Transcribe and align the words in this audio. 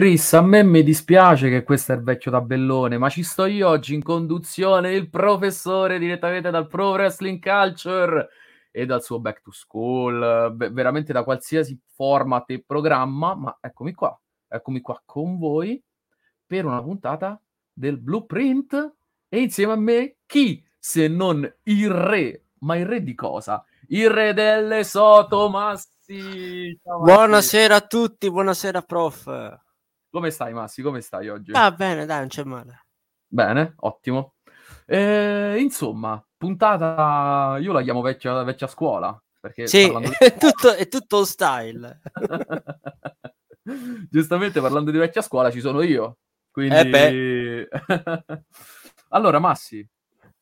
Chris, 0.00 0.32
a 0.32 0.40
me 0.40 0.62
mi 0.62 0.82
dispiace 0.82 1.50
che 1.50 1.62
questo 1.62 1.92
è 1.92 1.94
il 1.94 2.02
vecchio 2.02 2.30
tabellone, 2.30 2.96
ma 2.96 3.10
ci 3.10 3.22
sto 3.22 3.44
io 3.44 3.68
oggi 3.68 3.92
in 3.92 4.02
conduzione, 4.02 4.94
il 4.94 5.10
professore 5.10 5.98
direttamente 5.98 6.50
dal 6.50 6.68
Pro 6.68 6.92
Wrestling 6.92 7.38
Culture 7.38 8.30
e 8.70 8.86
dal 8.86 9.02
suo 9.02 9.20
Back 9.20 9.42
to 9.42 9.50
School, 9.50 10.56
veramente 10.56 11.12
da 11.12 11.22
qualsiasi 11.22 11.78
format 11.92 12.48
e 12.48 12.64
programma, 12.66 13.34
ma 13.34 13.58
eccomi 13.60 13.92
qua, 13.92 14.18
eccomi 14.48 14.80
qua 14.80 15.02
con 15.04 15.36
voi 15.36 15.78
per 16.46 16.64
una 16.64 16.82
puntata 16.82 17.38
del 17.70 17.98
Blueprint 17.98 18.94
e 19.28 19.38
insieme 19.38 19.74
a 19.74 19.76
me 19.76 20.16
chi 20.24 20.64
se 20.78 21.08
non 21.08 21.46
il 21.64 21.90
re, 21.90 22.44
ma 22.60 22.74
il 22.78 22.86
re 22.86 23.02
di 23.02 23.14
cosa? 23.14 23.62
Il 23.88 24.08
re 24.08 24.32
delle 24.32 24.82
Sotomassi. 24.82 26.80
Ciao, 26.82 27.02
buonasera 27.02 27.74
a 27.74 27.80
tutti, 27.82 28.30
buonasera 28.30 28.80
prof. 28.80 29.68
Come 30.10 30.30
stai 30.30 30.52
Massi? 30.52 30.82
Come 30.82 31.00
stai 31.00 31.28
oggi? 31.28 31.52
Ah 31.52 31.70
bene, 31.70 32.04
dai, 32.04 32.18
non 32.18 32.28
c'è 32.28 32.42
male. 32.42 32.86
Bene, 33.26 33.74
ottimo. 33.76 34.34
Eh, 34.86 35.56
insomma, 35.60 36.22
puntata, 36.36 37.58
io 37.60 37.72
la 37.72 37.82
chiamo 37.82 38.00
vecchia, 38.00 38.42
vecchia 38.42 38.66
scuola. 38.66 39.22
Perché 39.38 39.68
sì, 39.68 39.88
di... 39.88 40.10
è, 40.18 40.36
tutto, 40.36 40.74
è 40.74 40.88
tutto 40.88 41.24
style. 41.24 42.00
Giustamente 44.10 44.60
parlando 44.60 44.90
di 44.90 44.98
vecchia 44.98 45.22
scuola 45.22 45.50
ci 45.50 45.60
sono 45.60 45.80
io. 45.82 46.18
Quindi... 46.50 46.90
Eh 46.90 47.68
allora, 49.10 49.38
Massi, 49.38 49.88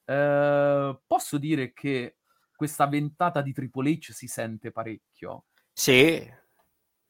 eh, 0.05 0.99
posso 1.07 1.39
dire 1.39 1.75
che 1.75 2.17
questa 2.57 2.87
ventata 2.87 3.43
di 3.43 3.53
Triple 3.53 3.91
H 3.93 4.13
si 4.13 4.27
sente 4.27 4.73
parecchio? 4.73 5.45
Sì. 5.75 6.27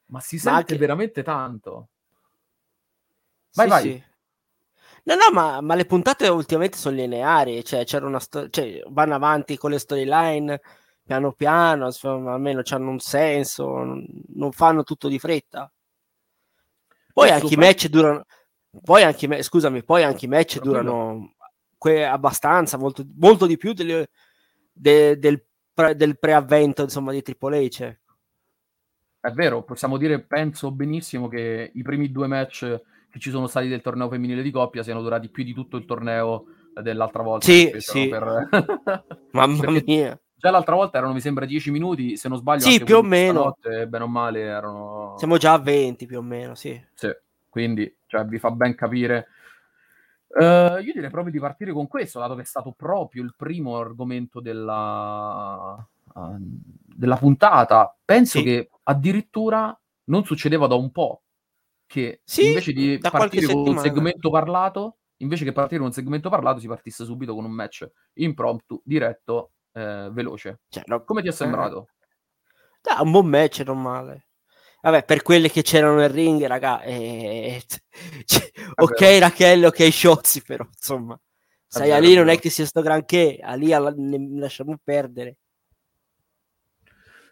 Ma 0.07 0.21
si 0.21 0.39
sente 0.39 0.51
ma 0.51 0.57
anche... 0.57 0.77
veramente 0.77 1.23
tanto. 1.23 1.91
Vai, 3.55 3.67
sì, 3.67 3.71
vai. 3.71 3.83
Sì. 3.83 4.03
No, 5.05 5.15
no, 5.15 5.31
ma, 5.33 5.61
ma, 5.63 5.75
le 5.75 5.87
puntate 5.87 6.29
ultimamente 6.29 6.77
sono 6.77 6.97
lineari, 6.97 7.65
cioè, 7.65 7.85
c'era 7.85 8.07
una 8.07 8.19
sto- 8.21 8.51
cioè, 8.51 8.83
vanno 8.89 9.15
avanti 9.15 9.57
con 9.57 9.71
le 9.71 9.79
storyline 9.79 10.61
piano 11.03 11.33
piano, 11.33 11.87
insomma, 11.87 12.35
almeno 12.35 12.61
hanno 12.69 12.91
un 12.91 12.99
senso, 12.99 13.83
non, 14.35 14.53
fanno 14.53 14.83
tutto 14.83 15.09
di 15.09 15.19
fretta. 15.19 15.73
Poi 17.15 17.31
anche 17.31 17.55
i 17.55 17.57
match 17.57 17.89
durano, 17.89 18.25
poi 18.83 19.03
anche 19.03 19.25
i, 19.25 19.43
scusami, 19.43 19.83
poi 19.83 20.03
anche 20.03 20.27
i 20.27 20.29
match 20.29 20.61
durano 20.61 21.35
que- 21.79 22.05
abbastanza, 22.05 22.77
molto, 22.77 23.07
molto 23.17 23.47
di 23.47 23.57
più 23.57 23.73
delle, 23.73 24.11
de- 24.71 25.19
del, 25.19 25.43
pre- 25.73 25.97
del 25.97 26.19
preavvento, 26.19 26.83
insomma, 26.83 27.13
di 27.13 27.23
Triple 27.23 27.65
H. 27.67 27.97
È 29.21 29.31
vero, 29.31 29.63
possiamo 29.65 29.97
dire, 29.97 30.21
penso 30.21 30.71
benissimo 30.71 31.29
che 31.29 31.71
i 31.73 31.83
primi 31.83 32.13
due 32.13 32.27
match 32.27 32.81
che 33.11 33.19
ci 33.19 33.31
sono 33.31 33.47
stati 33.47 33.69
del 33.69 33.81
torneo 33.81 34.09
femminile 34.09 34.43
di 34.43 34.51
coppia 34.51 34.83
siano 34.83 35.03
durati 35.03 35.29
più 35.29 35.45
di 35.45 35.55
tutto 35.55 35.77
il 35.77 35.85
torneo 35.85 36.47
dell'altra 36.83 37.23
volta. 37.23 37.47
Sì, 37.47 37.73
sì. 37.79 38.09
Per... 38.09 38.49
Mamma 39.33 39.71
mia. 39.85 40.19
Già 40.35 40.51
l'altra 40.51 40.77
volta 40.77 40.99
erano, 40.99 41.15
mi 41.15 41.21
sembra, 41.21 41.45
10 41.45 41.73
minuti, 41.73 42.17
se 42.17 42.29
non 42.29 42.39
sbaglio. 42.39 42.61
Sì, 42.61 42.85
più 42.85 42.99
o 42.99 43.03
meno. 43.03 43.45
Notte, 43.45 43.89
bene 43.89 44.05
o 44.05 44.07
male, 44.07 44.43
erano... 44.43 45.15
Siamo 45.19 45.37
già 45.37 45.55
a 45.55 45.59
20, 45.59 46.07
più 46.07 46.19
o 46.19 46.23
meno, 46.23 46.55
sì. 46.55 46.81
Sì, 46.95 47.11
quindi 47.49 47.93
cioè, 48.07 48.25
vi 48.25 48.39
fa 48.39 48.53
ben 48.53 48.77
capire. 48.77 49.27
Uh, 50.29 50.79
io 50.79 50.93
direi 50.93 51.11
proprio 51.11 51.33
di 51.33 51.41
partire 51.41 51.73
con 51.73 51.89
questo, 51.89 52.21
dato 52.21 52.37
che 52.37 52.43
è 52.43 52.45
stato 52.45 52.73
proprio 52.77 53.25
il 53.25 53.35
primo 53.37 53.79
argomento 53.79 54.39
della, 54.39 55.85
uh, 56.15 56.37
della 56.39 57.17
puntata. 57.17 57.97
Penso 58.05 58.39
sì. 58.39 58.45
che 58.45 58.71
addirittura 58.85 59.77
non 60.05 60.25
succedeva 60.25 60.69
da 60.69 60.77
un 60.77 60.93
po' 60.93 61.23
che 61.89 62.21
sì, 62.23 62.49
invece 62.49 62.73
di 62.73 62.99
partire 62.99 63.47
con 63.47 63.67
un 63.67 63.79
segmento 63.79 64.31
parlato, 64.31 64.99
invece 65.17 65.45
che 65.45 65.53
partire 65.53 65.79
con 65.79 65.89
un 65.89 65.93
segmento 65.93 66.29
parlato, 66.29 66.61
si 66.61 66.69
partisse 66.69 67.05
subito 67.05 67.35
con 67.35 67.45
un 67.45 67.51
match 67.51 67.91
impromptu, 68.15 68.81
diretto, 68.85 69.53
eh, 69.73 70.09
veloce. 70.13 70.61
Cioè, 70.69 70.85
no, 70.87 71.03
Come 71.03 71.23
ti 71.23 71.29
è 71.29 71.33
sembrato? 71.33 71.89
Eh, 72.83 73.03
un 73.03 73.11
buon 73.11 73.27
match, 73.27 73.61
non 73.61 73.81
male. 73.81 74.27
Vabbè, 74.83 75.05
per 75.05 75.23
quelle 75.23 75.51
che 75.51 75.63
c'erano 75.63 75.97
nel 75.97 76.11
ring, 76.11 76.45
raga, 76.45 76.83
eh, 76.83 77.61
cioè, 78.25 78.51
ok. 78.77 79.19
Rachele, 79.19 79.67
ok 79.67 79.91
Sciozzi, 79.91 80.43
però 80.43 80.65
insomma, 80.65 81.19
sai, 81.67 81.91
Ali 81.91 82.15
non 82.15 82.29
è 82.29 82.39
che 82.39 82.51
sia 82.51 82.67
sto 82.67 82.83
granché, 82.83 83.39
Ali 83.43 83.69
ne 83.71 84.39
lasciamo 84.39 84.79
perdere. 84.85 85.39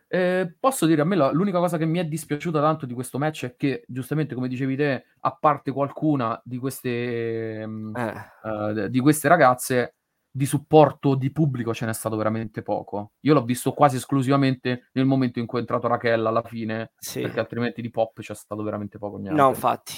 Eh, 0.08 0.56
posso 0.60 0.86
dire 0.86 1.02
a 1.02 1.04
me 1.04 1.16
la, 1.16 1.32
l'unica 1.32 1.58
cosa 1.58 1.78
che 1.78 1.84
mi 1.84 1.98
è 1.98 2.04
dispiaciuta 2.04 2.60
tanto 2.60 2.86
di 2.86 2.94
questo 2.94 3.18
match 3.18 3.44
è 3.46 3.56
che, 3.56 3.84
giustamente, 3.88 4.34
come 4.34 4.48
dicevi 4.48 4.76
te, 4.76 5.04
a 5.20 5.36
parte 5.38 5.72
qualcuna 5.72 6.40
di 6.44 6.58
queste, 6.58 7.66
mm, 7.66 7.96
eh. 7.96 8.14
uh, 8.42 8.88
di 8.88 9.00
queste 9.00 9.28
ragazze, 9.28 9.96
di 10.30 10.44
supporto 10.44 11.14
di 11.14 11.32
pubblico 11.32 11.72
ce 11.72 11.86
n'è 11.86 11.94
stato 11.94 12.14
veramente 12.14 12.62
poco. 12.62 13.12
Io 13.20 13.32
l'ho 13.32 13.42
visto 13.42 13.72
quasi 13.72 13.96
esclusivamente 13.96 14.90
nel 14.92 15.06
momento 15.06 15.38
in 15.38 15.46
cui 15.46 15.58
è 15.58 15.60
entrato 15.62 15.88
Rachel 15.88 16.26
alla 16.26 16.42
fine, 16.42 16.92
sì. 16.98 17.22
perché 17.22 17.40
altrimenti 17.40 17.80
di 17.80 17.90
pop 17.90 18.20
c'è 18.20 18.34
stato 18.34 18.62
veramente 18.62 18.98
poco. 18.98 19.16
Niente. 19.16 19.40
No, 19.40 19.48
infatti. 19.48 19.94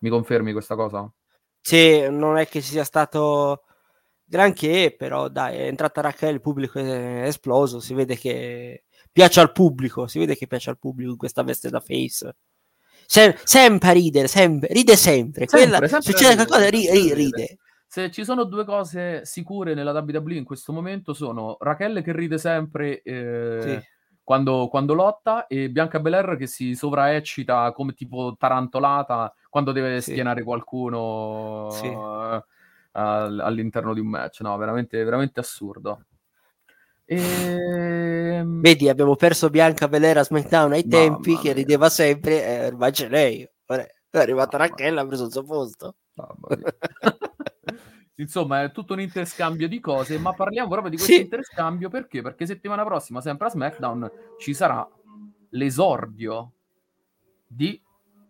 Mi 0.00 0.10
confermi 0.10 0.52
questa 0.52 0.74
cosa? 0.74 1.10
Sì, 1.60 2.06
non 2.10 2.36
è 2.36 2.46
che 2.46 2.60
sia 2.60 2.84
stato 2.84 3.62
granché, 4.24 4.94
però 4.96 5.28
dai, 5.28 5.56
è 5.56 5.62
entrata 5.62 6.02
Rachel, 6.02 6.34
il 6.34 6.40
pubblico 6.42 6.78
è 6.78 7.22
esploso, 7.24 7.80
si 7.80 7.94
vede 7.94 8.16
che 8.16 8.84
piace 9.10 9.40
al 9.40 9.52
pubblico, 9.52 10.06
si 10.06 10.18
vede 10.18 10.36
che 10.36 10.46
piace 10.46 10.70
al 10.70 10.78
pubblico 10.78 11.10
in 11.10 11.16
questa 11.16 11.42
veste 11.42 11.70
da 11.70 11.80
face. 11.80 12.36
Sem- 13.06 13.34
sempre 13.42 13.92
ridere, 13.94 14.28
sempre, 14.28 14.68
ride 14.70 14.94
sempre. 14.96 15.46
sempre, 15.48 15.78
Quella, 15.78 15.88
sempre 15.88 16.12
succede 16.12 16.34
qualcosa, 16.34 16.68
ri- 16.68 16.90
ri- 16.90 17.14
ride. 17.14 17.58
Se 17.86 18.10
ci 18.10 18.22
sono 18.22 18.44
due 18.44 18.66
cose 18.66 19.24
sicure 19.24 19.72
nella 19.72 19.98
WWE 19.98 20.34
in 20.34 20.44
questo 20.44 20.74
momento 20.74 21.14
sono 21.14 21.56
Raquel 21.58 22.02
che 22.02 22.12
ride 22.12 22.36
sempre 22.36 23.00
eh, 23.00 23.60
sì. 23.62 23.88
quando, 24.22 24.68
quando, 24.68 24.92
lotta 24.92 25.46
e 25.46 25.70
Bianca 25.70 25.98
Belair 25.98 26.36
che 26.36 26.46
si 26.46 26.74
sovraeccita 26.74 27.72
come 27.72 27.94
tipo 27.94 28.36
tarantolata 28.38 29.32
quando 29.48 29.72
deve 29.72 30.02
sì. 30.02 30.10
schienare 30.10 30.42
qualcuno 30.42 31.68
sì. 31.70 31.86
uh, 31.86 32.42
all'interno 32.92 33.94
di 33.94 34.00
un 34.00 34.08
match. 34.08 34.40
No, 34.42 34.54
veramente, 34.58 35.02
veramente 35.02 35.40
assurdo. 35.40 36.04
Ehm, 37.10 38.60
Vedi, 38.60 38.90
abbiamo 38.90 39.16
perso 39.16 39.48
Bianca 39.48 39.88
Belair 39.88 40.18
a 40.18 40.24
SmackDown 40.24 40.72
ai 40.72 40.86
tempi, 40.86 41.30
Mamma 41.30 41.42
che 41.42 41.52
rideva 41.54 41.88
sempre, 41.88 42.44
eh, 42.44 42.66
ormai 42.66 42.92
c'è 42.92 43.08
lei. 43.08 43.48
Ora 43.66 43.82
è 43.82 44.18
arrivata 44.18 44.58
Rachel, 44.58 44.98
ha 44.98 45.06
preso 45.06 45.24
il 45.24 45.32
suo 45.32 45.42
posto. 45.42 45.96
Insomma, 48.16 48.64
è 48.64 48.72
tutto 48.72 48.92
un 48.92 49.00
interscambio 49.00 49.68
di 49.68 49.80
cose, 49.80 50.18
ma 50.18 50.34
parliamo 50.34 50.68
proprio 50.68 50.90
di 50.90 50.96
questo 50.96 51.14
sì. 51.14 51.22
interscambio 51.22 51.88
perché? 51.88 52.20
Perché 52.20 52.46
settimana 52.46 52.84
prossima, 52.84 53.22
sempre 53.22 53.46
a 53.46 53.50
SmackDown, 53.50 54.10
ci 54.38 54.52
sarà 54.52 54.86
l'esordio 55.50 56.52
di 57.46 57.80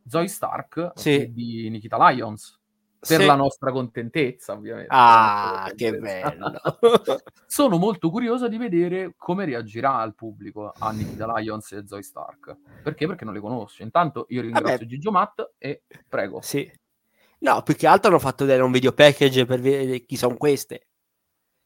Zoe 0.07 0.29
Stark 0.29 0.93
sì. 0.95 1.23
e 1.23 1.33
di 1.33 1.69
Nikita 1.71 1.97
Lyons 1.97 2.58
per 2.99 3.21
sì. 3.21 3.27
la 3.27 3.35
nostra 3.35 3.71
contentezza, 3.71 4.55
ovviamente. 4.55 4.91
Ah, 4.91 5.71
che 5.75 5.97
bello! 5.97 6.61
Sono 7.47 7.79
molto 7.79 8.11
curioso 8.11 8.49
di 8.49 8.57
vedere 8.57 9.15
come 9.17 9.45
reagirà 9.45 9.99
al 9.99 10.15
pubblico 10.15 10.73
a 10.77 10.91
Nikita 10.91 11.33
Lions 11.37 11.73
e 11.73 11.87
Zoe 11.87 12.03
Stark. 12.03 12.57
Perché? 12.83 13.07
Perché 13.07 13.25
non 13.25 13.35
le 13.35 13.41
conosce. 13.41 13.83
Intanto 13.83 14.27
io 14.29 14.41
ringrazio 14.41 14.71
Vabbè. 14.71 14.87
Gigio 14.87 15.11
Matt 15.11 15.53
e 15.59 15.83
prego. 16.09 16.41
Sì. 16.43 16.71
No, 17.41 17.63
più 17.63 17.77
che 17.77 17.87
altro 17.87 18.11
hanno 18.11 18.19
fatto 18.19 18.45
vedere 18.45 18.65
un 18.65 18.73
video 18.73 18.93
package 18.93 19.47
per 19.47 19.61
vedere 19.61 20.05
chi 20.05 20.17
sono 20.17 20.37
queste. 20.37 20.89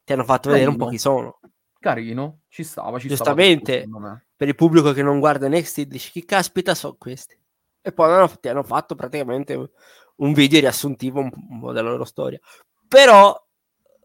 Ti 0.03 0.13
hanno 0.13 0.23
fatto 0.23 0.49
Carino. 0.49 0.53
vedere 0.53 0.69
un 0.69 0.77
po' 0.77 0.87
chi 0.87 0.99
sono. 0.99 1.39
Carino, 1.79 2.41
ci 2.47 2.63
stava, 2.63 2.99
ci 2.99 3.07
Giustamente, 3.07 3.85
stava 3.87 4.21
per 4.35 4.47
il 4.47 4.55
pubblico 4.55 4.93
che 4.93 5.01
non 5.01 5.19
guarda 5.19 5.49
NXT 5.49 5.81
dici 5.81 6.11
chi 6.11 6.25
caspita 6.25 6.75
sono 6.75 6.95
questi. 6.97 7.37
E 7.81 7.91
poi 7.91 8.09
hanno, 8.11 8.29
ti 8.39 8.47
hanno 8.47 8.63
fatto 8.63 8.95
praticamente 8.95 9.71
un 10.15 10.33
video 10.33 10.59
riassuntivo 10.59 11.19
un, 11.19 11.31
un 11.49 11.59
po' 11.59 11.71
della 11.71 11.89
loro 11.89 12.05
storia. 12.05 12.39
Però 12.87 13.39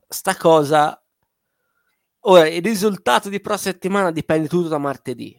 sta 0.08 0.36
cosa 0.36 1.02
ora 2.20 2.48
il 2.48 2.62
risultato 2.62 3.28
di 3.28 3.40
prossima 3.40 3.72
settimana 3.72 4.10
dipende 4.10 4.48
tutto 4.48 4.68
da 4.68 4.78
martedì. 4.78 5.36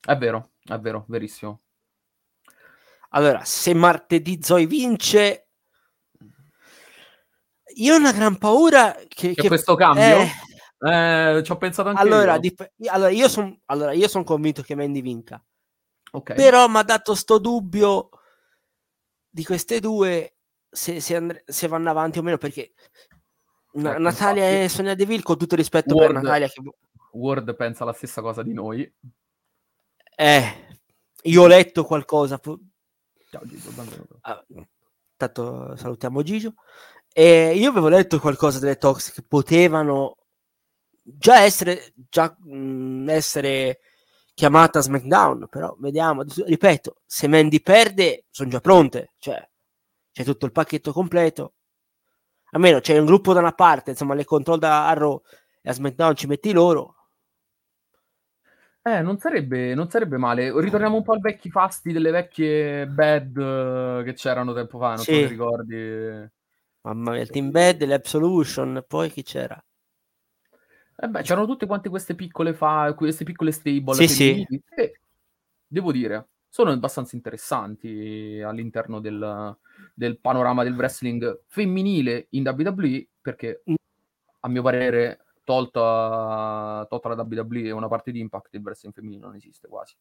È 0.00 0.16
vero, 0.16 0.50
è 0.64 0.78
vero, 0.78 1.04
verissimo. 1.08 1.62
Allora, 3.10 3.42
se 3.44 3.74
martedì 3.74 4.38
Zoe 4.42 4.66
vince 4.66 5.48
io 7.78 7.94
ho 7.94 7.98
una 7.98 8.12
gran 8.12 8.38
paura 8.38 8.96
che, 9.06 9.34
che 9.34 9.48
questo 9.48 9.74
cambio 9.74 10.02
eh, 10.80 11.36
eh, 11.38 11.42
ci 11.44 11.52
ho 11.52 11.56
pensato 11.56 11.88
anche 11.88 12.00
allora, 12.00 12.34
io. 12.34 12.40
Dip- 12.40 12.70
allora 12.86 13.10
io 13.10 13.28
sono 13.28 13.60
allora, 13.66 14.08
son 14.08 14.24
convinto 14.24 14.62
che 14.62 14.74
Mandy 14.74 15.00
vinca. 15.00 15.42
Okay. 16.10 16.36
Però 16.36 16.66
mi 16.68 16.78
ha 16.78 16.82
dato 16.82 17.14
sto 17.14 17.38
dubbio 17.38 18.08
di 19.38 19.44
queste 19.44 19.78
due 19.78 20.34
se, 20.68 21.00
se, 21.00 21.14
and- 21.14 21.42
se 21.46 21.68
vanno 21.68 21.90
avanti 21.90 22.18
o 22.18 22.22
meno 22.22 22.38
perché 22.38 22.72
Na- 23.74 23.92
ecco, 23.92 24.00
Natalia 24.00 24.44
infatti, 24.48 24.64
e 24.64 24.68
Sonia 24.68 24.94
Deville 24.96 25.22
con 25.22 25.38
tutto 25.38 25.54
il 25.54 25.60
rispetto 25.60 25.94
Word, 25.94 26.12
per 26.12 26.22
Natalia 26.22 26.48
che... 26.48 26.60
Word 27.12 27.54
pensa 27.54 27.84
la 27.84 27.92
stessa 27.92 28.20
cosa 28.20 28.42
di 28.42 28.52
noi 28.52 28.92
eh 30.16 30.66
io 31.22 31.42
ho 31.42 31.46
letto 31.46 31.84
qualcosa 31.84 32.40
Ciao 33.30 33.42
Gigio. 33.44 33.70
Ah, 34.22 34.42
intanto 35.10 35.76
salutiamo 35.76 36.22
Gigio. 36.22 36.54
E 37.12 37.54
io 37.54 37.70
avevo 37.70 37.88
letto 37.88 38.18
qualcosa 38.18 38.58
delle 38.58 38.76
Tox 38.78 39.12
che 39.12 39.22
potevano 39.22 40.16
già 41.02 41.42
essere, 41.42 41.92
già, 42.08 42.34
mh, 42.38 43.08
essere 43.10 43.80
chiamata 44.38 44.80
SmackDown, 44.80 45.48
però 45.50 45.74
vediamo, 45.80 46.22
ripeto, 46.22 46.98
se 47.04 47.26
Mandy 47.26 47.60
perde 47.60 48.26
sono 48.30 48.48
già 48.48 48.60
pronte, 48.60 49.14
cioè 49.18 49.44
c'è 50.12 50.22
tutto 50.22 50.46
il 50.46 50.52
pacchetto 50.52 50.92
completo. 50.92 51.54
Almeno 52.52 52.78
c'è 52.78 52.96
un 52.96 53.04
gruppo 53.04 53.32
da 53.32 53.40
una 53.40 53.50
parte, 53.50 53.90
insomma, 53.90 54.14
le 54.14 54.24
control 54.24 54.60
da 54.60 54.86
Arrow 54.86 55.22
e 55.60 55.68
a 55.68 55.72
SmackDown 55.72 56.14
ci 56.14 56.28
metti 56.28 56.52
loro. 56.52 56.94
Eh, 58.80 59.02
non 59.02 59.18
sarebbe, 59.18 59.74
non 59.74 59.90
sarebbe 59.90 60.18
male. 60.18 60.52
Ritorniamo 60.54 60.94
un 60.94 61.02
po' 61.02 61.14
ai 61.14 61.20
vecchi 61.20 61.50
fasti 61.50 61.90
delle 61.90 62.12
vecchie 62.12 62.86
bad 62.86 63.36
uh, 63.36 64.04
che 64.04 64.12
c'erano 64.12 64.54
tempo 64.54 64.78
fa, 64.78 64.94
non 64.94 64.98
sì. 64.98 65.14
so 65.14 65.18
se 65.18 65.26
ricordi. 65.26 66.30
Mamma 66.82 67.10
mia, 67.10 67.22
il 67.22 67.30
Team 67.30 67.50
Bad, 67.50 67.84
l'Absolution, 67.84 68.84
poi 68.86 69.10
chi 69.10 69.24
c'era? 69.24 69.60
Eh 71.00 71.06
beh, 71.06 71.22
c'erano 71.22 71.46
tutte 71.46 71.66
quante 71.66 71.88
queste 71.88 72.16
piccole 72.16 72.52
fa, 72.54 72.92
queste 72.94 73.22
piccole 73.22 73.52
stable 73.52 73.94
sì, 73.94 74.08
sì. 74.08 74.62
che, 74.68 75.00
devo 75.64 75.92
dire, 75.92 76.30
sono 76.48 76.72
abbastanza 76.72 77.14
interessanti 77.14 78.42
all'interno 78.44 78.98
del, 78.98 79.56
del 79.94 80.18
panorama 80.18 80.64
del 80.64 80.74
wrestling 80.74 81.42
femminile 81.46 82.26
in 82.30 82.42
WWE, 82.44 83.06
perché 83.20 83.62
mm. 83.70 83.74
a 84.40 84.48
mio 84.48 84.62
parere, 84.62 85.24
tolta, 85.44 86.84
tolta 86.88 87.08
la 87.10 87.22
WWE 87.22 87.66
e 87.68 87.70
una 87.70 87.86
parte 87.86 88.10
di 88.10 88.18
Impact, 88.18 88.54
il 88.54 88.62
wrestling 88.62 88.92
femminile 88.92 89.24
non 89.24 89.36
esiste 89.36 89.68
quasi. 89.68 89.94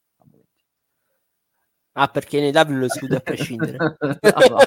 Ah, 1.92 2.08
perché 2.08 2.40
nei 2.40 2.52
W 2.52 2.76
lo 2.76 2.86
esclude 2.86 3.18
a 3.18 3.20
prescindere. 3.20 3.78
no, 4.02 4.48
no. 4.50 4.58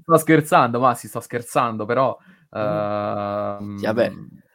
Sto 0.00 0.16
scherzando, 0.18 0.78
ma 0.78 0.94
si 0.94 1.08
sta 1.08 1.20
scherzando, 1.20 1.84
però... 1.86 2.16
Uh, 2.50 3.76
sì, 3.78 3.86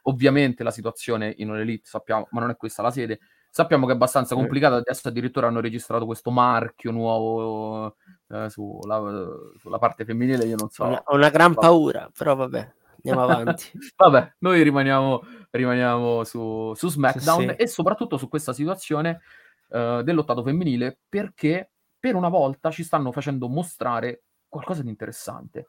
ovviamente 0.02 0.62
la 0.62 0.70
situazione 0.70 1.34
in 1.38 1.50
un'elite, 1.50 1.88
sappiamo, 1.88 2.26
ma 2.30 2.40
non 2.40 2.50
è 2.50 2.56
questa 2.56 2.82
la 2.82 2.90
sede, 2.90 3.20
sappiamo 3.50 3.84
che 3.84 3.92
è 3.92 3.94
abbastanza 3.94 4.34
complicata, 4.34 4.76
adesso 4.76 5.08
addirittura 5.08 5.48
hanno 5.48 5.60
registrato 5.60 6.06
questo 6.06 6.30
marchio 6.30 6.90
nuovo 6.90 7.96
eh, 8.28 8.48
sulla, 8.48 9.28
sulla, 9.58 9.78
parte 9.78 10.04
femminile, 10.04 10.44
io 10.44 10.56
non 10.56 10.70
so. 10.70 10.84
Una, 10.84 11.02
ho 11.04 11.14
una 11.14 11.28
gran 11.28 11.54
paura, 11.54 12.10
però 12.16 12.34
vabbè, 12.34 12.72
andiamo 12.96 13.22
avanti. 13.28 13.70
vabbè, 13.94 14.34
noi 14.38 14.62
rimaniamo, 14.62 15.22
rimaniamo 15.50 16.24
su, 16.24 16.72
su 16.74 16.88
SmackDown 16.88 17.40
sì, 17.40 17.48
sì. 17.48 17.54
e 17.56 17.66
soprattutto 17.66 18.16
su 18.16 18.28
questa 18.28 18.52
situazione 18.52 19.20
eh, 19.68 20.00
dell'ottato 20.04 20.42
femminile 20.42 20.98
perché 21.08 21.72
per 21.98 22.14
una 22.14 22.28
volta 22.28 22.70
ci 22.70 22.82
stanno 22.82 23.12
facendo 23.12 23.48
mostrare 23.48 24.24
qualcosa 24.48 24.82
di 24.82 24.88
interessante. 24.88 25.66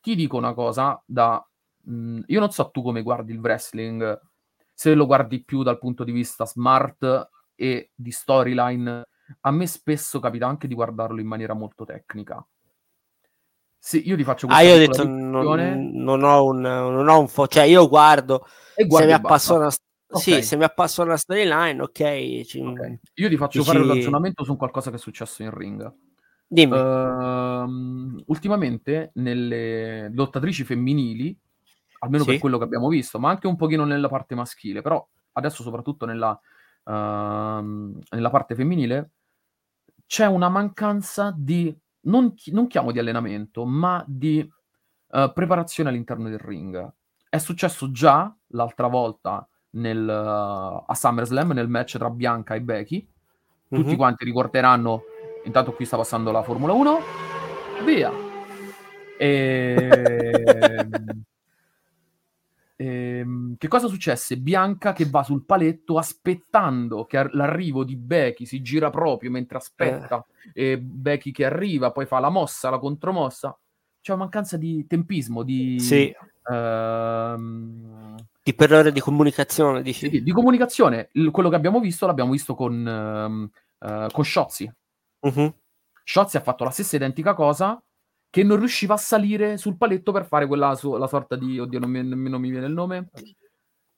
Ti 0.00 0.14
dico 0.14 0.36
una 0.36 0.54
cosa 0.54 1.02
da 1.04 1.44
mh, 1.84 2.20
io 2.26 2.40
non 2.40 2.50
so 2.50 2.70
tu 2.70 2.82
come 2.82 3.02
guardi 3.02 3.32
il 3.32 3.40
wrestling, 3.40 4.20
se 4.72 4.94
lo 4.94 5.06
guardi 5.06 5.44
più 5.44 5.62
dal 5.62 5.78
punto 5.78 6.04
di 6.04 6.12
vista 6.12 6.46
smart 6.46 7.30
e 7.54 7.90
di 7.94 8.10
storyline, 8.10 9.06
a 9.40 9.50
me 9.50 9.66
spesso 9.66 10.20
capita 10.20 10.46
anche 10.46 10.66
di 10.66 10.74
guardarlo 10.74 11.20
in 11.20 11.26
maniera 11.26 11.54
molto 11.54 11.84
tecnica. 11.84 12.44
Sì, 13.78 14.08
io 14.08 14.16
ti 14.16 14.24
faccio 14.24 14.46
questa 14.46 14.64
Ah, 14.64 14.66
io 14.66 14.74
ho 14.74 14.78
detto 14.78 15.06
non, 15.06 15.92
non, 15.92 16.22
ho 16.22 16.44
un, 16.46 16.60
non 16.60 17.06
ho 17.06 17.20
un 17.20 17.28
fo- 17.28 17.46
cioè 17.46 17.64
io 17.64 17.86
guardo 17.86 18.46
e 18.74 18.86
se 18.88 19.04
mi 19.04 19.12
appassiona 19.12 19.66
okay. 19.66 20.20
sì, 20.20 20.42
se 20.42 20.56
mi 20.56 20.64
appassiona 20.64 21.10
la 21.10 21.16
storyline, 21.18 21.82
ok. 21.82 22.40
Ci... 22.44 22.60
okay. 22.60 22.98
Io 23.14 23.28
ti 23.28 23.36
faccio 23.36 23.58
Dici... 23.58 23.70
fare 23.70 23.82
un 23.82 23.88
ragionamento 23.88 24.42
su 24.42 24.56
qualcosa 24.56 24.88
che 24.88 24.96
è 24.96 24.98
successo 24.98 25.42
in 25.42 25.50
ring. 25.50 25.94
Dimmi. 26.46 26.78
Uh, 26.78 28.22
ultimamente 28.26 29.10
nelle 29.14 30.10
lottatrici 30.14 30.64
femminili 30.64 31.38
almeno 32.04 32.24
sì. 32.24 32.30
per 32.30 32.38
quello 32.38 32.58
che 32.58 32.64
abbiamo 32.64 32.88
visto, 32.88 33.18
ma 33.18 33.30
anche 33.30 33.46
un 33.46 33.56
pochino 33.56 33.84
nella 33.84 34.08
parte 34.08 34.34
maschile, 34.34 34.82
però 34.82 35.06
adesso 35.32 35.62
soprattutto 35.62 36.04
nella, 36.04 36.38
uh, 36.84 36.92
nella 36.92 38.30
parte 38.30 38.54
femminile 38.54 39.10
c'è 40.06 40.26
una 40.26 40.48
mancanza 40.48 41.34
di, 41.36 41.74
non, 42.02 42.34
non 42.46 42.66
chiamo 42.66 42.92
di 42.92 42.98
allenamento, 42.98 43.64
ma 43.64 44.04
di 44.06 44.38
uh, 45.08 45.32
preparazione 45.32 45.88
all'interno 45.88 46.28
del 46.28 46.38
ring. 46.38 46.92
È 47.28 47.38
successo 47.38 47.90
già 47.90 48.32
l'altra 48.48 48.86
volta 48.86 49.48
nel, 49.70 50.06
uh, 50.06 50.84
a 50.86 50.94
SummerSlam, 50.94 51.52
nel 51.52 51.68
match 51.68 51.96
tra 51.96 52.10
Bianca 52.10 52.54
e 52.54 52.60
Becky. 52.60 53.08
Tutti 53.66 53.86
mm-hmm. 53.88 53.96
quanti 53.96 54.24
ricorderanno, 54.24 55.02
intanto 55.44 55.72
qui 55.72 55.86
sta 55.86 55.96
passando 55.96 56.30
la 56.30 56.42
Formula 56.42 56.74
1, 56.74 56.98
via. 57.84 58.12
E... 59.16 60.88
Ehm, 62.76 63.54
che 63.56 63.68
cosa 63.68 63.86
successe? 63.86 64.36
Bianca 64.36 64.92
che 64.92 65.06
va 65.06 65.22
sul 65.22 65.44
paletto 65.44 65.96
aspettando 65.96 67.04
che 67.04 67.18
ar- 67.18 67.34
l'arrivo 67.34 67.84
di 67.84 67.96
Becky 67.96 68.46
si 68.46 68.60
gira 68.62 68.90
proprio 68.90 69.30
mentre 69.30 69.58
aspetta 69.58 70.24
eh. 70.52 70.72
e 70.72 70.78
Becky 70.78 71.30
che 71.30 71.44
arriva, 71.44 71.92
poi 71.92 72.06
fa 72.06 72.18
la 72.18 72.30
mossa, 72.30 72.70
la 72.70 72.78
contromossa. 72.78 73.56
C'è 74.00 74.12
una 74.12 74.22
mancanza 74.22 74.56
di 74.56 74.86
tempismo, 74.86 75.42
di... 75.42 75.78
Sì. 75.80 76.14
Ehm... 76.50 78.16
Di 78.42 78.54
per 78.54 78.72
ore 78.72 78.92
di 78.92 79.00
comunicazione, 79.00 79.80
dici? 79.80 80.10
Sì, 80.10 80.22
di 80.22 80.32
comunicazione. 80.32 81.08
Il, 81.12 81.30
quello 81.30 81.48
che 81.48 81.56
abbiamo 81.56 81.80
visto 81.80 82.06
l'abbiamo 82.06 82.32
visto 82.32 82.54
con, 82.54 83.50
uh, 83.80 83.86
uh, 83.86 84.06
con 84.10 84.24
Shotzi. 84.24 84.70
Uh-huh. 85.20 85.54
Shotzi 86.04 86.36
ha 86.36 86.40
fatto 86.40 86.64
la 86.64 86.70
stessa 86.70 86.96
identica 86.96 87.32
cosa 87.32 87.82
che 88.34 88.42
non 88.42 88.58
riusciva 88.58 88.94
a 88.94 88.96
salire 88.96 89.56
sul 89.58 89.76
paletto 89.76 90.10
per 90.10 90.26
fare 90.26 90.48
quella 90.48 90.74
su- 90.74 90.96
la 90.96 91.06
sorta 91.06 91.36
di... 91.36 91.60
Oddio, 91.60 91.78
non 91.78 91.88
mi, 91.88 92.02
non 92.02 92.40
mi 92.40 92.50
viene 92.50 92.66
il 92.66 92.72
nome. 92.72 93.08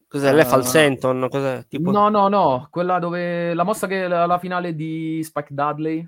Cos'è? 0.07 0.31
Lei 0.31 0.45
fa 0.45 0.57
il 0.57 0.64
senton? 0.66 1.26
Cos'è? 1.31 1.64
Tipo... 1.66 1.90
No, 1.90 2.11
no, 2.11 2.28
no. 2.28 2.69
Quella 2.71 2.99
dove... 2.99 3.55
La 3.55 3.62
mossa 3.62 3.87
che 3.87 4.07
la, 4.07 4.26
la 4.26 4.38
finale 4.38 4.75
di 4.75 5.23
Spike 5.25 5.55
Dudley. 5.55 6.07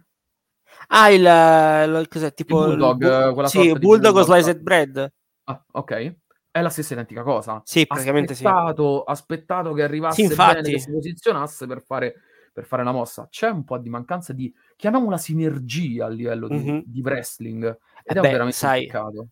Ah, 0.88 1.08
il... 1.08 1.22
il 1.22 2.06
cos'è? 2.06 2.34
Tipo... 2.34 2.66
Il 2.66 2.76
Bulldog. 2.76 3.28
Il, 3.28 3.32
quella 3.32 3.48
sì, 3.48 3.72
Bulldog 3.72 4.16
o 4.16 4.22
Sliced 4.22 4.60
Bread. 4.60 5.12
Ah, 5.44 5.64
ok. 5.72 6.16
È 6.50 6.60
la 6.60 6.68
stessa 6.68 6.92
identica 6.92 7.22
cosa. 7.22 7.62
Sì, 7.64 7.86
praticamente 7.86 8.34
aspettato, 8.34 9.04
sì. 9.06 9.10
Aspettato 9.10 9.72
che 9.72 9.82
arrivasse 9.82 10.26
sì, 10.26 10.34
bene, 10.34 10.60
che 10.60 10.78
si 10.78 10.90
posizionasse 10.90 11.66
per 11.66 11.80
fare, 11.80 12.14
per 12.52 12.66
fare 12.66 12.84
la 12.84 12.92
mossa. 12.92 13.26
C'è 13.30 13.48
un 13.48 13.64
po' 13.64 13.78
di 13.78 13.88
mancanza 13.88 14.34
di... 14.34 14.52
Chiamiamola 14.76 15.16
sinergia 15.16 16.04
a 16.04 16.08
livello 16.08 16.46
di, 16.46 16.58
mm-hmm. 16.58 16.80
di 16.84 17.00
wrestling 17.00 17.78
ed 18.08 18.16
è 18.16 18.20
Beh, 18.20 18.30
veramente 18.30 18.56
sai, 18.56 18.86
peccato. 18.86 19.28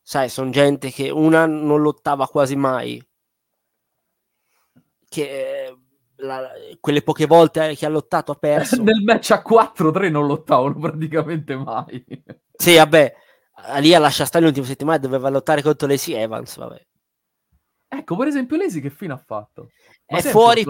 Sai, 0.00 0.28
sono 0.28 0.50
gente 0.50 0.90
che 0.90 1.10
una 1.10 1.44
non 1.46 1.82
lottava 1.82 2.28
quasi 2.28 2.54
mai. 2.54 3.04
Che 5.08 5.22
eh, 5.22 5.78
la, 6.18 6.48
quelle 6.78 7.02
poche 7.02 7.26
volte 7.26 7.74
che 7.74 7.84
ha 7.84 7.88
lottato 7.88 8.30
ha 8.30 8.36
perso. 8.36 8.80
Nel 8.84 9.02
match 9.02 9.32
a 9.32 9.42
4-3 9.44 10.08
non 10.08 10.26
lottavano 10.28 10.78
praticamente 10.78 11.56
mai. 11.56 12.04
sì, 12.52 12.76
vabbè, 12.76 13.14
lì 13.80 13.92
a 13.92 13.98
lascia 13.98 14.24
stare 14.24 14.44
l'ultima 14.44 14.66
settimana 14.66 14.98
doveva 14.98 15.28
lottare 15.28 15.60
contro 15.60 15.88
Lacey 15.88 16.14
Evans, 16.14 16.56
vabbè. 16.56 16.86
Ecco, 17.88 18.16
per 18.16 18.28
esempio, 18.28 18.56
Lacey 18.56 18.80
che 18.80 18.90
fine 18.90 19.14
ha 19.14 19.18
fatto? 19.18 19.70
Ma 20.06 20.18
è 20.18 20.22
fuori. 20.22 20.64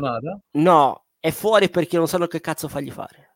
No, 0.53 1.05
è 1.19 1.31
fuori 1.31 1.69
perché 1.69 1.99
non 1.99 2.09
sanno 2.09 2.27
che 2.27 2.41
cazzo 2.41 2.67
fargli 2.67 2.91
fare 2.91 3.30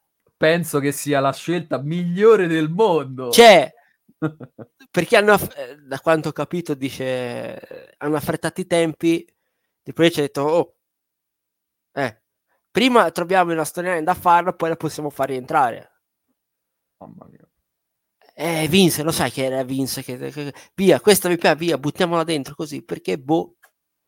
penso 0.44 0.78
che 0.78 0.92
sia 0.92 1.20
la 1.20 1.32
scelta 1.32 1.80
migliore 1.80 2.46
del 2.46 2.68
mondo. 2.68 3.30
C'è, 3.30 3.72
perché 4.90 5.16
hanno, 5.16 5.34
eh, 5.56 5.78
da 5.78 5.98
quanto 6.00 6.28
ho 6.28 6.32
capito, 6.32 6.74
dice, 6.74 7.94
hanno 7.96 8.16
affrettato 8.16 8.60
i 8.60 8.66
tempi, 8.66 9.26
poi 9.94 10.12
ci 10.12 10.18
ha 10.18 10.22
detto, 10.22 10.42
oh, 10.42 10.76
eh, 11.92 12.22
prima 12.70 13.10
troviamo 13.10 13.52
una 13.52 13.64
storia 13.64 14.02
da 14.02 14.12
farlo, 14.12 14.52
poi 14.52 14.68
la 14.68 14.76
possiamo 14.76 15.08
far 15.08 15.28
rientrare. 15.28 15.92
Mamma 16.98 17.26
mia. 17.30 17.48
Eh, 18.36 18.68
Vince, 18.68 19.02
lo 19.02 19.12
sai 19.12 19.30
che 19.30 19.44
era 19.44 19.62
Vince, 19.62 20.02
che, 20.02 20.18
che, 20.18 20.52
via, 20.74 21.00
questa 21.00 21.30
mi 21.30 21.38
piace, 21.38 21.56
via, 21.56 21.78
buttiamola 21.78 22.22
dentro 22.22 22.54
così, 22.54 22.82
perché 22.82 23.18
boh. 23.18 23.56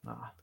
Ah. 0.05 0.35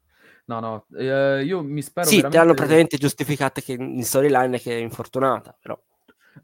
No, 0.45 0.59
no, 0.59 0.85
eh, 0.97 1.43
io 1.43 1.63
mi 1.63 1.81
spero. 1.81 2.07
Sì, 2.07 2.15
veramente... 2.15 2.37
te 2.37 2.43
hanno 2.43 2.53
praticamente 2.53 2.97
giustificato 2.97 3.61
che 3.61 3.73
in 3.73 4.03
storyline 4.03 4.59
che 4.59 4.77
è 4.77 4.81
infortunata, 4.81 5.57
però. 5.59 5.79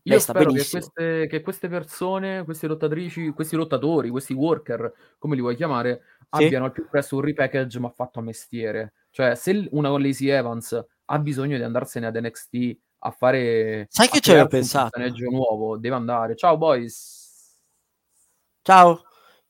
Io 0.03 0.19
spero 0.19 0.51
che 0.51 0.65
queste, 0.69 1.27
che 1.27 1.41
queste, 1.41 1.67
persone, 1.67 2.43
queste 2.43 2.67
lottatrici, 2.67 3.29
questi 3.31 3.55
lottatori, 3.55 4.09
questi 4.09 4.33
worker, 4.33 4.91
come 5.17 5.35
li 5.35 5.41
vuoi 5.41 5.55
chiamare, 5.55 6.01
sì. 6.31 6.45
abbiano 6.45 6.65
al 6.65 6.71
più 6.71 6.87
presto 6.87 7.15
un 7.15 7.21
repackage 7.21 7.79
ma 7.79 7.89
fatto 7.89 8.19
a 8.19 8.21
mestiere. 8.21 8.93
Cioè, 9.09 9.35
se 9.35 9.67
una 9.71 9.89
Lacey 9.89 10.27
Evans 10.27 10.85
ha 11.05 11.19
bisogno 11.19 11.57
di 11.57 11.63
andarsene 11.63 12.05
ad 12.05 12.15
NXT 12.15 12.77
a 12.99 13.11
fare... 13.11 13.87
Sai 13.89 14.07
che 14.07 14.19
ci 14.19 14.31
avevo 14.31 14.47
pensato? 14.47 14.99
Un 14.99 15.13
nuovo, 15.31 15.77
deve 15.77 15.95
andare. 15.95 16.35
Ciao 16.35 16.57
boys! 16.57 17.57
Ciao! 18.61 19.01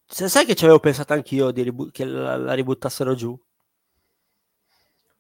Sai 0.05 0.45
che 0.45 0.55
ci 0.55 0.63
avevo 0.63 0.79
pensato 0.79 1.13
anch'io 1.13 1.51
di 1.51 1.61
ribu- 1.61 1.91
che 1.91 2.05
la, 2.05 2.35
la 2.37 2.53
ributtassero 2.53 3.13
giù? 3.13 3.37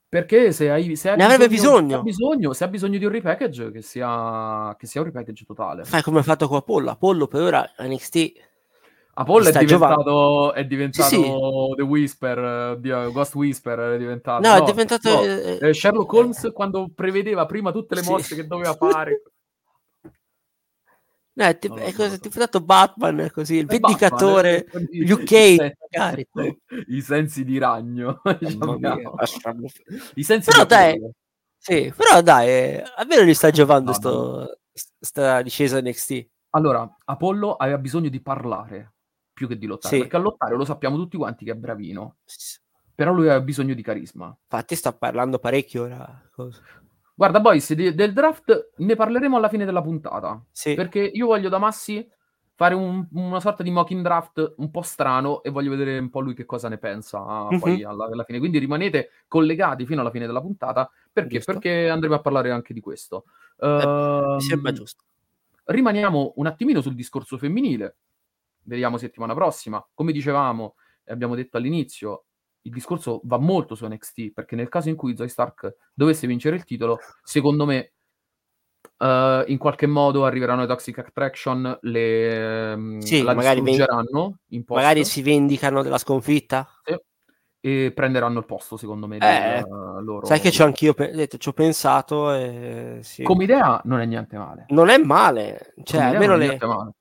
Perché 0.09 0.51
se 0.51 0.71
hai, 0.71 0.95
se 0.95 1.11
hai 1.11 1.17
Ne 1.17 1.23
avrebbe 1.23 1.47
bisogno, 1.47 1.77
bisogno. 1.81 1.89
se 1.91 1.95
hai 1.97 2.03
bisogno, 2.03 2.53
se 2.53 2.63
hai 2.63 2.69
bisogno 2.71 2.97
di 2.97 3.05
un 3.05 3.11
repackage, 3.11 3.71
che 3.71 3.81
sia, 3.83 4.75
che 4.77 4.87
sia 4.87 5.01
un 5.01 5.07
repackage 5.07 5.45
totale. 5.45 5.83
Fai 5.83 6.01
come 6.01 6.19
ha 6.19 6.23
fatto 6.23 6.47
con 6.47 6.57
Apollo. 6.57 6.89
Apollo 6.89 7.27
per 7.27 7.41
ora 7.41 7.69
NXT 7.77 8.31
Apollo 9.19 9.49
è 9.49 9.51
diventato, 9.65 10.53
è 10.53 10.65
diventato 10.65 11.09
Sì, 11.09 11.15
sì. 11.15 11.31
The 11.75 11.81
Whisper, 11.83 12.79
eh, 12.83 13.11
Ghost 13.11 13.35
Whisper 13.35 13.77
è 13.77 13.97
diventato. 13.97 14.47
No, 14.47 14.55
è 14.55 14.63
diventato, 14.63 15.09
no, 15.09 15.21
eh, 15.23 15.57
eh, 15.61 15.73
Sherlock 15.73 16.13
Holmes 16.13 16.51
quando 16.53 16.89
prevedeva 16.95 17.45
prima 17.45 17.71
tutte 17.71 17.95
le 17.95 18.01
Sì. 18.01 18.09
mosse 18.09 18.35
che 18.35 18.47
doveva 18.47 18.73
fare. 18.75 19.21
No, 21.39 21.45
è, 21.45 21.57
tipo, 21.57 21.75
lo 21.75 21.81
è 21.81 21.93
cosa- 21.93 22.09
so. 22.15 22.19
tipo 22.19 22.37
dato 22.37 22.59
Batman 22.59 23.29
così, 23.31 23.55
il 23.55 23.65
vendicatore, 23.65 24.63
Batman, 24.65 24.87
eh, 24.91 25.07
Luke 25.07 25.21
i 25.23 25.25
Cage, 25.25 25.55
sen- 25.55 25.73
magari. 25.89 26.27
I 26.87 27.01
sensi 27.01 27.45
di 27.45 27.57
ragno. 27.57 28.21
Mia, 28.41 28.95
Diciamo. 29.19 29.67
I 30.15 30.23
sensi 30.23 30.49
Però 30.49 30.63
di 30.63 30.67
dai. 30.67 31.11
Sì, 31.57 31.93
però 31.95 32.21
dai, 32.21 32.47
eh, 32.47 32.83
almeno 32.97 33.23
gli 33.23 33.33
sta 33.33 33.51
giovando 33.51 33.91
No, 33.91 33.95
sto, 33.95 34.59
sta 34.99 35.41
discesa 35.41 35.79
NXT. 35.81 36.27
Allora, 36.51 36.89
Apollo 37.05 37.53
aveva 37.55 37.77
bisogno 37.77 38.09
di 38.09 38.21
parlare 38.21 38.93
più 39.31 39.47
che 39.47 39.57
di 39.57 39.65
lottare, 39.65 39.93
Sì. 39.95 40.01
perché 40.01 40.17
a 40.17 40.19
lottare 40.19 40.55
lo 40.55 40.65
sappiamo 40.65 40.97
tutti 40.97 41.15
quanti 41.15 41.45
che 41.45 41.51
è 41.51 41.55
bravino, 41.55 42.17
però 42.93 43.13
lui 43.13 43.25
aveva 43.29 43.39
bisogno 43.41 43.73
di 43.73 43.81
carisma. 43.81 44.35
Infatti 44.43 44.75
sta 44.75 44.91
parlando 44.91 45.39
parecchio 45.39 45.83
ora. 45.83 46.29
cosa. 46.31 46.61
Guarda, 47.19 47.41
boys, 47.41 47.73
di- 47.73 47.93
del 47.93 48.13
draft 48.13 48.69
ne 48.77 48.95
parleremo 48.95 49.35
alla 49.35 49.49
fine 49.49 49.65
della 49.65 49.81
puntata, 49.81 50.41
Sì. 50.53 50.73
perché 50.73 50.99
io 51.01 51.25
voglio 51.25 51.49
da 51.49 51.57
Massi 51.57 52.09
fare 52.55 52.73
un- 52.75 53.05
una 53.11 53.41
sorta 53.41 53.61
di 53.61 53.71
mocking 53.71 54.01
draft 54.01 54.53
un 54.55 54.71
po' 54.71 54.81
strano 54.83 55.43
e 55.43 55.49
voglio 55.49 55.69
vedere 55.71 55.97
un 55.99 56.09
po' 56.09 56.21
lui 56.21 56.33
che 56.33 56.45
cosa 56.45 56.69
ne 56.69 56.77
pensa 56.77 57.47
Mhm. 57.51 57.59
poi 57.59 57.83
alla, 57.83 58.05
alla 58.05 58.23
fine. 58.23 58.39
Quindi 58.39 58.57
rimanete 58.57 59.09
collegati 59.27 59.85
fino 59.85 59.99
alla 59.99 60.11
fine 60.11 60.27
della 60.27 60.39
puntata, 60.39 60.89
perché? 61.11 61.35
Giusto. 61.35 61.51
Perché 61.51 61.89
andremo 61.89 62.15
a 62.15 62.21
parlare 62.21 62.51
anche 62.51 62.73
di 62.73 62.79
questo. 62.79 63.25
Eh, 63.57 63.65
Mi 64.37 64.41
sembra 64.41 64.69
Ehm, 64.69 64.75
giusto. 64.77 65.03
rimaniamo 65.65 66.31
un 66.37 66.45
attimino 66.47 66.79
sul 66.79 66.95
discorso 66.95 67.37
femminile. 67.37 67.97
Vediamo 68.63 68.95
settimana 68.97 69.33
prossima. 69.33 69.85
Come 69.93 70.13
dicevamo 70.13 70.75
e 71.03 71.11
abbiamo 71.11 71.35
detto 71.35 71.57
all'inizio, 71.57 72.27
il 72.69 72.75
discorso 72.75 73.19
va 73.23 73.37
molto 73.37 73.73
su 73.73 73.85
NXT 73.87 74.31
perché 74.31 74.55
nel 74.55 74.69
caso 74.69 74.89
in 74.89 74.95
cui 74.95 75.17
Zoe 75.17 75.27
Stark 75.27 75.75
dovesse 75.93 76.27
vincere 76.27 76.55
il 76.55 76.63
titolo, 76.63 76.99
secondo 77.23 77.65
me 77.65 77.93
eh, 78.97 79.43
in 79.47 79.57
qualche 79.57 79.87
modo 79.87 80.25
arriveranno 80.25 80.61
le 80.61 80.67
Toxic 80.67 80.99
Attraction, 80.99 81.77
le, 81.81 82.71
ehm, 82.71 82.99
Sì, 82.99 83.23
la 83.23 83.33
magari 83.33 83.61
distruggeranno 83.61 84.37
post 84.65 84.69
Magari 84.69 85.03
si 85.03 85.21
vendicano 85.21 85.81
della 85.81 85.97
sconfitta. 85.97 86.67
e 87.61 87.91
prenderanno 87.91 88.39
il 88.39 88.45
posto, 88.45 88.77
secondo 88.77 89.05
me, 89.05 89.17
Eh, 89.17 89.19
del, 89.19 89.29
eh, 89.29 90.01
loro. 90.01 90.25
Sai 90.25 90.39
che 90.39 90.49
c'ho 90.49 90.63
anch'io 90.63 90.93
pe- 90.93 91.11
detto, 91.11 91.37
ci 91.37 91.49
ho 91.49 91.53
pensato 91.53 92.31
e 92.33 92.99
sì. 93.01 93.23
Come 93.23 93.43
idea 93.43 93.81
non 93.83 93.99
è 93.99 94.05
niente 94.05 94.37
male. 94.37 94.65
Non 94.69 94.87
è 94.87 94.97
male. 94.97 95.73
Cioè, 95.83 96.01
almeno 96.01 96.37
le... 96.37 96.57
male. 96.61 96.91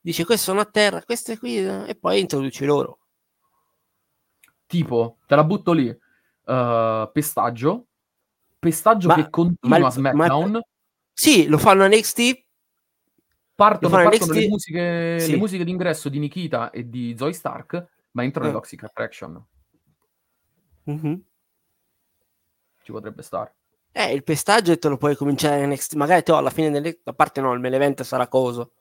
Dice, 0.00 0.24
queste 0.24 0.44
sono 0.46 0.60
a 0.60 0.64
terra, 0.64 1.02
queste 1.02 1.38
qui, 1.38 1.58
e 1.58 1.96
poi 2.00 2.20
introduci 2.20 2.64
loro. 2.64 2.98
Tipo, 4.66 5.18
te 5.26 5.34
la 5.34 5.44
butto 5.44 5.72
lì, 5.72 5.88
eh, 5.88 7.10
pestaggio, 7.12 7.86
pestaggio 8.58 9.08
Ma- 9.08 9.14
che 9.14 9.30
continua 9.30 9.78
ma 9.78 9.86
a 9.86 9.90
SmackDown, 9.90 10.60
Sì, 11.12 11.46
lo 11.46 11.56
fanno 11.58 11.84
a 11.84 11.88
NXT, 11.88 12.44
partono, 13.54 13.94
fanno 13.94 14.08
partono 14.10 14.32
le, 14.32 14.38
NXT 14.40 14.50
musiche, 14.50 15.20
sì. 15.20 15.30
le 15.30 15.36
musiche 15.36 15.64
d'ingresso 15.64 16.08
di 16.08 16.18
Nikita 16.18 16.70
e 16.70 16.88
di 16.88 17.14
Zoe 17.16 17.32
Stark, 17.32 17.86
ma 18.12 18.22
entrano 18.24 18.48
Eh. 18.48 18.52
le 18.52 18.56
Toxic 18.58 18.82
Attraction, 18.84 19.44
Mhm. 20.84 21.22
ci 22.82 22.92
potrebbe 22.92 23.22
stare. 23.22 23.54
Eh, 23.92 24.12
il 24.12 24.22
pestaggio 24.24 24.76
te 24.78 24.88
lo 24.88 24.98
puoi 24.98 25.16
cominciare 25.16 25.62
a 25.62 25.66
NXT. 25.66 25.94
Magari 25.94 26.22
te 26.22 26.30
alla 26.32 26.50
fine 26.50 26.70
delle... 26.70 27.00
A 27.04 27.14
parte 27.14 27.40
no, 27.40 27.54
il 27.54 27.60
main 27.60 27.94
sarà 28.02 28.28
coso. 28.28 28.72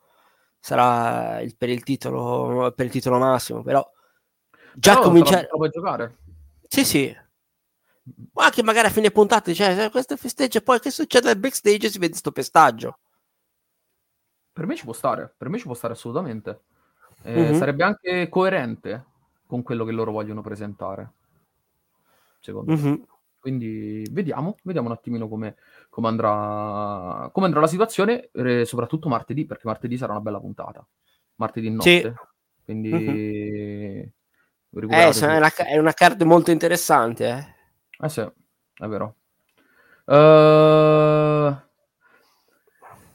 Sarà 0.59 1.39
il- 1.39 1.55
per 1.55 1.69
il 1.69 1.83
titolo 1.83 2.73
per 2.75 2.85
il 2.87 2.91
titolo 2.91 3.17
massimo, 3.17 3.63
però 3.63 3.87
già 4.75 4.97
cominciare 4.99 5.47
puoi 5.47 5.69
giocare. 5.69 6.17
Sì, 6.67 6.83
sì. 6.85 7.17
Ma 8.33 8.45
anche 8.45 8.63
magari 8.63 8.87
a 8.87 8.91
fine 8.91 9.09
puntata, 9.11 9.51
cioè, 9.53 9.89
questo 9.89 10.15
festeggio 10.17 10.61
poi 10.61 10.79
che 10.79 10.91
succede 10.91 11.29
al 11.29 11.37
backstage 11.37 11.89
si 11.89 11.97
vede 11.97 12.15
sto 12.15 12.31
pestaggio. 12.31 12.99
Per 14.53 14.65
me 14.67 14.75
ci 14.75 14.83
può 14.83 14.93
stare, 14.93 15.33
per 15.35 15.49
me 15.49 15.57
ci 15.57 15.65
può 15.65 15.73
stare 15.73 15.93
assolutamente. 15.93 16.61
Eh, 17.23 17.49
Mhm. 17.51 17.57
Sarebbe 17.57 17.83
anche 17.83 18.29
coerente 18.29 19.05
con 19.47 19.63
quello 19.63 19.85
che 19.85 19.91
loro 19.91 20.11
vogliono 20.11 20.41
presentare, 20.41 21.11
secondo 22.39 22.71
me. 22.73 22.77
Mhm. 22.77 23.05
Quindi 23.39 24.07
vediamo, 24.11 24.55
vediamo 24.63 24.87
un 24.87 24.93
attimino 24.93 25.27
come, 25.27 25.55
come 25.89 26.07
andrà, 26.07 27.29
come 27.31 27.45
andrà 27.45 27.61
la 27.61 27.67
situazione, 27.67 28.29
eh, 28.31 28.65
soprattutto 28.65 29.07
martedì, 29.07 29.45
perché 29.45 29.67
martedì 29.67 29.97
sarà 29.97 30.13
una 30.13 30.21
bella 30.21 30.39
puntata. 30.39 30.85
Martedì 31.35 31.69
notte. 31.69 32.01
Sì. 32.01 32.13
Quindi 32.63 34.11
Eh, 34.75 35.09
è, 35.09 35.37
una, 35.37 35.53
è 35.53 35.77
una 35.77 35.93
card 35.93 36.21
molto 36.23 36.51
interessante, 36.51 37.27
eh. 37.27 38.05
Eh 38.05 38.09
sì, 38.09 38.21
è 38.21 38.87
vero. 38.87 39.15
Eh, 40.05 41.63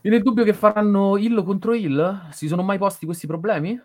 Viene 0.02 0.16
il 0.16 0.22
dubbio 0.22 0.44
che 0.44 0.54
faranno 0.54 1.18
Hill 1.18 1.44
contro 1.44 1.74
Hill? 1.74 2.30
Si 2.30 2.48
sono 2.48 2.62
mai 2.62 2.78
posti 2.78 3.04
questi 3.04 3.26
problemi? 3.26 3.78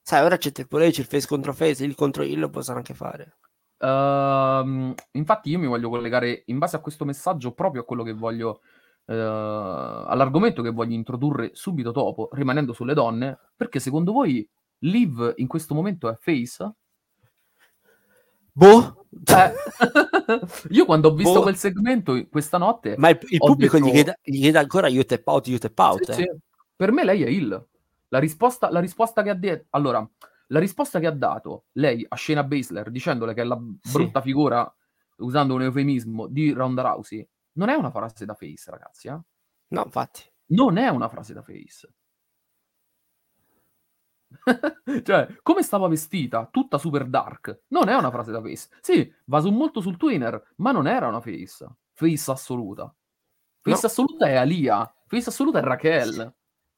Sai, 0.00 0.24
ora 0.24 0.36
c'è 0.36 0.50
Triple 0.50 0.88
H, 0.88 0.98
il 0.98 1.04
face 1.04 1.28
contro 1.28 1.52
face, 1.52 1.84
il 1.84 1.94
contro 1.94 2.24
il 2.24 2.40
lo 2.40 2.50
possono 2.50 2.78
anche 2.78 2.92
fare. 2.92 3.36
Ehm, 3.78 4.92
infatti 5.12 5.50
io 5.50 5.60
mi 5.60 5.68
voglio 5.68 5.88
collegare 5.88 6.42
in 6.46 6.58
base 6.58 6.74
a 6.74 6.80
questo 6.80 7.04
messaggio 7.04 7.52
proprio 7.52 7.82
a 7.82 7.84
quello 7.84 8.02
che 8.02 8.12
voglio, 8.12 8.62
eh, 9.06 9.14
all'argomento 9.14 10.60
che 10.60 10.70
voglio 10.70 10.94
introdurre 10.94 11.50
subito 11.52 11.92
dopo, 11.92 12.28
rimanendo 12.32 12.72
sulle 12.72 12.94
donne, 12.94 13.38
perché 13.56 13.78
secondo 13.78 14.10
voi 14.10 14.48
Liv 14.84 15.34
in 15.36 15.46
questo 15.46 15.74
momento 15.74 16.08
è 16.08 16.16
face? 16.18 16.72
Boh, 18.54 19.06
Eh, 19.26 19.52
io 20.70 20.84
quando 20.84 21.08
ho 21.08 21.14
visto 21.14 21.34
Boh. 21.34 21.42
quel 21.42 21.56
segmento 21.56 22.26
questa 22.28 22.58
notte, 22.58 22.96
ma 22.98 23.08
il, 23.08 23.18
il 23.28 23.38
pubblico 23.38 23.76
detto- 23.78 23.88
gli, 23.88 23.92
chiede, 23.92 24.18
gli 24.22 24.40
chiede 24.40 24.58
ancora 24.58 24.88
you 24.88 25.04
tap 25.04 25.26
out, 25.26 25.46
you 25.48 25.58
tap 25.58 25.78
out. 25.78 26.10
Sì, 26.10 26.10
eh. 26.10 26.14
sì. 26.14 26.30
Per 26.76 26.92
me 26.92 27.04
lei 27.04 27.22
è 27.22 27.28
Hill. 27.28 27.68
La 28.08 28.18
risposta, 28.18 28.70
la 28.70 28.80
risposta 28.80 29.22
che 29.22 29.30
ha 29.30 29.34
detto... 29.34 29.66
Allora, 29.70 30.06
la 30.48 30.58
risposta 30.58 30.98
che 31.00 31.06
ha 31.06 31.12
dato 31.12 31.66
lei 31.72 32.04
a 32.06 32.16
Shayna 32.16 32.44
Baszler 32.44 32.90
dicendole 32.90 33.32
che 33.32 33.40
è 33.40 33.44
la 33.44 33.58
Sì. 33.80 33.92
brutta 33.92 34.20
figura, 34.20 34.74
usando 35.18 35.54
un 35.54 35.62
eufemismo, 35.62 36.26
di 36.26 36.50
Ronda 36.52 36.82
Rousey, 36.82 37.26
non 37.52 37.68
è 37.70 37.74
una 37.74 37.90
frase 37.90 38.26
da 38.26 38.34
face, 38.34 38.70
ragazzi. 38.70 39.08
eh. 39.08 39.18
No, 39.68 39.82
infatti. 39.84 40.22
Non 40.46 40.76
è 40.76 40.88
una 40.88 41.08
frase 41.08 41.32
da 41.32 41.42
face. 41.42 41.88
cioè, 45.04 45.28
come 45.42 45.62
stava 45.62 45.88
vestita, 45.88 46.48
tutta 46.50 46.78
super 46.78 47.06
dark, 47.06 47.62
non 47.68 47.88
è 47.88 47.94
una 47.94 48.10
frase 48.10 48.32
da 48.32 48.40
face. 48.40 48.68
Sì, 48.80 49.12
va 49.26 49.40
su 49.40 49.50
molto 49.50 49.80
sul 49.80 49.96
twinner, 49.96 50.52
ma 50.56 50.72
non 50.72 50.86
era 50.86 51.08
una 51.08 51.20
face. 51.20 51.66
Face 51.92 52.30
assoluta. 52.30 52.92
Face 53.60 53.80
No. 53.82 53.86
assoluta 53.86 54.26
è 54.26 54.34
Alia. 54.34 54.92
Face 55.06 55.28
assoluta 55.28 55.58
è 55.58 55.62
Raquel. 55.62 56.34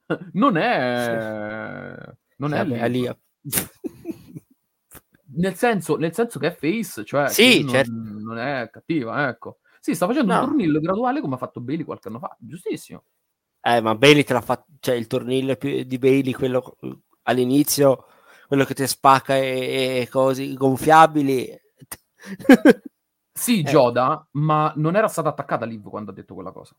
Non 0.34 0.58
è... 0.58 1.96
Non 2.36 2.52
è 2.52 2.58
Vabbè. 2.58 2.78
Alia. 2.80 3.18
Nel 5.36 5.54
senso, 5.54 5.96
nel 5.96 6.12
senso 6.14 6.38
che 6.38 6.48
è 6.48 6.54
face, 6.54 7.04
cioè 7.04 7.28
Sì, 7.28 7.60
non, 7.62 7.70
certo. 7.70 7.92
non 7.92 8.38
è 8.38 8.68
cattiva, 8.70 9.28
ecco. 9.28 9.58
Sì, 9.80 9.94
sta 9.94 10.06
facendo 10.06 10.32
No. 10.32 10.40
un 10.40 10.46
turnillo 10.46 10.78
graduale 10.80 11.20
come 11.20 11.34
ha 11.34 11.38
fatto 11.38 11.60
Bailey 11.60 11.84
qualche 11.84 12.08
anno 12.08 12.18
fa, 12.18 12.36
giustissimo. 12.38 13.04
Eh, 13.60 13.80
ma 13.80 13.94
Bailey 13.94 14.22
te 14.24 14.32
l'ha 14.34 14.40
fatto, 14.42 14.66
cioè 14.80 14.94
il 14.94 15.06
tornillo 15.06 15.56
di 15.58 15.98
Bailey, 15.98 16.32
quello 16.32 16.76
all'inizio, 17.24 18.06
quello 18.48 18.64
che 18.64 18.74
ti 18.74 18.86
spacca 18.86 19.36
e, 19.36 20.00
e 20.02 20.08
cose 20.10 20.52
gonfiabili. 20.54 21.60
Sì, 23.32 23.60
Eh. 23.60 23.64
Gioda, 23.64 24.26
ma 24.32 24.72
non 24.76 24.96
era 24.96 25.08
stata 25.08 25.28
attaccata 25.28 25.64
Liv 25.66 25.88
quando 25.88 26.10
ha 26.10 26.14
detto 26.14 26.34
quella 26.34 26.52
cosa. 26.52 26.74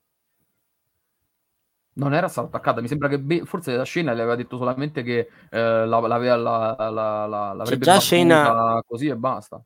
Non 1.98 2.14
era 2.14 2.28
stata 2.28 2.48
attaccata, 2.48 2.82
mi 2.82 2.90
sembra 2.90 3.08
che 3.08 3.20
Be- 3.20 3.46
forse 3.46 3.74
la 3.76 3.84
scena 3.86 4.12
le 4.12 4.20
aveva 4.22 4.36
detto 4.36 4.58
solamente 4.58 5.02
che 5.02 5.30
eh, 5.50 5.86
la- 5.86 6.00
la- 6.00 6.18
la- 6.90 7.26
la- 7.26 7.54
l'avrebbe 7.54 7.86
già 7.86 7.94
battuta 7.94 8.02
Shayna- 8.02 8.82
così 8.86 9.08
e 9.08 9.16
basta. 9.16 9.64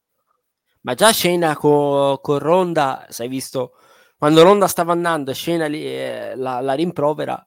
Ma 0.82 0.94
già 0.94 1.12
Shayna 1.12 1.56
con, 1.58 2.20
con 2.22 2.39
Ronda, 2.39 3.06
sai 3.10 3.28
visto, 3.28 3.74
quando 4.18 4.44
Ronda 4.44 4.68
stava 4.68 4.92
andando, 4.94 5.34
Shayna 5.34 5.68
lì, 5.68 5.84
eh, 5.86 6.34
la, 6.36 6.62
la 6.62 6.74
rimprovera. 6.74 7.46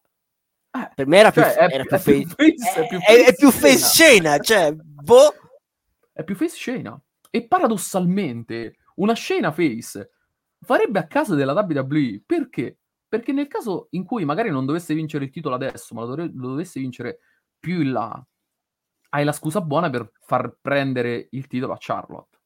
Eh, 0.74 0.90
Per 0.94 1.06
me 1.06 1.18
era 1.18 1.30
più, 1.30 1.42
cioè, 1.42 1.54
è, 1.54 1.74
era 1.74 1.82
è 1.82 1.86
più 1.86 1.98
face. 1.98 2.26
face, 2.34 2.80
è 2.80 2.88
più 2.88 2.98
È, 2.98 3.02
è 3.02 3.24
face 3.24 3.34
più 3.34 3.50
face. 3.50 3.76
Shayna, 3.78 4.38
cioè, 4.38 4.72
boh. 4.72 5.34
È 6.12 6.24
più 6.24 6.34
face 6.34 6.56
scena. 6.56 7.00
E 7.30 7.46
paradossalmente, 7.46 8.76
una 8.96 9.14
scena 9.14 9.52
face 9.52 10.10
farebbe 10.60 10.98
a 10.98 11.06
casa 11.06 11.34
della 11.34 11.52
WWE. 11.52 12.22
Perché? 12.24 12.78
Perché 13.06 13.32
nel 13.32 13.48
caso 13.48 13.88
in 13.90 14.04
cui 14.04 14.24
magari 14.24 14.50
non 14.50 14.64
dovesse 14.64 14.94
vincere 14.94 15.24
il 15.24 15.30
titolo 15.30 15.54
adesso, 15.54 15.94
ma 15.94 16.00
lo, 16.02 16.06
dovre- 16.06 16.32
lo 16.34 16.48
dovesse 16.48 16.80
vincere 16.80 17.18
più 17.58 17.82
in 17.82 17.92
là, 17.92 18.26
hai 19.10 19.24
la 19.24 19.32
scusa 19.32 19.60
buona 19.60 19.90
per 19.90 20.10
far 20.20 20.56
prendere 20.60 21.28
il 21.32 21.46
titolo 21.46 21.74
a 21.74 21.78
Charlotte. 21.78 22.38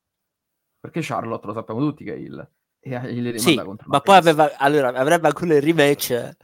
Perché 0.80 1.00
Charlotte 1.02 1.46
lo 1.46 1.52
sappiamo 1.52 1.80
tutti 1.80 2.04
che 2.04 2.14
è 2.14 2.16
il... 2.16 2.50
E 2.80 3.12
gli 3.12 3.38
sì, 3.38 3.60
ma 3.86 4.00
poi 4.00 4.16
aveva, 4.16 4.56
allora, 4.56 4.92
avrebbe 4.92 5.26
ancora 5.26 5.54
il 5.56 5.62
rematch. 5.62 6.36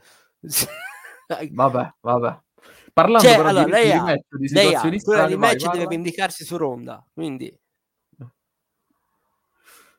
Vabbè, 1.51 1.93
vabbè. 2.01 2.39
Parlando 2.93 3.27
cioè, 3.27 3.37
però 3.37 3.49
allora, 3.49 3.65
di, 3.65 3.71
lei 3.71 3.85
di 3.85 3.91
ha, 3.91 3.95
rimatch, 3.95 4.35
di 4.37 4.47
situazioni 4.47 4.99
strane, 4.99 5.27
di 5.27 5.35
vai, 5.35 5.49
match 5.49 5.61
deve 5.61 5.71
parla. 5.71 5.87
vendicarsi 5.87 6.45
su 6.45 6.57
Ronda, 6.57 7.05
quindi... 7.13 7.57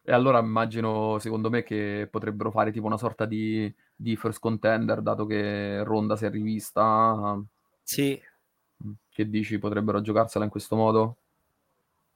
E 0.06 0.12
allora 0.12 0.38
immagino, 0.38 1.18
secondo 1.18 1.48
me, 1.48 1.62
che 1.62 2.06
potrebbero 2.10 2.50
fare 2.50 2.70
tipo 2.70 2.84
una 2.84 2.98
sorta 2.98 3.24
di, 3.24 3.74
di 3.96 4.16
first 4.16 4.38
contender, 4.38 5.00
dato 5.00 5.24
che 5.24 5.82
Ronda 5.82 6.14
si 6.14 6.26
è 6.26 6.30
rivista. 6.30 7.42
Sì. 7.82 8.20
Che 9.08 9.30
dici, 9.30 9.58
potrebbero 9.58 10.02
giocarsela 10.02 10.44
in 10.44 10.50
questo 10.50 10.76
modo? 10.76 11.16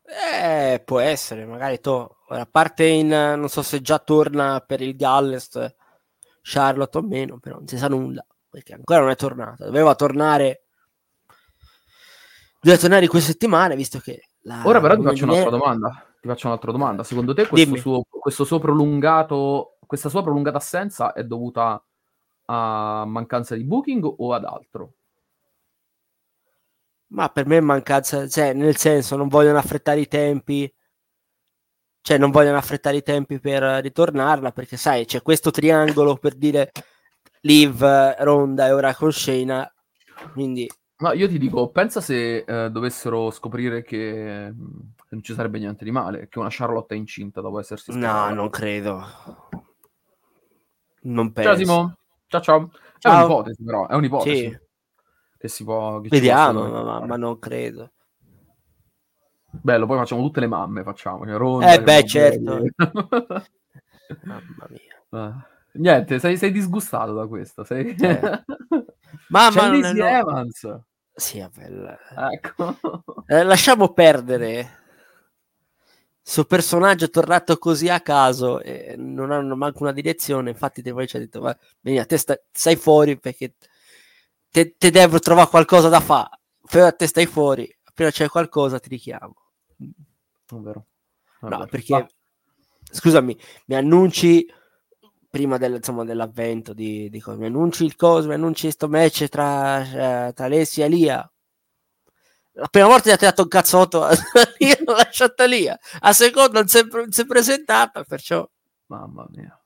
Eh, 0.03 0.83
può 0.85 0.99
essere, 1.01 1.47
magari 1.47 1.81
to. 1.81 2.19
A 2.29 2.47
parte 2.51 2.85
in, 2.85 3.09
non 3.09 3.49
so 3.49 3.63
se 3.63 3.81
già 3.81 3.99
torna 3.99 4.61
per 4.61 4.83
il 4.83 4.95
Galles, 4.95 5.77
Charlotte 6.43 6.99
o 6.99 7.03
meno, 7.03 7.39
però 7.39 7.57
non 7.57 7.67
si 7.67 7.79
sa 7.79 7.89
nulla, 7.89 8.25
perché 8.49 8.75
ancora 8.75 9.01
non 9.01 9.11
è 9.11 9.17
tornata. 9.17 9.65
Doveva 9.65 9.95
tornare... 9.95 10.65
Doveva 12.61 12.81
tornare 12.81 13.05
in 13.05 13.11
queste 13.11 13.33
settimane, 13.33 13.77
visto 13.77 13.99
che... 13.99 14.29
La... 14.43 14.63
Ora 14.65 14.81
però 14.81 14.97
ti 14.97 15.03
faccio 15.03 15.27
viene... 15.27 15.33
un'altra 15.33 15.57
domanda. 15.57 16.07
Ti 16.21 16.29
faccio 16.29 16.47
un'altra 16.49 16.73
domanda. 16.73 17.05
Secondo 17.05 17.35
te 17.35 17.47
questo 17.47 17.77
suo, 17.77 18.03
questo 18.09 18.45
suo 18.45 18.59
prolungato, 18.59 19.79
questa 19.87 20.09
sua 20.09 20.23
prolungata 20.23 20.57
assenza 20.57 21.13
è 21.13 21.25
dovuta 21.25 21.83
a 22.47 23.05
mancanza 23.07 23.55
di 23.55 23.65
booking 23.65 24.05
o 24.05 24.33
ad 24.33 24.45
altro? 24.45 24.95
Ma 27.09 27.29
per 27.29 27.47
me 27.47 27.59
è 27.59 27.61
mancanza, 27.61 28.29
cioè, 28.29 28.53
nel 28.53 28.77
senso, 28.77 29.17
non 29.17 29.29
vogliono 29.29 29.59
affrettare 29.59 30.01
i 30.01 30.09
tempi, 30.09 30.71
cioè, 32.03 32.19
non 32.19 32.31
vogliono 32.31 32.59
affrettare 32.59 32.97
i 32.97 33.03
tempi 33.03 33.39
per 33.39 33.63
ritornarla, 33.63 34.51
perché 34.53 34.77
sai, 34.77 35.05
c'è 35.07 35.23
questo 35.23 35.51
triangolo 35.51 36.17
per 36.17 36.35
dire 36.35 36.73
Liv, 37.43 37.83
Ronda 38.19 38.67
e 38.67 38.73
ora 38.73 38.95
con 38.95 39.13
Shayna, 39.13 39.71
quindi... 40.33 40.69
No, 41.01 41.13
io 41.13 41.29
ti 41.29 41.39
dico, 41.39 41.71
pensa 41.71 42.01
se 42.01 42.39
eh, 42.39 42.71
dovessero 42.71 43.31
scoprire 43.31 43.83
che 43.83 44.51
mh, 44.51 44.93
non 45.11 45.23
ci 45.23 45.33
sarebbe 45.33 45.59
niente 45.61 45.85
di 45.85 45.93
male, 45.93 46.27
che 46.29 46.41
una 46.41 46.49
Charlotte 46.51 46.95
è 46.95 46.99
incinta 46.99 47.41
dopo 47.41 47.61
essersi 47.61 47.93
No, 47.93 47.99
sposata. 47.99 48.35
non 48.35 48.51
credo. 48.51 49.07
Non 51.03 51.33
penso. 51.33 51.51
Ciao 51.51 51.57
Simo, 51.59 51.97
ciao 52.27 52.41
ciao. 52.41 52.71
È 52.73 52.79
Ciao. 52.99 53.19
un'ipotesi 53.27 53.63
però, 53.63 53.87
è 53.87 53.95
un'ipotesi. 53.95 54.43
Sì. 54.51 54.59
Che 55.39 55.47
si 55.49 55.63
può... 55.63 56.01
Che 56.01 56.09
Vediamo, 56.09 56.69
ma, 56.69 56.83
fare. 56.85 57.07
ma 57.07 57.17
non 57.17 57.39
credo. 57.39 57.93
Bello, 59.51 59.87
poi 59.87 59.99
facciamo 59.99 60.23
tutte 60.23 60.41
le 60.41 60.49
mamme, 60.49 60.83
facciamo. 60.83 61.25
Cioè, 61.25 61.37
Ronda, 61.37 61.73
Eh 61.73 61.81
beh, 61.81 62.05
certo. 62.05 62.61
Mamma 64.25 64.67
mia. 64.69 64.81
Ah, 65.11 65.47
Niente, 65.79 66.19
sei, 66.19 66.37
sei 66.37 66.51
disgustato 66.51 67.13
da 67.15 67.27
questo. 67.27 67.65
Sei... 67.65 67.95
Eh. 67.95 68.21
Ma, 69.29 69.49
C'è 69.51 69.57
ma 69.57 69.67
non 69.69 69.77
è- 69.85 69.93
Lacey 69.93 69.95
no- 69.99 70.07
Evans. 70.07 70.79
Sì, 71.15 71.41
vabbè, 71.41 71.99
Ecco. 72.33 72.77
eh, 73.27 73.43
lasciamo 73.43 73.93
perdere. 73.93 74.77
Suo 76.23 76.45
personaggio 76.45 77.07
è 77.07 77.11
tornato 77.11 77.57
così 77.59 77.89
a 77.89 78.01
caso 78.01 78.61
e 78.61 78.95
non 78.99 79.31
hanno 79.33 79.57
manco 79.57 79.83
una 79.83 79.93
direzione. 79.93 80.51
Infatti, 80.51 80.83
te 80.83 80.93
poi 80.93 81.07
ci 81.09 81.17
ha 81.17 81.21
detto: 81.21 81.41
"Va, 81.41 81.57
Vieni, 81.81 81.99
a 81.99 82.05
te 82.05 82.19
sta- 82.19 82.39
stai 82.53 82.77
fuori 82.77 83.19
perché 83.19 83.55
te, 84.51 84.75
te 84.77 84.91
devo 84.91 85.19
trovare 85.19 85.49
qualcosa 85.49 85.89
da 85.89 86.01
fare. 86.01 86.39
Però 86.71 86.87
a 86.87 86.93
te 86.93 87.07
stai 87.07 87.27
fuori. 87.27 87.69
Appena 87.83 88.11
c'è 88.11 88.29
qualcosa, 88.29 88.79
ti 88.79 88.91
richiamo. 88.91 89.35
È 89.79 90.55
vero. 90.55 90.87
È 91.41 91.47
No, 91.47 91.67
perché 91.67 91.93
Ma- 91.95 92.07
scusami, 92.91 93.37
mi 93.67 93.75
annunci 93.75 94.47
prima 95.39 95.57
del, 95.57 95.75
insomma, 95.75 96.03
dell'avvento 96.05 96.73
di, 96.73 97.09
di 97.09 97.21
cosa, 97.21 97.39
mi 97.39 97.47
annunci 97.47 97.85
il 97.85 97.95
coso, 97.95 98.27
mi 98.27 98.35
annunci 98.35 98.73
sto 98.73 98.89
match 98.89 99.29
tra, 99.29 100.27
eh, 100.27 100.33
tra 100.33 100.47
Alessia 100.47 100.87
e 100.87 100.89
Lia. 100.89 101.33
La 102.55 102.67
prima 102.67 102.89
volta 102.89 103.17
ti 103.17 103.25
ha 103.25 103.29
dato 103.29 103.43
un 103.43 103.49
cazzotto, 103.49 104.05
io 104.59 104.77
l'ho 104.85 104.95
lasciata 104.95 105.45
lì. 105.45 105.65
A 105.69 106.13
seconda 106.13 106.59
non 106.59 106.67
si 106.67 106.79
è, 106.79 106.83
non 106.91 107.13
si 107.13 107.21
è 107.21 107.25
presentata, 107.27 108.03
perciò 108.03 108.49
Mamma 108.87 109.25
mia. 109.31 109.57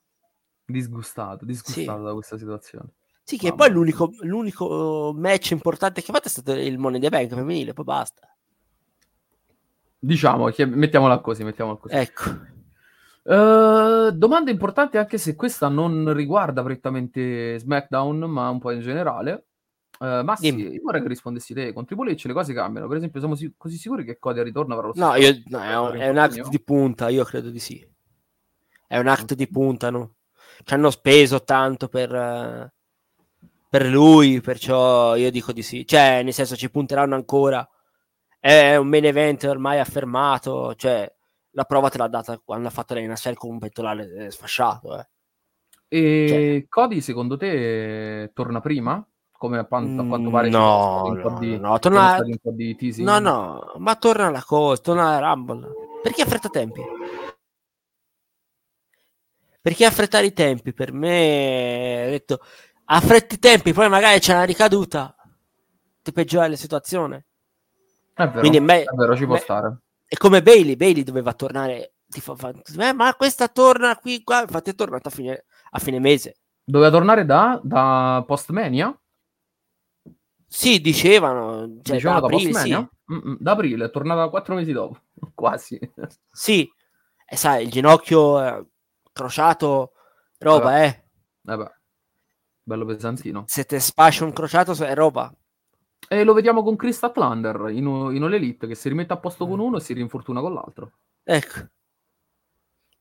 Disgustato, 0.67 1.47
disgustato 1.47 1.99
Sì. 1.99 2.05
da 2.05 2.13
questa 2.13 2.37
situazione. 2.37 2.89
sì, 3.23 3.39
che 3.39 3.49
Mamma 3.49 3.65
poi 3.65 3.73
l'unico, 3.73 4.11
l'unico 4.21 5.15
match 5.17 5.53
importante 5.53 6.03
che 6.03 6.11
ha 6.11 6.15
fatto 6.15 6.27
è 6.29 6.31
stato 6.31 6.53
il 6.53 6.77
Money 6.77 7.01
the 7.01 7.09
Bank 7.09 7.31
femminile, 7.33 7.73
poi 7.73 7.85
basta. 7.87 8.29
Diciamo, 9.99 10.51
che- 10.51 10.67
mettiamola 10.67 11.19
così, 11.21 11.45
mettiamola 11.45 11.79
così. 11.79 11.95
Ecco. 11.95 12.51
Eh, 13.25 14.11
domanda 14.15 14.51
importante 14.51 14.99
anche 14.99 15.17
se 15.19 15.37
questa 15.37 15.69
non 15.69 16.13
riguarda 16.13 16.63
prettamente 16.63 17.59
SmackDown, 17.59 18.19
ma 18.25 18.49
un 18.49 18.59
po' 18.59 18.71
in 18.73 18.81
generale. 18.81 19.47
Eh, 20.01 20.23
Massi, 20.25 20.51
Dimmi. 20.51 20.73
io 20.75 20.81
vorrei 20.83 21.03
che 21.03 21.09
rispondessi 21.09 21.55
te. 21.55 21.73
Con 21.73 21.85
Triple 21.85 22.13
H 22.15 22.27
le 22.27 22.33
cose 22.33 22.53
cambiano. 22.53 22.89
Per 22.89 22.97
esempio, 22.97 23.21
siamo 23.21 23.35
si- 23.37 23.55
così 23.57 23.77
sicuri 23.77 24.05
che 24.05 24.19
Cody 24.19 24.41
al 24.41 24.45
ritorno 24.47 24.75
avrà 24.75 24.87
lo 24.89 24.93
No, 24.97 25.13
stesso 25.13 25.31
io, 25.33 25.43
no, 25.49 25.61
è, 25.63 25.79
un, 25.79 25.97
è 25.99 26.09
un 26.09 26.19
act 26.19 26.49
di 26.49 26.61
punta, 26.63 27.09
io 27.09 27.25
credo 27.25 27.51
di 27.51 27.59
sì. 27.61 27.87
È 28.87 28.99
un 28.99 29.07
act 29.07 29.35
di 29.35 29.49
punta, 29.49 29.91
no? 29.91 30.15
Ci 30.65 30.75
hanno 30.75 30.91
speso 30.91 31.43
tanto 31.45 31.89
per, 31.89 32.73
per 33.69 33.87
lui, 33.87 34.41
perciò 34.41 35.17
io 35.17 35.31
dico 35.31 35.53
di 35.53 35.63
sì. 35.63 35.87
Cioè, 35.87 36.23
nel 36.23 36.33
senso, 36.33 36.57
ci 36.57 36.71
punteranno 36.71 37.15
ancora. 37.15 37.67
È 38.39 38.77
un 38.77 38.89
main 38.89 39.05
event 39.05 39.45
ormai 39.45 39.79
affermato, 39.79 40.75
cioè, 40.75 41.11
la 41.53 41.65
prova 41.65 41.89
te 41.89 41.99
l'ha 41.99 42.09
data 42.09 42.39
quando 42.39 42.69
ha 42.69 42.71
fatto 42.71 42.95
lei 42.95 43.05
una 43.05 43.17
con 43.35 43.51
un 43.51 43.59
pettorale 43.59 44.27
eh, 44.27 44.31
sfasciato, 44.31 44.99
eh. 44.99 45.09
E 45.89 46.27
Cioè- 46.29 46.69
Cody, 46.69 47.01
secondo 47.01 47.37
te, 47.37 48.31
torna 48.35 48.61
prima? 48.61 49.05
Come 49.33 49.59
a, 49.59 49.65
pan- 49.65 49.99
a 49.99 50.07
quanto 50.07 50.29
Mm, 50.29 50.33
pare 50.33 50.51
sono 50.51 50.65
no, 50.65 51.15
no, 51.15 51.39
di, 51.39 51.59
no, 51.59 51.79
torna- 51.79 52.17
un 52.19 52.39
po' 52.41 52.51
di 52.53 52.77
teasing. 52.77 53.07
No, 53.07 53.19
no, 53.19 53.73
ma 53.79 53.97
torna 53.97 54.27
alla 54.27 54.43
cosa, 54.45 54.81
torna 54.81 55.09
alla 55.17 55.33
Rumble. 55.33 55.69
Perché 56.03 56.23
affretta 56.23 56.49
tempi? 56.49 56.81
Perché 59.61 59.85
affrettare 59.85 60.27
i 60.27 60.33
tempi? 60.33 60.73
Per 60.73 60.93
me, 60.93 62.07
ho 62.07 62.11
detto, 62.11 62.41
affretti 62.87 63.35
i 63.37 63.39
tempi, 63.39 63.73
poi 63.73 63.89
magari 63.89 64.19
c'è 64.19 64.33
una 64.33 64.45
ricaduta, 64.45 65.15
ti 66.03 66.13
peggiora 66.13 66.49
la 66.49 66.57
situazione. 66.57 67.27
È 68.15 68.25
vero, 68.27 68.41
Quindi 68.41 68.61
me- 68.61 68.83
è 68.83 68.95
vero, 68.95 69.15
ci 69.17 69.25
può 69.25 69.35
me- 69.35 69.41
stare. 69.41 69.77
È 70.13 70.17
come 70.19 70.43
Bailey, 70.43 70.77
Bailey 70.77 71.05
doveva 71.05 71.33
tornare, 71.33 71.95
fa, 72.07 72.37
fa- 72.37 72.53
eh, 72.81 72.93
ma 72.93 73.15
questa 73.15 73.49
torna 73.49 73.97
qui, 73.97 74.23
qua, 74.23 74.43
infatti 74.43 74.69
è 74.69 74.75
tornata 74.75 75.09
a 75.09 75.11
fine, 75.11 75.47
a 75.71 75.79
fine 75.79 75.99
mese. 76.01 76.37
Doveva 76.63 76.91
tornare 76.91 77.25
da, 77.25 77.59
da 77.65 78.23
Postmania? 78.27 78.95
Sì, 80.47 80.83
dicevano, 80.83 81.79
cioè, 81.81 81.95
Dicevano 81.95 82.21
da 82.21 82.27
da 82.29 82.35
aprile, 82.35 82.51
Postmania? 82.51 82.91
sì. 83.07 83.15
Mm-mm, 83.15 83.37
da 83.41 83.53
aprile, 83.53 83.85
è 83.87 83.91
tornata 83.91 84.29
quattro 84.29 84.55
mesi 84.55 84.73
dopo, 84.73 84.99
quasi. 85.35 85.81
Sì, 86.31 86.71
e 87.25 87.37
sai, 87.39 87.65
il 87.65 87.71
ginocchio 87.71 88.45
eh, 88.45 88.67
crociato, 89.15 89.93
roba, 90.41 90.85
eh. 90.85 91.05
Vabbè, 91.41 91.73
bello 92.65 92.85
pesantino. 92.85 93.45
Se 93.47 93.65
te 93.65 93.81
spasci 93.81 94.25
un 94.25 94.35
crociato 94.35 94.73
è 94.85 94.95
roba. 94.95 95.35
E 96.13 96.25
lo 96.25 96.35
vediamo 96.35 96.63
con 96.63 96.77
Chris 96.77 96.97
Statlander 96.97 97.71
in, 97.71 97.87
in 97.87 98.23
All 98.23 98.35
Elite 98.35 98.67
che 98.67 98.75
si 98.75 98.91
rimette 98.91 99.15
a 99.15 99.17
posto 99.17 99.47
con 99.47 99.59
uno 99.61 99.79
e 99.79 99.81
si 99.81 99.95
rinfortuna 99.95 100.43
con 100.43 100.53
l'altro. 100.53 100.93
Ecco. 101.23 101.69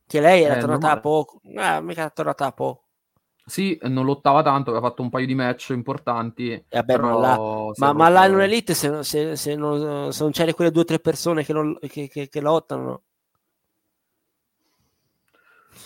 Che 0.08 0.20
lei 0.22 0.44
era 0.44 0.56
Eh, 0.56 0.60
tornata 0.60 0.92
a 0.92 1.00
poco. 1.02 1.42
Eh, 1.44 1.82
mica 1.82 2.02
era 2.02 2.10
tornata 2.10 2.46
a 2.46 2.52
poco. 2.54 2.86
Sì, 3.46 3.78
non 3.84 4.06
lottava 4.06 4.44
tanto, 4.44 4.70
aveva 4.70 4.88
fatto 4.88 5.02
un 5.02 5.10
paio 5.10 5.26
di 5.26 5.36
match 5.36 5.72
importanti. 5.72 6.52
E 6.52 6.66
vabbè, 6.70 6.86
però 6.86 7.20
ma 7.20 7.36
là, 7.36 7.72
ma, 7.76 7.92
ma 7.92 8.08
là 8.08 8.26
in 8.28 8.34
un'elite 8.36 8.74
se, 8.74 9.04
se, 9.04 9.36
se 9.36 9.56
non, 9.56 10.14
se 10.14 10.24
non 10.24 10.32
c'è 10.32 10.54
quelle 10.54 10.72
due 10.72 10.84
o 10.84 10.86
tre 10.86 11.00
persone 11.00 11.44
che, 11.44 11.52
non- 11.52 11.78
che- 11.82 12.08
che- 12.08 12.30
che 12.30 12.40
lottano. 12.40 13.02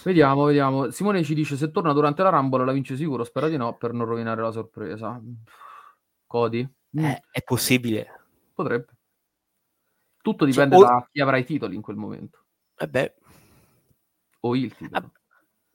Vediamo, 0.04 0.44
vediamo. 0.44 0.92
Simone 0.92 1.24
ci 1.24 1.34
dice 1.34 1.56
se 1.58 1.72
torna 1.72 1.92
durante 1.92 2.22
la 2.22 2.30
Rumble 2.30 2.66
la 2.66 2.72
vince 2.72 2.96
sicuro, 2.96 3.24
spero 3.24 3.48
di 3.48 3.58
no, 3.58 3.76
per 3.78 3.94
non 3.94 4.06
rovinare 4.06 4.44
la 4.44 4.52
sorpresa. 4.52 5.20
Cody? 6.28 6.75
Mm, 6.98 7.04
Eh, 7.04 7.22
è 7.32 7.42
possibile. 7.44 8.08
Potrebbe. 8.54 8.88
Tutto 10.22 10.46
dipende 10.46 10.76
o- 10.76 10.82
da 10.82 11.08
chi 11.12 11.22
avrà 11.22 11.38
i 11.38 11.46
titoli 11.46 11.76
in 11.76 11.82
quel 11.82 11.98
momento. 11.98 12.44
Eh 12.78 12.88
beh, 12.88 13.14
O 14.42 14.56
il 14.56 14.74
titolo. 14.76 15.06
Ah, 15.06 15.12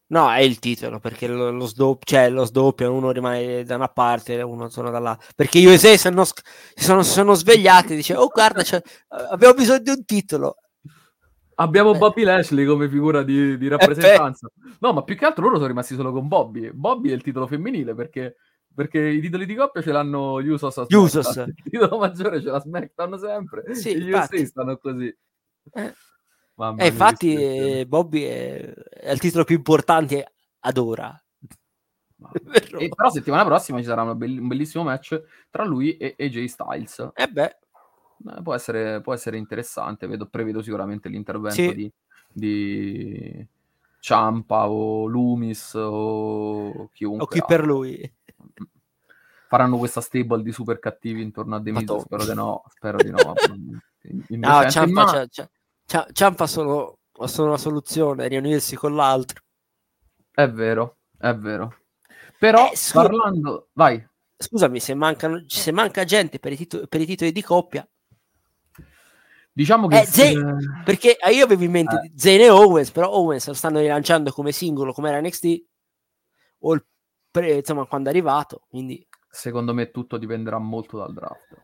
no, 0.09 0.31
è 0.33 0.41
il 0.41 0.59
titolo 0.59 0.99
perché 1.01 1.27
lo, 1.27 1.51
lo 1.51 1.67
sdoppio, 1.67 2.05
cioè 2.05 2.31
lo 2.31 2.45
sdoppio, 2.45 2.93
uno 2.93 3.11
rimane 3.11 3.65
da 3.65 3.75
una 3.77 3.89
parte 3.89 4.35
e 4.39 4.43
uno 4.43 4.69
torna 4.69 4.91
dall'altra. 4.91 5.27
Perché 5.35 5.59
io 5.59 5.71
e 5.73 5.79
Zé 5.79 5.99
sono, 5.99 6.25
sono, 6.75 7.03
sono 7.03 7.35
svegliati 7.35 7.93
e 7.93 7.97
dice, 7.97 8.15
oh 8.17 8.29
guarda, 8.29 8.63
c'è- 8.63 8.83
abbiamo 9.31 9.55
bisogno 9.55 9.81
di 9.81 9.91
un 9.91 10.05
titolo. 10.05 10.57
Abbiamo 11.57 11.95
Eh. 11.95 11.99
Bobby 11.99 12.23
Lashley 12.23 12.65
come 12.65 12.89
figura 12.89 13.23
di, 13.23 13.59
di 13.59 13.69
rappresentanza. 13.69 14.49
No, 14.79 14.93
ma 14.95 15.03
più 15.05 15.15
che 15.17 15.27
altro 15.27 15.43
loro 15.45 15.57
sono 15.57 15.67
rimasti 15.69 15.95
solo 15.95 16.11
con 16.13 16.27
Bobby. 16.27 16.71
Bobby 16.73 17.11
è 17.11 17.15
il 17.15 17.23
titolo 17.23 17.47
femminile 17.47 17.95
perché, 17.95 18.37
perché 18.75 19.01
i 19.01 19.21
titoli 19.21 19.47
di 19.47 19.55
coppia 19.55 19.83
ce 19.83 19.93
l'hanno 19.93 20.41
gli 20.41 20.49
Usos 20.49 20.85
Usos. 20.89 21.37
Il 21.37 21.55
titolo 21.63 21.99
maggiore 21.99 22.41
ce 22.41 22.51
l'ha 22.51 22.61
SmackDown 22.61 23.19
sempre. 23.19 23.75
Sì, 23.75 24.01
gli 24.01 24.09
infatti. 24.09 24.37
USA 24.37 24.47
stanno 24.47 24.77
così. 24.79 25.17
Eh. 25.73 25.95
Mamma 26.55 26.83
e 26.83 26.89
infatti 26.89 27.35
eh, 27.35 27.87
Bobby 27.87 28.23
è, 28.23 28.73
è, 28.73 29.11
il 29.11 29.19
titolo 29.19 29.45
più 29.45 29.57
importante 29.57 30.33
ad 30.61 30.77
ora. 30.77 31.19
e, 32.79 32.89
però 32.89 33.09
settimana 33.09 33.45
prossima 33.47 33.79
ci 33.79 33.85
sarà 33.85 34.15
be- 34.15 34.27
un 34.27 34.47
bellissimo 34.47 34.85
match 34.85 35.23
tra 35.49 35.65
lui 35.65 35.97
e 35.97 36.15
AJ 36.19 36.45
Styles. 36.45 36.99
E 37.15 37.23
eh 37.23 37.29
beh. 37.29 37.57
Eh, 38.37 38.43
può, 38.43 38.55
essere, 38.55 39.01
può 39.01 39.15
essere 39.15 39.39
interessante, 39.39 40.07
Vedo, 40.07 40.27
prevedo 40.27 40.61
sicuramente 40.61 41.09
l'intervento 41.09 41.55
sì. 41.55 41.75
di, 41.75 41.93
di 42.31 43.47
Ciampa 43.99 44.69
o 44.69 45.07
Loomis 45.07 45.73
o 45.75 46.91
chiunque. 46.93 47.25
O 47.25 47.27
chi 47.27 47.43
per 47.47 47.65
lui. 47.65 48.15
Faranno 49.49 49.79
questa 49.79 50.01
stable 50.01 50.43
di 50.43 50.53
super 50.53 50.79
cattivi 50.79 51.23
intorno 51.23 51.57
a 51.57 51.63
The 51.63 51.73
Miz, 51.73 51.97
spero 51.99 52.25
di 52.25 52.35
no, 52.35 52.63
spero 52.69 52.97
di 52.99 53.11
no. 53.11 53.35
no, 54.29 54.71
Ciampa, 54.71 55.05
ma... 55.05 55.27
C'ha, 55.87 56.07
Ciampa 56.13 56.47
sono, 56.47 56.99
sono 57.25 57.49
una 57.49 57.59
soluzione, 57.59 58.29
riunirsi 58.29 58.77
con 58.77 58.95
l'altro. 58.95 59.43
È 60.31 60.49
vero, 60.49 60.99
è 61.19 61.35
vero. 61.35 61.79
Però, 62.39 62.71
eh, 62.71 62.77
scu- 62.77 63.03
parlando... 63.03 63.71
Vai. 63.73 64.07
Scusami, 64.37 64.79
se, 64.79 64.95
mancano, 64.95 65.43
se 65.49 65.73
manca 65.73 66.05
gente 66.05 66.39
per 66.39 66.53
i, 66.53 66.57
tito- 66.57 66.87
per 66.87 67.01
i 67.01 67.07
titoli 67.07 67.33
di 67.33 67.43
coppia, 67.43 67.87
Diciamo 69.53 69.89
che... 69.89 70.01
Eh, 70.01 70.07
se... 70.07 70.35
Perché 70.85 71.19
io 71.33 71.45
avevo 71.45 71.65
in 71.65 71.71
mente 71.71 71.95
eh. 71.97 72.13
Zane 72.15 72.45
e 72.45 72.51
Owens, 72.51 72.91
però 72.91 73.11
Owens 73.11 73.47
lo 73.47 73.55
stanno 73.55 73.81
rilanciando 73.81 74.31
come 74.33 74.53
singolo, 74.53 74.93
come 74.93 75.11
era 75.11 75.21
NXT, 75.21 75.65
o 76.61 76.75
il 76.75 76.87
pre... 77.31 77.53
insomma, 77.55 77.85
quando 77.87 78.09
è 78.09 78.13
arrivato, 78.13 78.63
quindi... 78.69 79.07
Secondo 79.29 79.73
me 79.75 79.91
tutto 79.91 80.17
dipenderà 80.17 80.59
molto 80.59 80.99
dal 80.99 81.13
draft. 81.13 81.57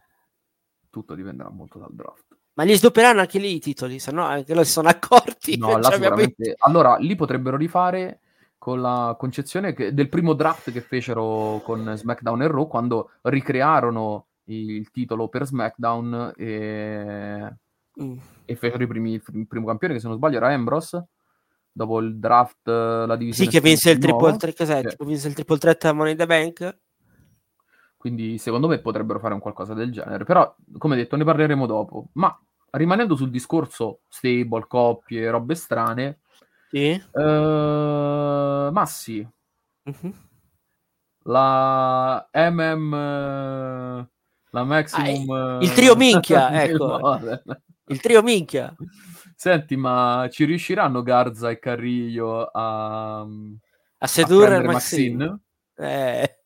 Tutto 0.90 1.14
dipenderà 1.14 1.50
molto 1.50 1.78
dal 1.78 1.92
draft. 1.92 2.36
Ma 2.54 2.64
gli 2.64 2.74
sdopperanno 2.74 3.20
anche 3.20 3.38
lì 3.38 3.54
i 3.54 3.60
titoli, 3.60 3.98
se 3.98 4.12
no 4.12 4.24
anche 4.24 4.52
loro 4.52 4.64
si 4.64 4.72
sono 4.72 4.88
accorti. 4.88 5.58
No, 5.58 5.76
là 5.78 5.90
sicuramente... 5.90 6.54
Allora, 6.58 6.96
lì 6.96 7.14
potrebbero 7.14 7.56
rifare 7.56 8.20
con 8.56 8.80
la 8.80 9.14
concezione 9.18 9.74
che... 9.74 9.92
del 9.92 10.08
primo 10.08 10.32
draft 10.32 10.70
che 10.72 10.80
fecero 10.80 11.60
con 11.64 11.92
SmackDown 11.96 12.42
e 12.42 12.46
Raw, 12.46 12.66
quando 12.66 13.10
ricrearono 13.22 14.26
il 14.44 14.90
titolo 14.90 15.28
per 15.28 15.44
SmackDown 15.44 16.32
e 16.36 17.56
mm. 18.00 18.16
e 18.44 18.56
fecero 18.56 18.82
i 18.82 18.86
primi, 18.86 19.12
il 19.12 19.46
primo 19.46 19.66
campione 19.66 19.94
che 19.94 20.00
se 20.00 20.06
non 20.06 20.16
sbaglio 20.16 20.36
era 20.36 20.52
Ambrose 20.52 21.06
dopo 21.76 22.00
il 22.00 22.16
draft 22.16 22.66
la 22.66 23.16
divisione 23.16 23.50
sì 23.50 23.54
che 23.54 23.62
vinse 23.62 23.90
il 23.90 23.98
triple 23.98 24.36
threat 24.36 24.62
sì. 24.62 24.96
vinse 25.04 25.28
il 25.28 25.34
triple 25.34 25.58
threat 25.58 25.84
a 25.84 25.92
Money 25.92 26.14
the 26.14 26.24
Bank 26.24 26.78
quindi 27.98 28.38
secondo 28.38 28.66
me 28.66 28.78
potrebbero 28.78 29.18
fare 29.18 29.34
un 29.34 29.40
qualcosa 29.40 29.74
del 29.74 29.92
genere 29.92 30.24
però 30.24 30.56
come 30.78 30.96
detto 30.96 31.16
ne 31.16 31.24
parleremo 31.24 31.66
dopo 31.66 32.06
ma 32.12 32.34
rimanendo 32.70 33.14
sul 33.14 33.28
discorso 33.28 34.00
stable 34.08 34.64
coppie 34.66 35.28
robe 35.28 35.54
strane 35.54 36.20
sì. 36.70 36.98
uh, 37.12 38.70
Massi 38.72 39.28
uh-huh. 39.82 40.14
la 41.24 42.26
MM 42.32 44.08
la 44.50 44.64
maximum 44.64 45.30
ah, 45.30 45.58
il 45.60 45.72
trio 45.72 45.94
minchia 45.94 46.50
ecco 46.64 47.20
il 47.88 48.00
trio 48.00 48.22
minchia. 48.22 48.74
Senti, 49.38 49.76
ma 49.76 50.26
ci 50.30 50.44
riusciranno 50.44 51.02
Garza 51.02 51.50
e 51.50 51.58
Carrillo 51.58 52.46
a, 52.46 53.20
a 53.20 54.06
sedurre 54.06 54.56
a 54.56 54.62
Maxine? 54.62 55.40
Eh. 55.76 56.38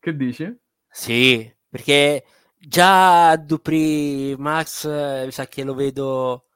Che 0.00 0.16
dici? 0.16 0.58
Sì, 0.90 1.56
perché 1.68 2.24
già 2.58 3.36
Dupri 3.36 4.34
Max 4.36 4.84
eh, 4.84 5.22
mi 5.26 5.30
sa 5.30 5.46
che 5.46 5.62
lo 5.62 5.74
vedo 5.74 6.46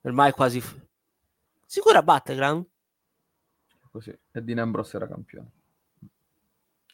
ormai 0.00 0.32
quasi 0.32 0.60
sicuro 1.64 1.98
a 1.98 2.02
Battleground 2.02 2.66
così 3.90 4.10
e 4.10 4.42
Dean 4.42 4.58
Ambrose 4.58 4.96
era 4.96 5.06
campione 5.06 5.50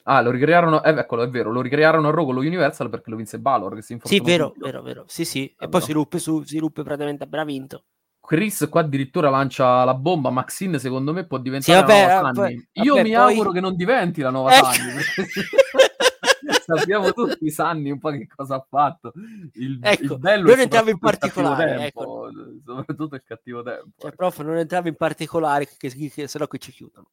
Ah, 0.05 0.23
lo 0.23 0.31
ricrearono, 0.31 0.83
eh, 0.83 0.91
eccolo, 0.99 1.23
è 1.23 1.29
vero, 1.29 1.53
lo 1.53 1.61
ricrearono 1.61 2.09
a 2.09 2.11
Raw 2.11 2.25
con 2.25 2.35
lo 2.35 2.41
Universal 2.41 2.89
perché 2.89 3.11
lo 3.11 3.17
vinse 3.17 3.39
Balor, 3.39 3.75
che 3.75 3.83
si 3.83 3.99
Sì, 4.03 4.21
vero, 4.21 4.55
vero, 4.57 4.83
vero, 4.83 5.05
sì, 5.07 5.27
sì, 5.27 5.55
e 5.57 5.69
poi 5.69 5.83
si 5.83 5.93
ruppe 5.93 6.19
su, 6.19 6.43
si 6.43 6.59
ruppe 6.59 6.83
praticamente 6.83 7.25
appena 7.25 7.45
vinto. 7.45 7.85
Chris 8.31 8.69
qua 8.71 8.83
addirittura 8.83 9.29
lancia 9.29 9.83
la 9.83 9.95
bomba, 9.95 10.31
Maxine 10.31 10.79
secondo 10.79 11.13
me 11.13 11.27
può 11.27 11.39
diventare 11.39 11.81
sì, 11.81 11.85
vabbè, 11.85 12.07
la 12.07 12.21
nuova 12.21 12.33
Sunny. 12.33 12.69
Io 12.75 12.95
vabbè, 12.95 13.09
mi 13.09 13.15
poi... 13.15 13.19
auguro 13.19 13.51
che 13.51 13.59
non 13.59 13.75
diventi 13.75 14.21
la 14.21 14.31
nuova 14.31 14.55
ecco. 14.55 14.67
Sunny, 14.71 14.93
sappiamo 16.65 17.13
tutti 17.13 17.51
Sanni 17.51 17.91
un 17.91 17.99
po' 17.99 18.11
che 18.11 18.29
cosa 18.33 18.55
ha 18.55 18.67
fatto. 18.69 19.13
Il, 19.55 19.81
ecco, 19.83 20.13
il 20.15 20.19
bello 20.21 20.49
non 20.49 20.61
entravo 20.61 20.91
in 20.91 20.99
particolare, 21.01 21.87
ecco. 21.87 22.31
soprattutto 22.65 23.17
il 23.17 23.23
cattivo 23.25 23.65
tempo. 23.65 23.89
Cioè, 23.99 24.13
prof, 24.13 24.39
non 24.43 24.59
entravo 24.59 24.87
in 24.87 24.95
particolare, 24.95 25.67
che, 25.67 25.89
che, 25.89 26.09
che, 26.09 26.29
se 26.29 26.39
no 26.39 26.47
qui 26.47 26.61
ci 26.61 26.71
chiudono. 26.71 27.09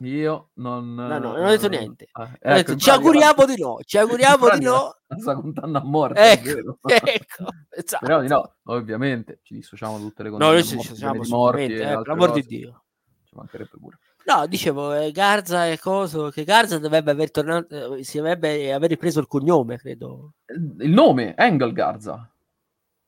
Io 0.00 0.50
non... 0.54 0.94
No, 0.94 1.08
no, 1.08 1.32
non 1.32 1.44
ho 1.44 1.48
detto 1.48 1.68
niente. 1.68 2.08
Ah, 2.12 2.30
ecco, 2.40 2.54
detto, 2.54 2.76
ci 2.76 2.90
auguriamo 2.90 3.44
di 3.46 3.60
no, 3.60 3.78
ci 3.84 3.98
auguriamo 3.98 4.50
di 4.50 4.64
no. 4.64 4.96
sta 5.18 5.34
contando 5.34 5.78
a 5.78 5.82
morte, 5.82 6.20
ecco, 6.20 6.78
ecco 6.86 7.44
esatto. 7.70 8.06
Però 8.06 8.20
di 8.20 8.28
no, 8.28 8.54
ovviamente 8.66 9.40
ci 9.42 9.54
dissociamo 9.54 9.98
tutte 9.98 10.22
le 10.22 10.30
cose. 10.30 10.44
No, 10.44 10.50
noi 10.52 10.62
ci 10.62 10.76
dissociamo 10.76 11.22
morti, 11.28 11.74
eh, 11.74 11.78
per 11.78 12.06
l'amor 12.06 12.30
di 12.30 12.42
Dio. 12.42 12.84
Ci 13.24 13.34
mancherebbe 13.34 13.76
pure. 13.80 13.98
No, 14.24 14.46
dicevo, 14.46 14.94
eh, 14.94 15.10
Garza 15.10 15.66
e 15.66 15.78
coso, 15.78 16.28
che 16.28 16.44
Garza 16.44 16.78
dovrebbe 16.78 17.10
aver 17.10 17.30
tornato, 17.30 17.94
eh, 17.94 18.04
si 18.04 18.18
dovrebbe 18.18 18.72
aver 18.72 18.90
ripreso 18.90 19.18
il 19.18 19.26
cognome, 19.26 19.78
credo. 19.78 20.34
Il 20.46 20.90
nome, 20.90 21.34
Engel 21.34 21.72
Garza. 21.72 22.30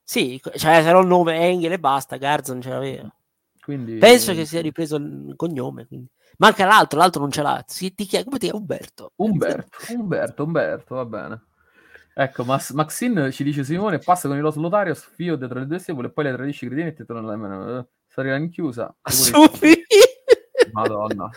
Sì, 0.03 0.40
cioè 0.42 0.83
sarà 0.83 0.98
il 0.98 1.07
nome 1.07 1.38
Engel 1.38 1.72
e 1.72 1.79
basta, 1.79 2.16
Garza 2.16 2.53
non 2.53 2.62
ce 2.62 2.70
l'aveva. 2.70 3.14
Quindi... 3.61 3.98
Penso 3.98 4.33
che 4.33 4.44
sia 4.44 4.61
ripreso 4.61 4.96
il 4.96 5.35
cognome, 5.37 5.87
quindi. 5.87 6.09
Manca 6.40 6.64
l'altro, 6.64 6.98
l'altro 6.98 7.20
non 7.20 7.31
ce 7.31 7.42
l'ha. 7.42 7.62
Si, 7.66 7.94
ti 7.94 8.07
chiede, 8.07 8.24
come 8.24 8.38
ti 8.38 8.46
chiama? 8.46 8.61
Umberto. 8.61 9.12
Umberto, 9.16 9.76
Umberto, 9.92 10.44
Umberto, 10.44 10.94
va 10.94 11.05
bene. 11.05 11.44
Ecco, 12.14 12.44
Max, 12.44 12.72
Maxine 12.72 13.31
ci 13.31 13.44
dice 13.44 13.62
Simone, 13.62 13.98
passa 13.98 14.26
con 14.26 14.37
il 14.38 14.42
Los 14.42 14.57
Lotarios, 14.57 15.03
fio 15.14 15.37
dietro 15.37 15.59
le 15.59 15.66
due 15.66 15.79
stable 15.79 16.07
e 16.07 16.11
poi 16.11 16.24
le 16.24 16.33
tradisci 16.33 16.66
credinetti 16.66 17.03
e 17.03 17.05
torna 17.05 17.22
alla 17.22 17.37
mano. 17.37 17.79
Eh, 17.79 17.87
sarà 18.09 18.37
inchiusa. 18.37 18.94
Assumi. 19.03 19.85
Madonna. 20.72 21.31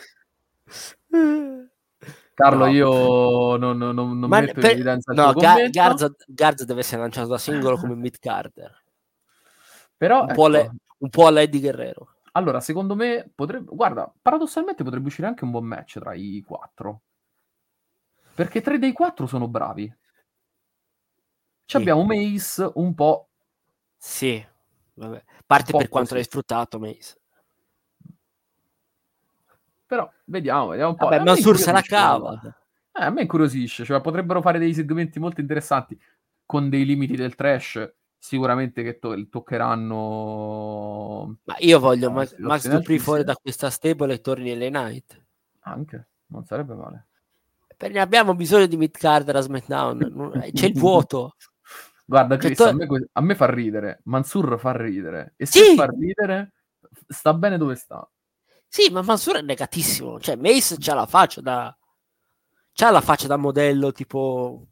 Carlo, 2.33 2.65
no. 2.65 2.71
io 2.71 3.57
non, 3.57 3.77
non, 3.77 3.93
non 3.93 4.19
Ma 4.19 4.39
metto 4.39 4.53
per... 4.53 4.63
in 4.63 4.71
evidenza 4.71 5.11
il 5.11 5.17
no, 5.17 5.33
Ga- 5.33 5.67
Garza, 5.69 6.15
Garza, 6.25 6.65
deve 6.65 6.79
essere 6.79 7.01
lanciato 7.01 7.27
da 7.27 7.37
singolo 7.37 7.75
come 7.77 7.95
mid 7.95 8.17
Carter. 8.19 8.83
Però, 9.97 10.21
un, 10.21 10.29
ecco. 10.29 10.33
po 10.33 10.47
le, 10.47 10.71
un 10.97 11.09
po' 11.09 11.27
alla 11.27 11.41
Eddie 11.41 11.59
Guerrero. 11.59 12.12
Allora, 12.36 12.60
secondo 12.60 12.96
me 12.96 13.30
potrebbe. 13.34 13.76
Guarda, 13.76 14.12
paradossalmente 14.22 14.84
potrebbe 14.84 15.08
uscire 15.08 15.28
anche 15.28 15.43
un 15.43 15.52
buon 15.52 15.65
match 15.65 16.00
tra 16.00 16.13
i 16.13 16.43
quattro. 16.46 17.02
Perché 18.36 18.62
tre 18.62 18.80
dei 18.80 18.91
quattro 18.91 19.28
sono 19.28 19.48
bravi. 19.48 19.86
Ci 19.86 19.96
sì. 21.65 21.78
abbiamo 21.78 22.04
Mace 22.04 22.72
un 22.76 22.93
po'. 22.96 23.30
Sì, 23.96 24.43
vabbè. 24.96 25.24
Parte 25.46 25.72
per 25.72 25.89
quanto 25.89 26.10
così. 26.10 26.13
l'hai 26.15 26.24
sfruttato, 26.24 26.80
Mace. 26.80 27.22
Però 29.86 30.12
vediamo, 30.26 30.67
vediamo 30.69 30.91
un 30.91 30.98
po'. 30.98 31.10
Vabbè, 31.10 31.24
Mansur 31.24 31.58
se 31.58 31.72
la 31.72 31.82
cava. 31.82 32.41
Eh, 32.91 33.04
a 33.04 33.10
me 33.12 33.22
incuriosisce, 33.22 33.86
cioè 33.86 34.02
potrebbero 34.02 34.41
fare 34.41 34.58
dei 34.58 34.74
segmenti 34.74 35.19
molto 35.19 35.39
interessanti 35.39 36.00
con 36.46 36.69
dei 36.69 36.86
limiti 36.86 37.15
del 37.15 37.36
trash 37.36 37.93
sicuramente 38.23 38.83
che 38.83 38.99
to- 38.99 39.27
toccheranno. 39.27 39.95
Ma 41.43 41.55
io 41.59 41.79
voglio 41.79 42.07
eh, 42.07 42.12
Max, 42.12 42.38
Max 42.38 42.69
Dupri 42.69 42.97
fuori 42.97 43.25
da 43.25 43.36
questa 43.36 43.69
stable 43.69 44.13
e 44.13 44.21
torni 44.21 44.51
alle 44.51 44.69
night. 44.69 45.21
Anche, 45.63 46.07
non 46.27 46.45
sarebbe 46.45 46.73
male. 46.73 47.07
Perché 47.75 47.99
abbiamo 47.99 48.33
bisogno 48.33 48.65
di 48.65 48.77
mid-card 48.77 49.27
a 49.27 49.41
SmackDown, 49.41 50.41
eh, 50.41 50.53
c'è 50.53 50.67
il 50.67 50.79
vuoto. 50.79 51.36
Guarda, 52.05 52.38
Chris, 52.38 52.57
to- 52.57 52.69
a, 52.69 52.73
me, 52.73 52.88
a, 53.12 53.21
me, 53.21 53.36
fa 53.36 53.49
ridere, 53.49 53.99
Mansur 54.05 54.57
fa 54.57 54.71
ridere. 54.71 55.33
E 55.36 55.45
se 55.45 55.59
sì! 55.59 55.75
fa 55.75 55.86
ridere, 55.88 56.53
sta 57.05 57.33
bene 57.33 57.57
dove 57.57 57.75
sta. 57.75 58.09
Sì, 58.69 58.89
ma 58.89 59.01
Mansur 59.01 59.36
è 59.36 59.41
negatissimo. 59.41 60.17
Cioè, 60.21 60.38
Mace 60.38 60.77
c'ha 60.79 60.93
la 60.93 61.05
faccia 61.05 61.41
da... 61.41 61.77
C'ha 62.71 62.89
la 62.89 63.01
faccia 63.01 63.27
da 63.27 63.36
modello, 63.36 63.91
tipo... 63.91 64.67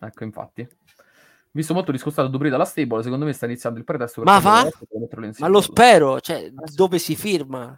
Ecco, 0.00 0.24
infatti 0.24 0.66
visto 1.58 1.74
molto 1.74 1.90
discostato 1.90 2.28
Dubri 2.28 2.50
dalla 2.50 2.64
stable, 2.64 3.02
secondo 3.02 3.24
me 3.24 3.32
sta 3.32 3.46
iniziando 3.46 3.80
il 3.80 3.84
pretesto. 3.84 4.22
Ma 4.22 4.38
va? 4.38 4.68
Ma 5.38 5.48
lo 5.48 5.60
spero, 5.60 6.20
cioè, 6.20 6.50
ah, 6.54 6.70
dove 6.72 6.98
si 6.98 7.16
firma? 7.16 7.76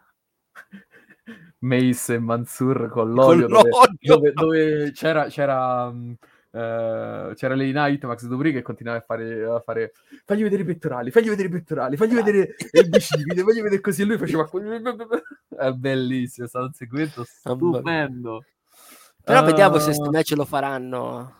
Mace 1.61 2.14
e 2.14 2.19
Mansur 2.19 2.90
con 2.90 3.12
l'olio, 3.12 3.47
con 3.47 3.55
l'olio. 3.55 3.71
Dove, 4.01 4.33
dove, 4.33 4.33
dove, 4.33 4.93
c'era, 4.93 5.29
c'era, 5.29 5.87
uh, 5.87 7.35
c'era 7.35 7.55
Lady 7.55 7.73
Night, 7.73 8.05
Max 8.05 8.27
Dubri 8.27 8.53
che 8.53 8.61
continuava 8.61 8.99
a 8.99 9.03
fare, 9.03 9.45
a 9.45 9.61
fare 9.61 9.93
fagli 10.27 10.43
vedere 10.43 10.62
i 10.62 10.66
pettorali, 10.66 11.11
fagli 11.11 11.29
vedere 11.29 11.49
i 11.49 11.51
pettorali, 11.51 11.97
fagli 11.97 12.14
vedere 12.14 12.55
il 12.73 12.88
bicipite, 12.88 13.43
fagli 13.43 13.62
vedere 13.62 13.81
così 13.81 14.03
e 14.03 14.05
lui 14.05 14.19
faceva 14.19 14.47
è 15.59 15.71
bellissimo, 15.73 16.47
è 16.47 16.49
stato 16.49 16.66
un 16.66 16.73
segmento 16.73 17.25
stupendo. 17.25 18.45
Però 19.23 19.40
uh, 19.40 19.45
vediamo 19.45 19.79
se 19.79 19.87
questo 19.87 20.11
match 20.11 20.33
lo 20.33 20.45
faranno 20.45 21.38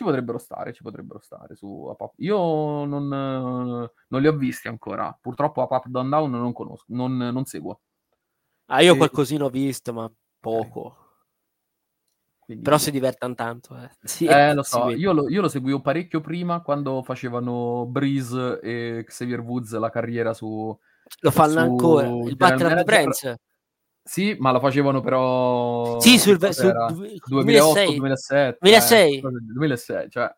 ci 0.00 0.06
potrebbero 0.06 0.38
stare, 0.38 0.72
ci 0.72 0.82
potrebbero 0.82 1.18
stare 1.20 1.54
su 1.54 1.66
Up 1.66 2.12
Io 2.16 2.84
non, 2.86 3.06
non 3.06 4.20
li 4.20 4.26
ho 4.26 4.34
visti 4.34 4.66
ancora. 4.66 5.16
Purtroppo 5.20 5.60
Up 5.60 5.86
Down 5.88 6.08
Down 6.08 6.30
non 6.30 6.54
conosco, 6.54 6.86
non, 6.88 7.18
non 7.18 7.44
seguo. 7.44 7.80
Ah, 8.66 8.80
io 8.80 8.94
e... 8.94 8.96
qualcosina 8.96 9.44
ho 9.44 9.50
visto, 9.50 9.92
ma 9.92 10.10
poco. 10.38 10.96
Quindi... 12.40 12.64
Però 12.64 12.78
si 12.78 12.90
divertono 12.90 13.34
tanto. 13.34 13.76
Eh, 13.76 13.90
sì, 14.02 14.24
eh 14.24 14.54
lo 14.54 14.62
so, 14.62 14.88
io 14.88 15.12
lo, 15.12 15.28
io 15.28 15.42
lo, 15.42 15.48
seguivo 15.48 15.82
parecchio 15.82 16.22
prima 16.22 16.62
quando 16.62 17.02
facevano 17.02 17.84
Breeze 17.84 18.58
e 18.60 19.04
Xavier 19.06 19.40
Woods 19.40 19.76
la 19.76 19.90
carriera 19.90 20.32
su... 20.32 20.74
Lo 21.20 21.30
fanno 21.30 21.52
su 21.52 21.58
ancora, 21.58 22.06
il 22.06 22.36
Battle 22.36 22.72
of 22.72 22.84
Brands. 22.84 23.34
Sì, 24.10 24.34
ma 24.40 24.50
lo 24.50 24.58
facevano 24.58 25.00
però... 25.00 26.00
Sì, 26.00 26.18
sul, 26.18 26.36
sul 26.52 26.72
2008, 27.26 27.90
2007. 27.92 28.58
2006. 28.60 29.16
Eh, 29.18 29.22
2006, 29.54 30.10
cioè... 30.10 30.36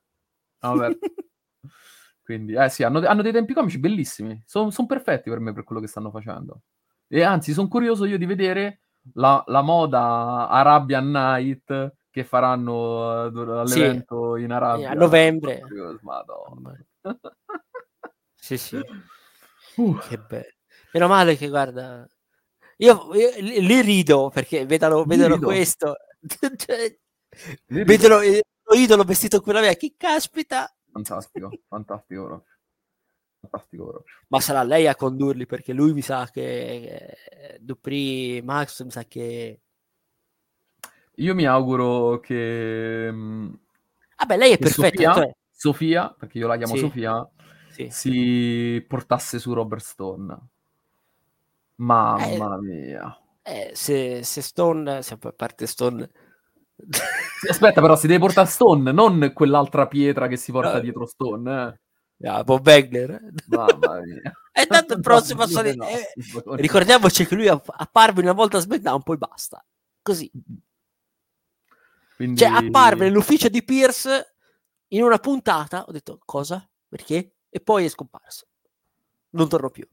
Vabbè. 0.59 0.99
Quindi, 2.23 2.53
eh 2.53 2.69
sì, 2.69 2.83
hanno, 2.83 2.99
hanno, 2.99 3.23
dei 3.23 3.33
tempi 3.33 3.55
comici 3.55 3.79
bellissimi. 3.79 4.43
Sono 4.45 4.69
son 4.69 4.85
perfetti 4.85 5.31
per 5.31 5.41
me 5.41 5.55
per 5.55 5.65
quello 5.65 5.81
che 5.81 5.87
stanno 5.87 6.11
facendo. 6.11 6.65
E 7.09 7.23
anzi, 7.23 7.55
sono 7.55 7.69
curioso 7.69 8.05
io 8.05 8.19
di 8.19 8.27
vedere 8.27 8.81
la, 9.15 9.43
la 9.47 9.63
moda 9.63 10.51
Arabian 10.51 11.11
Night 11.11 11.95
che 12.11 12.25
faranno 12.25 13.31
uh, 13.31 13.39
all'evento 13.39 14.37
sì, 14.37 14.43
in 14.43 14.53
Arabia. 14.53 14.91
A 14.91 14.95
novembre. 14.95 15.63
Madonna. 16.03 16.77
sì, 18.35 18.59
sì. 18.59 18.79
Uh. 19.77 19.97
Che 19.97 20.19
bello. 20.19 20.45
Meno 20.93 21.09
male 21.09 21.39
che, 21.39 21.49
guarda, 21.49 22.07
io, 22.79 23.15
io 23.15 23.31
li 23.39 23.81
rido 23.81 24.31
perché 24.31 24.67
vedano, 24.67 25.05
vedano 25.05 25.39
questo. 25.39 25.97
cioè, 26.57 26.99
vedono 27.67 28.19
lo 28.19 28.75
idolo 28.75 29.05
vestito 29.05 29.41
con 29.41 29.55
la 29.55 29.61
mia, 29.61 29.75
che 29.75 29.95
caspita! 29.97 30.73
Fantastico, 30.91 31.51
fantastico 31.69 32.25
proprio. 32.25 32.53
Fantastico 33.41 33.85
proprio. 33.85 34.15
Ma 34.29 34.41
sarà 34.41 34.63
lei 34.63 34.87
a 34.87 34.95
condurli 34.95 35.47
perché 35.47 35.73
lui 35.73 35.93
mi 35.93 36.03
sa 36.03 36.29
che 36.31 37.17
eh, 37.29 37.59
Dupri 37.61 38.41
Max 38.43 38.83
mi 38.85 38.91
sa 38.91 39.05
che 39.05 39.61
io 41.17 41.35
mi 41.35 41.45
auguro 41.45 42.21
che 42.21 43.11
mm, 43.13 43.53
Vabbè, 44.23 44.37
lei 44.37 44.53
è 44.53 44.59
perfetta. 44.59 44.89
Sofia, 44.89 45.15
cioè... 45.15 45.33
Sofia, 45.51 46.15
perché 46.17 46.39
io 46.39 46.47
la 46.47 46.57
chiamo 46.57 46.75
sì. 46.75 46.81
Sofia, 46.81 47.31
sì. 47.71 47.89
si 47.91 48.85
portasse 48.87 49.39
su 49.39 49.53
Robert 49.53 49.83
Stone. 49.83 50.39
Mamma 51.83 52.57
eh, 52.57 52.61
mia. 52.61 53.19
Eh, 53.43 53.73
se, 53.75 54.23
se 54.23 54.41
Stone, 54.41 55.03
se 55.03 55.19
a 55.21 55.33
parte 55.33 55.67
Stone... 55.67 56.09
Aspetta, 57.49 57.81
però 57.81 57.97
si 57.97 58.07
deve 58.07 58.21
portare 58.21 58.49
Stone, 58.49 58.93
non 58.93 59.33
quell'altra 59.35 59.87
pietra 59.89 60.29
che 60.29 60.37
si 60.37 60.53
porta 60.53 60.75
no. 60.75 60.81
dietro 60.81 61.07
Stone. 61.07 61.51
Eh. 61.51 61.81
Yeah, 62.19 62.45
Bob 62.45 62.65
Wagner. 62.65 63.21
Mamma 63.49 63.99
mia. 64.03 64.33
e 64.53 64.67
tanto 64.67 64.95
il 64.95 65.01
prossimo 65.03 65.45
no, 65.45 65.61
no, 65.61 65.87
eh, 65.89 66.13
ricordiamoci 66.57 67.27
che 67.27 67.35
lui 67.35 67.49
apparve 67.49 68.21
una 68.21 68.33
volta 68.33 68.59
a 68.59 68.61
SmackDown, 68.61 69.03
poi 69.03 69.17
basta. 69.17 69.65
Così. 70.01 70.31
Quindi... 72.15 72.39
Cioè, 72.39 72.49
apparve 72.49 73.07
nell'ufficio 73.07 73.49
di 73.49 73.65
Pierce 73.65 74.35
in 74.89 75.03
una 75.03 75.19
puntata. 75.19 75.85
Ho 75.85 75.93
detto, 75.93 76.21
cosa? 76.25 76.65
Perché? 76.89 77.35
E 77.49 77.61
poi 77.61 77.87
è 77.87 77.89
scomparso. 77.89 78.47
Non 79.31 79.49
torno 79.49 79.71
più. 79.71 79.87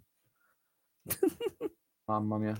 Mamma 2.10 2.38
mia. 2.40 2.60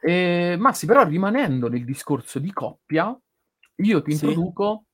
Eh, 0.00 0.54
Massi, 0.58 0.86
però 0.86 1.04
rimanendo 1.04 1.68
nel 1.68 1.84
discorso 1.84 2.38
di 2.38 2.52
coppia, 2.52 3.18
io 3.76 4.02
ti 4.02 4.14
sì. 4.14 4.26
introduco 4.26 4.84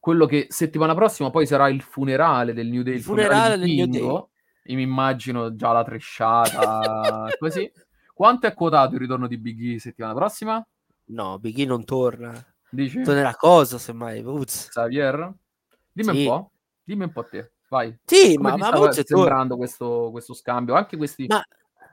quello 0.00 0.24
che 0.24 0.46
settimana 0.48 0.94
prossima 0.94 1.30
poi 1.30 1.46
sarà 1.46 1.68
il 1.68 1.82
funerale 1.82 2.54
del 2.54 2.68
New 2.68 2.82
Day. 2.82 2.94
Il, 2.94 3.02
funerale, 3.02 3.58
del 3.58 3.74
New 3.74 3.86
Day. 3.86 4.24
E 4.66 4.74
mi 4.74 4.82
immagino 4.82 5.54
già 5.54 5.72
la 5.72 5.84
tresciata, 5.84 7.26
così. 7.38 7.70
Quanto 8.14 8.46
è 8.46 8.54
quotato 8.54 8.94
il 8.94 9.00
ritorno 9.00 9.26
di 9.26 9.36
Big 9.36 9.74
E 9.74 9.78
settimana 9.78 10.14
prossima? 10.14 10.66
No, 11.06 11.38
Big 11.38 11.58
E 11.58 11.66
non 11.66 11.84
torna. 11.84 12.32
Dici? 12.70 13.02
Tornerà 13.02 13.34
cosa, 13.34 13.76
semmai, 13.76 14.22
Woods. 14.22 14.68
Xavier? 14.68 15.30
Dimmi 15.92 16.14
sì. 16.14 16.20
un 16.20 16.26
po'. 16.26 16.50
Dimmi 16.82 17.04
un 17.04 17.12
po' 17.12 17.24
te. 17.24 17.52
Vai. 17.68 17.94
Sì, 18.04 18.36
Come 18.36 18.56
ma, 18.56 18.56
ma 18.56 18.78
Woods 18.78 19.04
sembrando 19.04 19.56
questo, 19.56 20.08
questo, 20.10 20.32
scambio? 20.32 20.74
Anche 20.74 20.96
questi... 20.96 21.26
Ma 21.26 21.44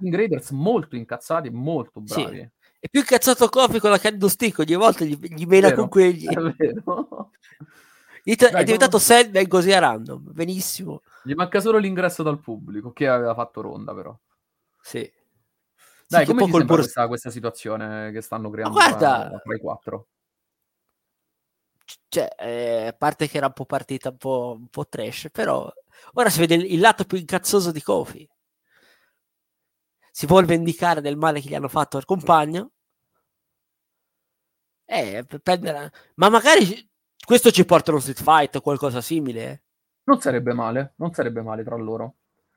Graders 0.09 0.51
molto 0.51 0.95
incazzati 0.95 1.47
e 1.47 1.51
molto 1.51 2.01
bravi. 2.01 2.37
Sì. 2.37 2.49
È 2.79 2.89
più 2.89 3.01
incazzato 3.01 3.47
Kofi 3.47 3.79
con 3.79 3.91
la 3.91 3.99
candlestick, 3.99 4.57
ogni 4.57 4.75
volta 4.75 5.05
gli, 5.05 5.15
gli 5.15 5.45
mena 5.45 5.71
con 5.73 5.87
quelli. 5.87 6.25
È 6.25 6.39
vero. 6.57 7.31
È, 8.23 8.35
Dai, 8.35 8.63
diventato 8.63 8.97
no. 8.97 9.03
Sandman 9.03 9.47
così 9.47 9.71
a 9.71 9.79
random, 9.79 10.31
benissimo. 10.31 11.01
Gli 11.23 11.33
manca 11.33 11.59
solo 11.59 11.77
l'ingresso 11.77 12.23
dal 12.23 12.39
pubblico, 12.39 12.91
che 12.91 13.07
aveva 13.07 13.33
fatto 13.33 13.61
ronda 13.61 13.93
però. 13.93 14.17
Sì. 14.81 15.11
Dai, 16.07 16.25
sì, 16.25 16.31
come 16.31 16.45
ti 16.45 16.51
sembra 16.51 16.75
questa, 16.75 17.07
questa, 17.07 17.29
situazione 17.29 18.11
che 18.11 18.21
stanno 18.21 18.49
creando 18.49 18.73
guarda, 18.73 19.41
tra, 19.43 19.55
i 19.55 19.59
quattro? 19.59 20.07
Cioè, 22.07 22.27
eh, 22.37 22.87
a 22.87 22.93
parte 22.93 23.27
che 23.27 23.37
era 23.37 23.47
un 23.47 23.53
po' 23.53 23.65
partita 23.65 24.09
un 24.09 24.17
po', 24.17 24.55
un 24.59 24.67
po' 24.67 24.87
trash, 24.87 25.29
però 25.31 25.71
ora 26.13 26.29
si 26.29 26.39
vede 26.39 26.55
il 26.55 26.79
lato 26.79 27.05
più 27.05 27.17
incazzoso 27.17 27.71
di 27.71 27.81
Kofi 27.81 28.27
si 30.11 30.25
vuole 30.25 30.45
vendicare 30.45 31.01
del 31.01 31.17
male 31.17 31.39
che 31.39 31.49
gli 31.49 31.55
hanno 31.55 31.69
fatto 31.69 31.97
al 31.97 32.05
compagno. 32.05 32.71
Eh, 34.85 35.25
prendere... 35.41 35.91
Ma 36.15 36.29
magari 36.29 36.89
questo 37.25 37.49
ci 37.49 37.65
porta 37.65 37.91
uno 37.91 38.01
street 38.01 38.21
fight 38.21 38.55
o 38.57 38.61
qualcosa 38.61 38.99
simile. 38.99 39.43
Eh. 39.49 39.61
Non 40.03 40.19
sarebbe 40.19 40.53
male, 40.53 40.93
non 40.97 41.13
sarebbe 41.13 41.41
male 41.41 41.63
tra 41.63 41.77
loro. 41.77 42.15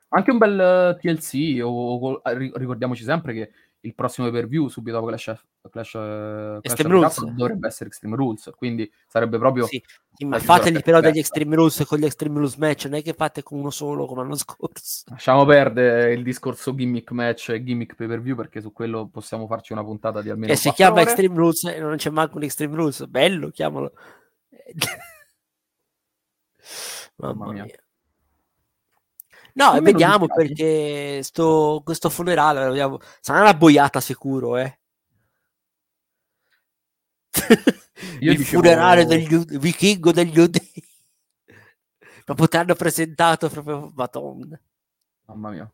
Anche 0.09 0.31
un 0.31 0.39
bel 0.39 0.59
uh, 0.59 1.07
eh, 1.07 1.15
TLC, 1.15 1.65
o, 1.65 1.99
o, 1.99 2.23
ricordiamoci 2.25 3.05
sempre 3.05 3.35
che 3.35 3.53
il 3.85 3.95
prossimo 3.95 4.31
per 4.31 4.47
view 4.47 4.69
subito 4.69 4.97
dopo 4.97 5.09
Clash, 5.09 5.25
Clash, 5.71 5.91
Clash 5.91 6.59
Extreme 6.63 6.95
Rules. 6.95 7.25
dovrebbe 7.25 7.67
essere 7.67 7.89
Extreme 7.89 8.17
Rules 8.17 8.51
quindi 8.57 8.91
sarebbe 9.07 9.39
proprio 9.39 9.67
sì, 9.67 9.83
ma 10.25 10.39
fategli 10.39 10.81
però 10.83 11.01
degli 11.01 11.19
Extreme 11.19 11.55
Rules 11.55 11.85
con 11.87 11.99
gli 11.99 12.05
Extreme 12.05 12.37
Rules 12.37 12.57
match 12.57 12.85
non 12.85 12.95
è 12.95 13.03
che 13.03 13.13
fate 13.13 13.43
con 13.43 13.59
uno 13.59 13.71
solo 13.71 14.07
come 14.07 14.23
l'anno 14.23 14.37
scorso 14.37 15.05
lasciamo 15.11 15.45
perdere 15.45 16.13
il 16.13 16.23
discorso 16.23 16.75
gimmick 16.75 17.11
match 17.13 17.51
e 17.51 17.63
gimmick 17.63 17.95
pay 17.95 18.07
per 18.07 18.21
view 18.21 18.37
perché 18.37 18.61
su 18.61 18.73
quello 18.73 19.09
possiamo 19.11 19.47
farci 19.47 19.73
una 19.73 19.85
puntata 19.85 20.23
di 20.23 20.31
almeno 20.31 20.53
e 20.53 20.57
si 20.57 20.71
chiama 20.73 21.01
ore. 21.01 21.03
Extreme 21.03 21.37
Rules 21.37 21.65
e 21.65 21.79
non 21.79 21.97
c'è 21.97 22.11
manco 22.11 22.37
un 22.39 22.45
Extreme 22.45 22.75
Rules 22.75 23.05
bello 23.07 23.51
chiamalo 23.51 23.93
mamma, 27.17 27.35
mamma 27.35 27.53
mia. 27.53 27.65
mia. 27.65 27.84
No, 29.57 29.81
vediamo 29.81 30.27
perché 30.27 31.23
sto, 31.23 31.81
questo 31.85 32.11
funerale 32.11 32.67
vediamo, 32.69 32.99
sarà 33.21 33.41
una 33.41 33.55
boiata 33.55 34.01
sicuro, 34.01 34.57
eh. 34.57 34.79
Io 38.21 38.33
il 38.33 38.37
dicevo... 38.37 38.63
funerale 38.63 39.05
del 39.07 39.45
vichingo 39.59 40.13
degli 40.13 40.39
Udei. 40.39 40.73
proprio 42.25 42.49
ti 42.49 42.57
hanno 42.57 42.75
presentato 42.75 43.49
proprio 43.49 43.93
Madonna. 43.95 44.61
Mamma 45.27 45.51
mia. 45.51 45.73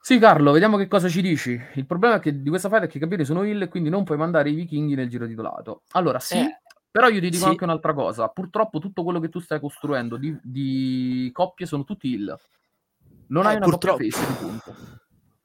Sì, 0.00 0.18
Carlo, 0.18 0.52
vediamo 0.52 0.76
che 0.76 0.86
cosa 0.86 1.08
ci 1.08 1.20
dici. 1.20 1.60
Il 1.74 1.84
problema 1.84 2.14
è 2.16 2.20
che 2.20 2.40
di 2.40 2.48
questa 2.48 2.68
fight 2.68 2.84
è 2.84 2.86
che 2.86 2.96
i 2.96 3.00
campioni 3.00 3.24
sono 3.24 3.42
e 3.42 3.68
quindi 3.68 3.88
non 3.88 4.04
puoi 4.04 4.16
mandare 4.16 4.50
i 4.50 4.54
vichinghi 4.54 4.94
nel 4.94 5.08
giro 5.08 5.26
titolato. 5.26 5.82
Allora, 5.90 6.20
sì, 6.20 6.36
eh, 6.36 6.60
però 6.90 7.08
io 7.08 7.20
ti 7.20 7.30
dico 7.30 7.44
sì. 7.44 7.50
anche 7.50 7.64
un'altra 7.64 7.92
cosa. 7.94 8.28
Purtroppo 8.28 8.78
tutto 8.78 9.02
quello 9.02 9.20
che 9.20 9.28
tu 9.28 9.38
stai 9.40 9.60
costruendo 9.60 10.16
di, 10.16 10.36
di 10.42 11.30
coppie 11.32 11.66
sono 11.66 11.84
tutti 11.84 12.12
heal. 12.14 12.38
Non 13.28 13.44
eh, 13.44 13.48
hai 13.48 13.56
una 13.56 13.66
purtroppo. 13.66 13.98
coppia 13.98 14.10
face 14.10 14.32
di 14.32 14.46
punta. 14.46 14.74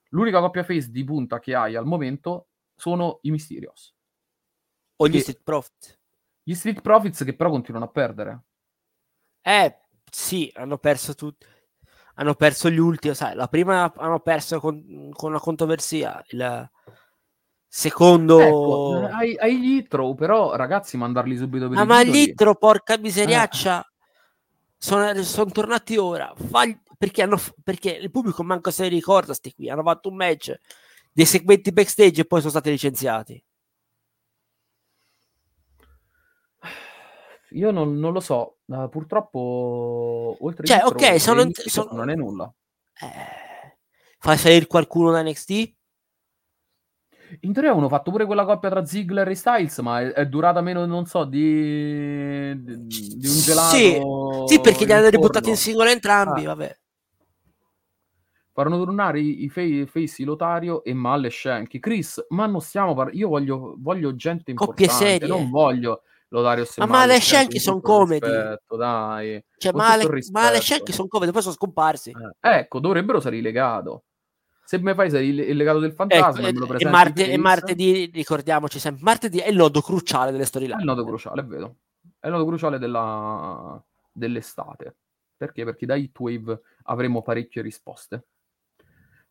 L'unica 0.10 0.40
coppia 0.40 0.64
face 0.64 0.90
di 0.90 1.04
punta 1.04 1.40
che 1.40 1.56
hai 1.56 1.76
al 1.76 1.86
momento 1.86 2.48
sono 2.76 3.20
i 3.24 3.32
Mysterios. 3.32 3.94
O 4.98 5.08
gli 5.08 5.20
Street 5.20 5.42
Profits. 5.44 6.00
Gli 6.44 6.54
Street 6.54 6.82
Profits 6.82 7.24
che 7.24 7.36
però 7.36 7.50
continuano 7.50 7.86
a 7.86 7.90
perdere. 7.90 8.44
Eh, 9.42 9.78
sì, 10.10 10.52
hanno 10.56 10.78
perso 10.78 11.16
tutti. 11.16 11.46
Hanno 12.16 12.36
perso 12.36 12.70
gli 12.70 12.78
ultimi, 12.78 13.16
sai, 13.16 13.36
la 13.36 13.48
prima 13.48 13.92
hanno 13.96 14.20
perso 14.20 14.60
con, 14.60 15.10
con 15.14 15.30
una 15.32 15.40
controversia, 15.40 16.24
il, 16.30 16.70
Secondo 17.74 18.42
ecco, 18.42 19.08
eh, 19.08 19.12
hai, 19.12 19.38
hai 19.38 19.58
gli 19.58 19.76
Itro, 19.78 20.14
però 20.14 20.58
ragazzi, 20.58 20.98
mandarli 20.98 21.38
subito 21.38 21.70
per 21.70 21.78
ah, 21.78 21.86
ma 21.86 22.04
gli 22.04 22.18
Itro, 22.18 22.54
porca 22.56 22.98
miseriaccia, 22.98 23.82
eh. 23.82 23.90
sono, 24.78 25.24
sono, 25.24 25.52
tornati 25.52 25.96
ora. 25.96 26.34
Fagli, 26.36 26.78
perché, 26.98 27.22
hanno, 27.22 27.40
perché 27.64 27.92
il 27.92 28.12
pubblico 28.12 28.44
manco 28.44 28.72
se 28.72 28.84
ne 28.84 28.90
ricorda. 28.90 29.34
Sti 29.34 29.54
qui 29.54 29.70
hanno 29.70 29.84
fatto 29.84 30.10
un 30.10 30.18
match 30.18 30.54
dei 31.14 31.26
segmenti 31.26 31.72
backstage 31.72 32.20
e 32.20 32.26
poi 32.26 32.40
sono 32.40 32.52
stati 32.52 32.72
licenziati. 32.72 33.42
Io 37.52 37.72
non, 37.72 37.98
non 37.98 38.12
lo 38.12 38.20
so, 38.20 38.58
uh, 38.66 38.90
purtroppo 38.90 40.36
oltre 40.42 40.66
cioè, 40.66 40.84
ok, 40.84 41.22
sono, 41.22 41.50
sono, 41.54 41.92
non 41.94 42.10
è 42.10 42.16
nulla. 42.16 42.54
Eh, 43.00 43.78
fai 44.20 44.38
salire 44.38 44.68
qualcuno 44.68 45.12
da 45.12 45.24
NXT? 45.24 45.80
In 47.44 47.54
teoria 47.54 47.72
avevano 47.72 47.90
fatto 47.90 48.12
pure 48.12 48.26
quella 48.26 48.46
coppia 48.46 48.70
tra 48.70 48.86
Ziggler 48.86 49.28
e 49.28 49.36
Styles, 49.36 49.80
ma 49.80 50.02
è, 50.02 50.12
è 50.12 50.28
durata 50.28 50.62
meno, 50.62 50.86
non 50.86 51.06
so, 51.06 51.24
di, 51.24 52.54
di, 52.62 52.88
di 52.88 53.28
un 53.28 53.40
gelato. 53.40 53.76
Sì, 53.76 54.00
sì 54.46 54.62
perché 54.62 54.86
li 54.86 54.94
hanno 54.94 55.10
ributtati 55.10 55.50
in 55.50 55.58
singolo 55.58 55.90
entrambi, 55.90 56.46
ah. 56.46 56.48
vabbè. 56.50 56.80
Faranno 58.54 58.78
tornare 58.78 59.22
i, 59.22 59.46
i 59.46 59.50
Face 59.50 60.24
Lotario 60.24 60.84
e 60.84 60.94
Malle 60.94 61.30
Shanky. 61.30 61.80
Chris, 61.80 62.26
ma 62.30 62.46
non 62.46 62.62
stiamo 62.62 62.94
parlando. 62.94 63.18
Io 63.18 63.30
voglio, 63.30 63.76
voglio 63.80 64.16
gente 64.16 64.52
importante, 64.52 64.88
Coppie 64.88 65.08
serie. 65.08 65.28
non 65.28 65.50
voglio 65.50 66.02
Lotario 66.28 66.66
Ma 66.78 66.86
Malle 66.86 67.20
Shanky 67.20 67.60
sono 67.60 67.82
comedy. 67.82 68.26
Rispetto, 68.26 68.76
dai. 68.76 69.44
Cioè, 69.58 69.74
Male, 69.74 70.08
Male 70.32 70.62
Shanky 70.62 70.92
sono 70.92 71.08
comedy, 71.08 71.32
poi 71.32 71.42
sono 71.42 71.56
scomparsi. 71.56 72.12
Eh, 72.12 72.50
ecco, 72.60 72.80
dovrebbero 72.80 73.18
essere 73.18 73.36
rilegato. 73.36 74.04
Se 74.64 74.80
mi 74.80 74.94
fai 74.94 75.10
sei 75.10 75.30
il, 75.30 75.58
legato 75.58 75.80
del 75.80 75.92
fantasma, 75.94 76.48
ecco, 76.48 76.78
e, 76.78 76.90
marte, 76.90 77.30
e, 77.30 77.38
martedì, 77.38 78.10
ricordiamoci 78.14 78.80
sempre, 78.80 79.04
martedì 79.04 79.40
è 79.40 79.50
il 79.50 79.56
nodo 79.56 79.82
cruciale 79.82 80.32
delle 80.32 80.46
storyline. 80.46 80.78
È 80.78 80.80
il 80.80 80.86
nodo 80.86 81.04
cruciale, 81.04 81.42
è 81.42 81.46
vero. 81.46 81.76
È 82.20 82.28
il 82.28 82.32
nodo 82.32 82.46
cruciale 82.46 82.80
della... 82.80 83.84
dell'estate. 84.12 84.96
Perché? 85.36 85.66
Perché 85.66 85.86
da 85.86 85.96
Heatwave 85.96 86.62
avremo 86.84 87.22
parecchie 87.22 87.62
risposte. 87.62 88.26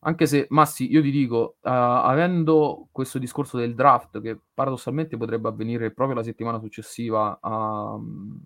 Anche 0.00 0.26
se, 0.26 0.46
Massi, 0.48 0.90
io 0.90 1.02
ti 1.02 1.10
dico, 1.10 1.56
uh, 1.60 1.68
avendo 1.68 2.88
questo 2.90 3.18
discorso 3.18 3.58
del 3.58 3.74
draft, 3.74 4.20
che 4.20 4.38
paradossalmente 4.52 5.16
potrebbe 5.16 5.48
avvenire 5.48 5.92
proprio 5.92 6.16
la 6.16 6.22
settimana 6.22 6.58
successiva 6.58 7.38
a 7.40 7.94
um, 7.94 8.42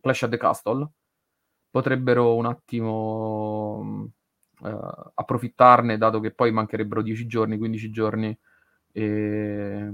Clash 0.00 0.22
at 0.22 0.30
the 0.30 0.36
Castle, 0.36 0.88
potrebbero 1.70 2.36
un 2.36 2.46
attimo 2.46 4.10
uh, 4.60 5.10
approfittarne, 5.14 5.98
dato 5.98 6.20
che 6.20 6.30
poi 6.30 6.50
mancherebbero 6.52 7.02
10 7.02 7.26
giorni, 7.26 7.58
15 7.58 7.90
giorni, 7.90 8.38
e, 8.92 9.92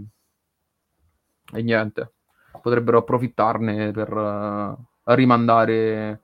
e 1.53 1.63
niente, 1.63 2.13
potrebbero 2.61 2.99
approfittarne 2.99 3.91
per 3.91 4.13
uh, 4.13 4.77
rimandare 5.15 6.21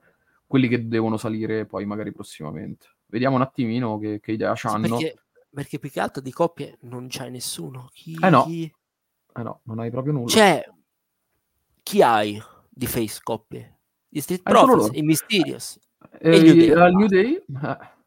quelli 0.47 0.67
che 0.67 0.87
devono 0.87 1.17
salire 1.17 1.65
poi 1.65 1.85
magari 1.85 2.11
prossimamente. 2.11 2.87
Vediamo 3.05 3.35
un 3.35 3.41
attimino 3.41 3.97
che, 3.99 4.19
che 4.19 4.31
idea 4.31 4.53
hanno. 4.63 4.97
Perché, 4.97 5.21
perché 5.49 5.79
più 5.79 5.89
che 5.89 5.99
altro 5.99 6.21
di 6.21 6.31
coppie 6.31 6.77
non 6.81 7.07
c'è 7.07 7.29
nessuno. 7.29 7.89
Chi, 7.91 8.17
eh 8.21 8.29
no. 8.29 8.43
Chi... 8.43 8.71
Eh 9.35 9.43
no, 9.43 9.61
non 9.63 9.79
hai 9.79 9.91
proprio 9.91 10.13
nulla. 10.13 10.27
C'è 10.27 10.63
chi 11.83 12.01
hai 12.01 12.41
di 12.69 12.87
face 12.87 13.19
coppie? 13.23 13.77
Gli 14.07 14.19
Street 14.21 14.41
eh, 14.47 14.49
Profits, 14.49 14.97
i 14.97 15.01
Mysterious. 15.01 15.79
Eh, 16.19 16.31
e 16.31 16.37
il 16.37 16.43
New 16.43 16.55
Day. 16.55 16.93
New 16.93 17.07
Day 17.07 17.33
eh. 17.35 17.97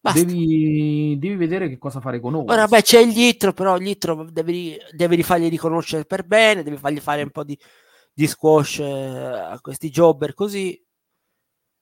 Devi, 0.00 1.16
devi, 1.18 1.34
vedere 1.34 1.68
che 1.68 1.76
cosa 1.76 2.00
fare 2.00 2.20
con 2.20 2.34
Owens. 2.34 2.50
Ora, 2.50 2.66
beh, 2.66 2.82
c'è 2.82 3.00
il 3.00 3.08
Litro, 3.08 3.52
però 3.52 3.76
il 3.76 3.82
Litro 3.82 4.24
devi, 4.30 4.76
devi 4.92 5.22
fargli 5.22 5.48
riconoscere 5.48 6.04
per 6.04 6.24
bene, 6.24 6.62
devi 6.62 6.76
fargli 6.76 7.00
fare 7.00 7.22
un 7.22 7.30
po' 7.30 7.44
di, 7.44 7.58
di 8.12 8.26
squash 8.26 8.78
eh, 8.78 8.84
a 8.84 9.58
questi 9.60 9.90
jobber 9.90 10.34
così 10.34 10.80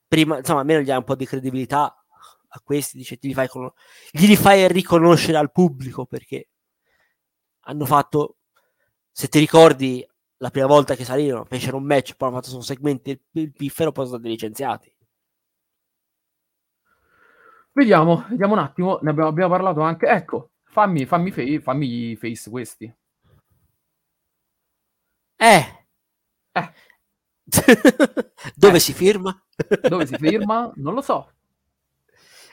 prima, 0.07 0.37
insomma, 0.37 0.61
almeno 0.61 0.81
gli 0.81 0.85
dai 0.85 0.97
un 0.97 1.03
po' 1.03 1.15
di 1.15 1.25
credibilità 1.25 2.03
a 2.49 2.61
questi, 2.63 2.97
dice, 2.97 3.17
li 3.21 3.33
fai, 3.33 3.47
con... 3.47 3.69
gli 4.11 4.35
fai 4.35 4.67
riconoscere 4.67 5.37
al 5.37 5.51
pubblico 5.51 6.05
perché 6.05 6.49
hanno 7.61 7.85
fatto, 7.85 8.37
se 9.11 9.27
ti 9.27 9.39
ricordi, 9.39 10.05
la 10.37 10.49
prima 10.49 10.67
volta 10.67 10.95
che 10.95 11.03
salirono, 11.03 11.45
fecero 11.45 11.77
un 11.77 11.83
match, 11.83 12.15
poi 12.15 12.29
hanno 12.29 12.41
fatto 12.41 12.55
un 12.55 12.63
segmento 12.63 13.09
il, 13.09 13.19
il 13.31 13.51
piffero, 13.51 13.91
poi 13.91 14.05
sono 14.05 14.17
stati 14.17 14.31
licenziati. 14.31 14.95
Vediamo, 17.77 18.25
vediamo 18.27 18.53
un 18.53 18.59
attimo, 18.59 18.97
ne 19.03 19.11
abbiamo, 19.11 19.29
abbiamo 19.29 19.51
parlato 19.51 19.81
anche, 19.81 20.07
ecco, 20.07 20.49
fammi, 20.63 21.05
fammi, 21.05 21.29
fa- 21.29 21.61
fammi 21.61 22.15
face 22.15 22.49
questi. 22.49 22.91
Eh. 25.35 25.85
Eh. 26.53 26.73
Dove 28.55 28.77
eh. 28.77 28.79
si 28.79 28.93
firma? 28.93 29.39
Dove 29.87 30.07
si 30.07 30.15
firma? 30.17 30.71
Non 30.77 30.95
lo 30.95 31.01
so. 31.01 31.33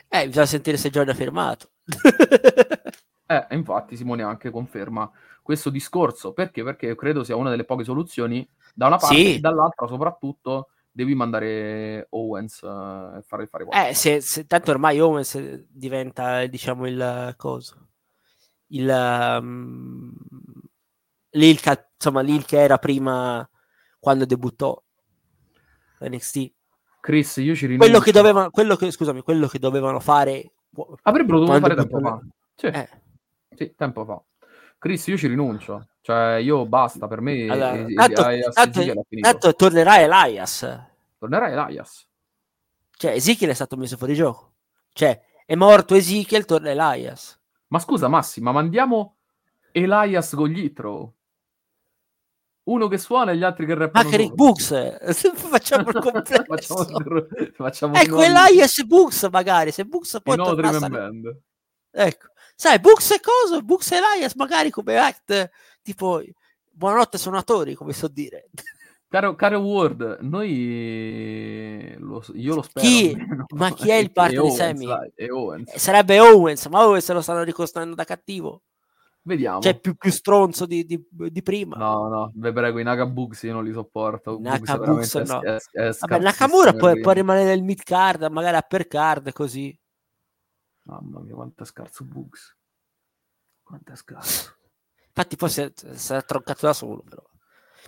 Eh, 0.09 0.27
bisogna 0.27 0.45
sentire 0.45 0.77
se 0.77 0.91
Giorgio 0.91 1.09
ha 1.09 1.15
firmato. 1.15 1.71
eh, 3.25 3.47
infatti 3.49 3.97
Simone 3.97 4.21
anche 4.21 4.51
conferma 4.51 5.11
questo 5.41 5.71
discorso. 5.71 6.33
Perché? 6.33 6.63
Perché 6.63 6.95
credo 6.95 7.23
sia 7.23 7.35
una 7.35 7.49
delle 7.49 7.65
poche 7.65 7.83
soluzioni 7.83 8.47
da 8.75 8.85
una 8.85 8.97
parte 8.97 9.15
sì. 9.15 9.35
e 9.37 9.39
dall'altra 9.39 9.87
soprattutto 9.87 10.69
devi 10.95 11.13
mandare 11.13 12.07
Owens 12.11 12.61
uh, 12.61 13.17
e 13.17 13.21
fare 13.21 13.47
fare 13.47 13.65
qualcosa. 13.65 13.89
Eh, 13.89 13.93
se, 13.93 14.21
se, 14.21 14.47
tanto 14.47 14.71
ormai 14.71 15.01
Owens 15.01 15.37
diventa, 15.67 16.45
diciamo, 16.45 16.87
il 16.87 17.33
coso. 17.35 17.89
Il... 18.67 18.87
Um, 18.87 20.13
l'il, 21.31 21.59
insomma, 21.95 22.21
l'il 22.21 22.45
che 22.45 22.61
era 22.61 22.77
prima 22.77 23.47
quando 23.99 24.25
debuttò 24.25 24.81
NXT. 25.99 26.53
Chris, 27.01 27.35
io 27.37 27.55
ci 27.55 27.65
rinuncio. 27.65 27.85
Quello 27.85 27.99
che 27.99 28.11
dovevano, 28.13 28.49
quello 28.49 28.75
che, 28.77 28.89
scusami, 28.89 29.21
quello 29.21 29.47
che 29.47 29.59
dovevano 29.59 29.99
fare... 29.99 30.53
Avrebbero 31.03 31.39
dovuto 31.39 31.59
fare 31.59 31.75
tempo 31.75 31.99
fa. 31.99 32.21
Sì. 32.55 32.65
Eh. 32.67 32.89
sì, 33.53 33.73
tempo 33.75 34.05
fa. 34.05 34.23
Chris, 34.77 35.07
io 35.07 35.17
ci 35.17 35.27
rinuncio. 35.27 35.89
Cioè, 36.05 36.35
io 36.35 36.67
basta, 36.67 37.07
per 37.07 37.19
me... 37.19 37.47
Allora, 37.49 37.73
e, 37.73 37.93
tanto, 37.95 38.27
Elias, 38.27 38.53
tanto, 38.53 39.05
tanto 39.19 39.55
tornerà 39.55 39.99
Elias. 39.99 40.85
Tornerà 41.17 41.49
Elias. 41.49 42.07
Cioè, 42.95 43.13
Ezekiel 43.13 43.49
è 43.49 43.55
stato 43.55 43.75
messo 43.75 43.97
fuori 43.97 44.13
gioco. 44.13 44.53
Cioè, 44.93 45.19
è 45.47 45.55
morto 45.55 45.95
Ezekiel, 45.95 46.45
torna 46.45 46.69
Elias. 46.69 47.39
Ma 47.69 47.79
scusa, 47.79 48.07
Massi, 48.07 48.39
ma 48.39 48.51
mandiamo 48.51 49.15
Elias 49.71 50.35
con 50.35 50.47
gli 50.47 50.71
throw? 50.71 51.11
uno 52.65 52.87
che 52.87 52.99
suona 52.99 53.31
e 53.31 53.37
gli 53.37 53.43
altri 53.43 53.65
che 53.65 53.73
rappano. 53.73 54.05
Anche 54.05 54.17
Rick 54.17 54.35
Books, 54.35 54.97
facciamo 55.33 55.89
il 55.89 55.95
complesso. 55.95 56.43
facciamo, 56.45 57.27
facciamo 57.51 57.95
ecco, 57.95 58.21
Elias 58.21 58.83
Books 58.83 59.27
magari, 59.31 59.71
se 59.71 59.85
Books 59.85 60.19
poi 60.21 60.37
tornasse... 60.37 60.87
Band. 60.87 61.39
Ecco, 61.89 62.27
sai, 62.53 62.79
Books 62.79 63.09
e 63.09 63.19
cosa? 63.21 63.59
Books 63.61 63.91
e 63.91 63.95
Elias 63.97 64.35
magari 64.35 64.69
come 64.69 64.99
act, 64.99 65.49
tipo, 65.85 66.21
buonanotte 66.71 67.19
suonatori, 67.19 67.75
come 67.75 67.93
so 67.93 68.07
dire. 68.07 68.49
Caro, 69.07 69.35
caro 69.35 69.59
Ward, 69.59 70.17
noi 70.21 71.95
lo, 71.99 72.23
io 72.33 72.55
lo 72.55 72.61
spero. 72.63 72.85
Chi? 72.85 73.15
Ma 73.55 73.71
chi 73.71 73.89
è 73.91 73.95
il 73.95 74.11
partner 74.11 74.41
di 74.41 74.51
Sammy? 74.51 74.87
Sarebbe 75.75 76.19
Owens, 76.19 76.65
ma 76.65 76.85
Owens 76.85 77.11
lo 77.11 77.21
stanno 77.21 77.43
ricostruendo 77.43 77.95
da 77.95 78.03
cattivo. 78.03 78.63
Vediamo. 79.21 79.61
Cioè, 79.61 79.79
più, 79.79 79.95
più 79.95 80.11
stronzo 80.11 80.65
di, 80.65 80.85
di, 80.85 81.03
di, 81.09 81.41
prima. 81.41 81.77
No, 81.77 82.07
no, 82.07 82.31
vi 82.35 82.51
prego, 82.51 82.79
i 82.79 82.83
Nakabugs 82.83 83.43
io 83.43 83.53
non 83.53 83.63
li 83.63 83.71
sopporto. 83.71 84.37
Nakabugs 84.39 85.15
no. 85.15 85.41
È, 85.41 85.57
è, 85.71 85.81
è 85.81 85.95
Vabbè, 85.97 86.19
Nakamura 86.19 86.73
può, 86.73 86.91
può, 86.99 87.11
rimanere 87.11 87.49
nel 87.49 87.63
mid 87.63 87.83
card, 87.83 88.23
magari 88.25 88.57
upper 88.57 88.87
card, 88.87 89.31
così. 89.33 89.77
Mamma 90.83 91.21
mia, 91.21 91.35
quanto 91.35 91.63
è 91.63 91.65
scarso 91.65 92.03
Bugs. 92.03 92.55
Quanto 93.63 93.91
è 93.91 93.95
scarso. 93.95 94.57
Infatti 95.17 95.37
poi 95.37 95.49
si 95.49 95.61
è 95.61 95.71
troncato 96.25 96.65
da 96.65 96.73
solo, 96.73 97.01
però. 97.07 97.23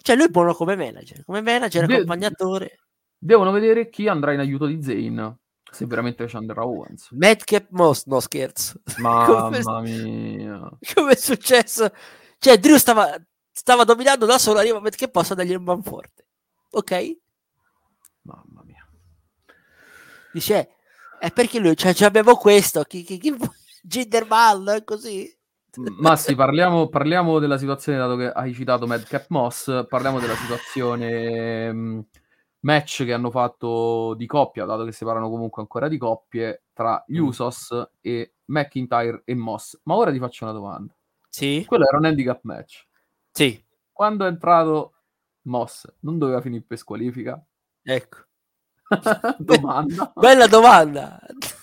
Cioè, 0.01 0.15
lui 0.15 0.27
è 0.27 0.29
buono 0.29 0.53
come 0.53 0.77
manager. 0.77 1.25
Come 1.25 1.41
manager, 1.41 1.85
De- 1.85 1.95
accompagnatore. 1.95 2.79
Devono 3.17 3.51
vedere 3.51 3.89
chi 3.89 4.07
andrà 4.07 4.31
in 4.31 4.39
aiuto 4.39 4.65
di 4.65 4.81
Zane 4.81 5.39
se 5.69 5.85
veramente 5.85 6.25
Chandra 6.27 6.65
Owens. 6.65 7.09
Madcap 7.11 7.67
Moss, 7.71 8.05
no 8.05 8.21
scherzo. 8.21 8.79
Mamma 8.99 9.81
mia. 9.81 10.69
Come 10.93 11.11
è 11.11 11.15
successo? 11.15 11.91
Cioè, 12.37 12.57
Drew 12.57 12.77
stava, 12.77 13.13
stava 13.51 13.83
dominando 13.83 14.25
da 14.25 14.37
solo, 14.37 14.59
arriva 14.59 14.79
Madcap 14.79 15.11
possa 15.11 15.33
dargli 15.33 15.53
un 15.53 15.63
man 15.63 15.83
forte. 15.83 16.27
Ok? 16.69 17.17
Mamma 18.21 18.63
mia. 18.63 18.87
Dice, 20.31 20.75
è 21.19 21.31
perché 21.31 21.59
lui, 21.59 21.75
cioè, 21.75 21.93
abbiamo 22.05 22.37
questo, 22.37 22.83
chi, 22.83 23.03
chi, 23.03 23.17
chi... 23.17 23.35
Gindermal, 23.81 24.83
così. 24.85 25.36
Ma 25.99 26.15
sì, 26.15 26.33
parliamo, 26.35 26.87
parliamo, 26.87 27.39
della 27.39 27.57
situazione, 27.57 27.97
dato 27.97 28.15
che 28.15 28.31
hai 28.31 28.53
citato 28.53 28.87
Madcap 28.87 29.25
Moss, 29.29 29.85
parliamo 29.87 30.19
della 30.19 30.35
situazione... 30.35 31.71
Mh, 31.71 31.77
mm, 31.77 31.99
match 32.67 33.05
che 33.05 33.13
hanno 33.13 33.31
fatto 33.31 34.13
di 34.15 34.25
coppia, 34.25 34.65
dato 34.65 34.83
che 34.83 34.91
si 34.91 35.05
parlano 35.05 35.29
comunque 35.29 35.61
ancora 35.61 35.87
di 35.87 35.97
coppie, 35.97 36.63
tra 36.73 37.01
gli 37.07 37.19
mm. 37.19 37.25
Usos 37.25 37.89
e 38.01 38.33
McIntyre 38.45 39.21
e 39.25 39.35
Moss. 39.35 39.79
Ma 39.83 39.95
ora 39.95 40.11
ti 40.11 40.19
faccio 40.19 40.43
una 40.43 40.53
domanda. 40.53 40.93
Sì. 41.29 41.63
Quello 41.65 41.85
era 41.87 41.97
un 41.97 42.05
handicap 42.05 42.39
match. 42.43 42.87
Sì. 43.31 43.63
Quando 43.91 44.25
è 44.25 44.27
entrato 44.27 44.93
Moss, 45.43 45.91
non 46.01 46.17
doveva 46.17 46.41
finire 46.41 46.63
per 46.67 46.77
squalifica? 46.77 47.41
Ecco. 47.81 48.17
domanda. 49.37 50.11
Bella 50.15 50.47
domanda. 50.47 51.19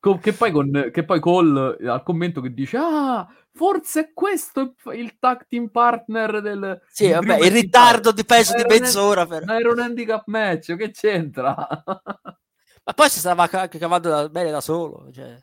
che, 0.00 0.32
poi 0.32 0.50
con, 0.50 0.90
che 0.92 1.04
poi 1.04 1.20
Cole 1.20 1.76
al 1.86 2.02
commento 2.02 2.40
che 2.40 2.52
dice 2.54 2.78
ah 2.78 3.28
forse 3.52 4.00
è 4.00 4.12
questo 4.14 4.74
il 4.94 5.18
tag 5.18 5.46
team 5.46 5.68
partner 5.68 6.40
del 6.40 6.80
sì 6.90 7.10
vabbè 7.10 7.44
il 7.44 7.50
ritardo 7.50 8.10
di 8.10 8.24
peso 8.24 8.54
di 8.54 8.64
mezz'ora 8.66 9.26
per... 9.26 9.44
era 9.48 9.70
un 9.70 9.78
handicap 9.78 10.22
match 10.26 10.74
che 10.76 10.90
c'entra 10.90 11.54
ma 11.84 12.92
poi 12.94 13.10
si 13.10 13.18
stava 13.18 13.48
anche 13.50 13.78
cavando 13.78 14.08
da, 14.08 14.28
bene 14.28 14.50
da 14.50 14.60
solo 14.60 15.10
cioè. 15.12 15.36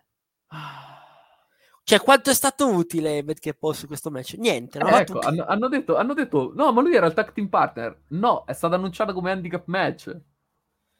Cioè, 1.87 2.01
quanto 2.01 2.31
è 2.31 2.33
stato 2.33 2.67
utile 2.67 3.23
Medcare 3.23 3.55
Paul 3.55 3.73
su 3.73 3.87
questo 3.87 4.11
match? 4.11 4.33
Niente? 4.33 4.77
Eh, 4.77 4.93
ecco, 4.93 5.19
hanno, 5.19 5.45
hanno, 5.45 5.69
detto, 5.69 5.95
hanno 5.95 6.13
detto, 6.13 6.51
no, 6.53 6.73
ma 6.73 6.81
lui 6.81 6.93
era 6.93 7.05
il 7.05 7.13
tag 7.13 7.31
team 7.31 7.47
partner. 7.47 8.01
No, 8.09 8.43
è 8.43 8.51
stato 8.51 8.75
annunciato 8.75 9.13
come 9.13 9.31
handicap 9.31 9.63
match. 9.67 10.13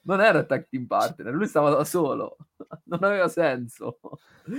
Non 0.07 0.21
era 0.21 0.43
tag 0.43 0.67
team 0.69 0.85
partner, 0.85 1.33
lui 1.33 1.47
stava 1.47 1.69
da 1.69 1.83
solo. 1.83 2.37
Non 2.87 3.03
aveva 3.03 3.27
senso. 3.27 3.99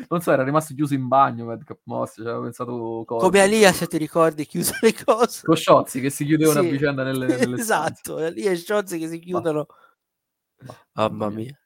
Non 0.09 0.21
so, 0.21 0.31
era 0.31 0.45
rimasto 0.45 0.75
chiuso 0.75 0.93
in 0.93 1.09
bagno 1.09 1.47
Madcap 1.47 1.81
Moss, 1.85 2.17
cioè, 2.17 2.27
avevo 2.27 2.43
pensato 2.43 3.05
cosa. 3.07 3.25
Come 3.25 3.41
Alia, 3.41 3.73
se 3.73 3.87
ti 3.87 3.97
ricordi, 3.97 4.45
chiuse 4.45 4.77
le 4.83 4.93
cose. 4.93 5.47
Con 5.47 5.57
Sciozzi 5.57 6.01
che 6.01 6.11
si 6.11 6.27
chiudevano 6.27 6.61
sì. 6.61 6.67
a 6.67 6.71
vicenda 6.71 7.03
nelle, 7.03 7.27
nelle 7.39 7.57
Esatto, 7.59 8.17
Alia 8.17 8.51
e 8.51 8.57
Sciozzi 8.57 8.99
che 8.99 9.09
si 9.09 9.19
chiudono. 9.19 9.67
Mamma 10.93 11.31
mia 11.31 11.59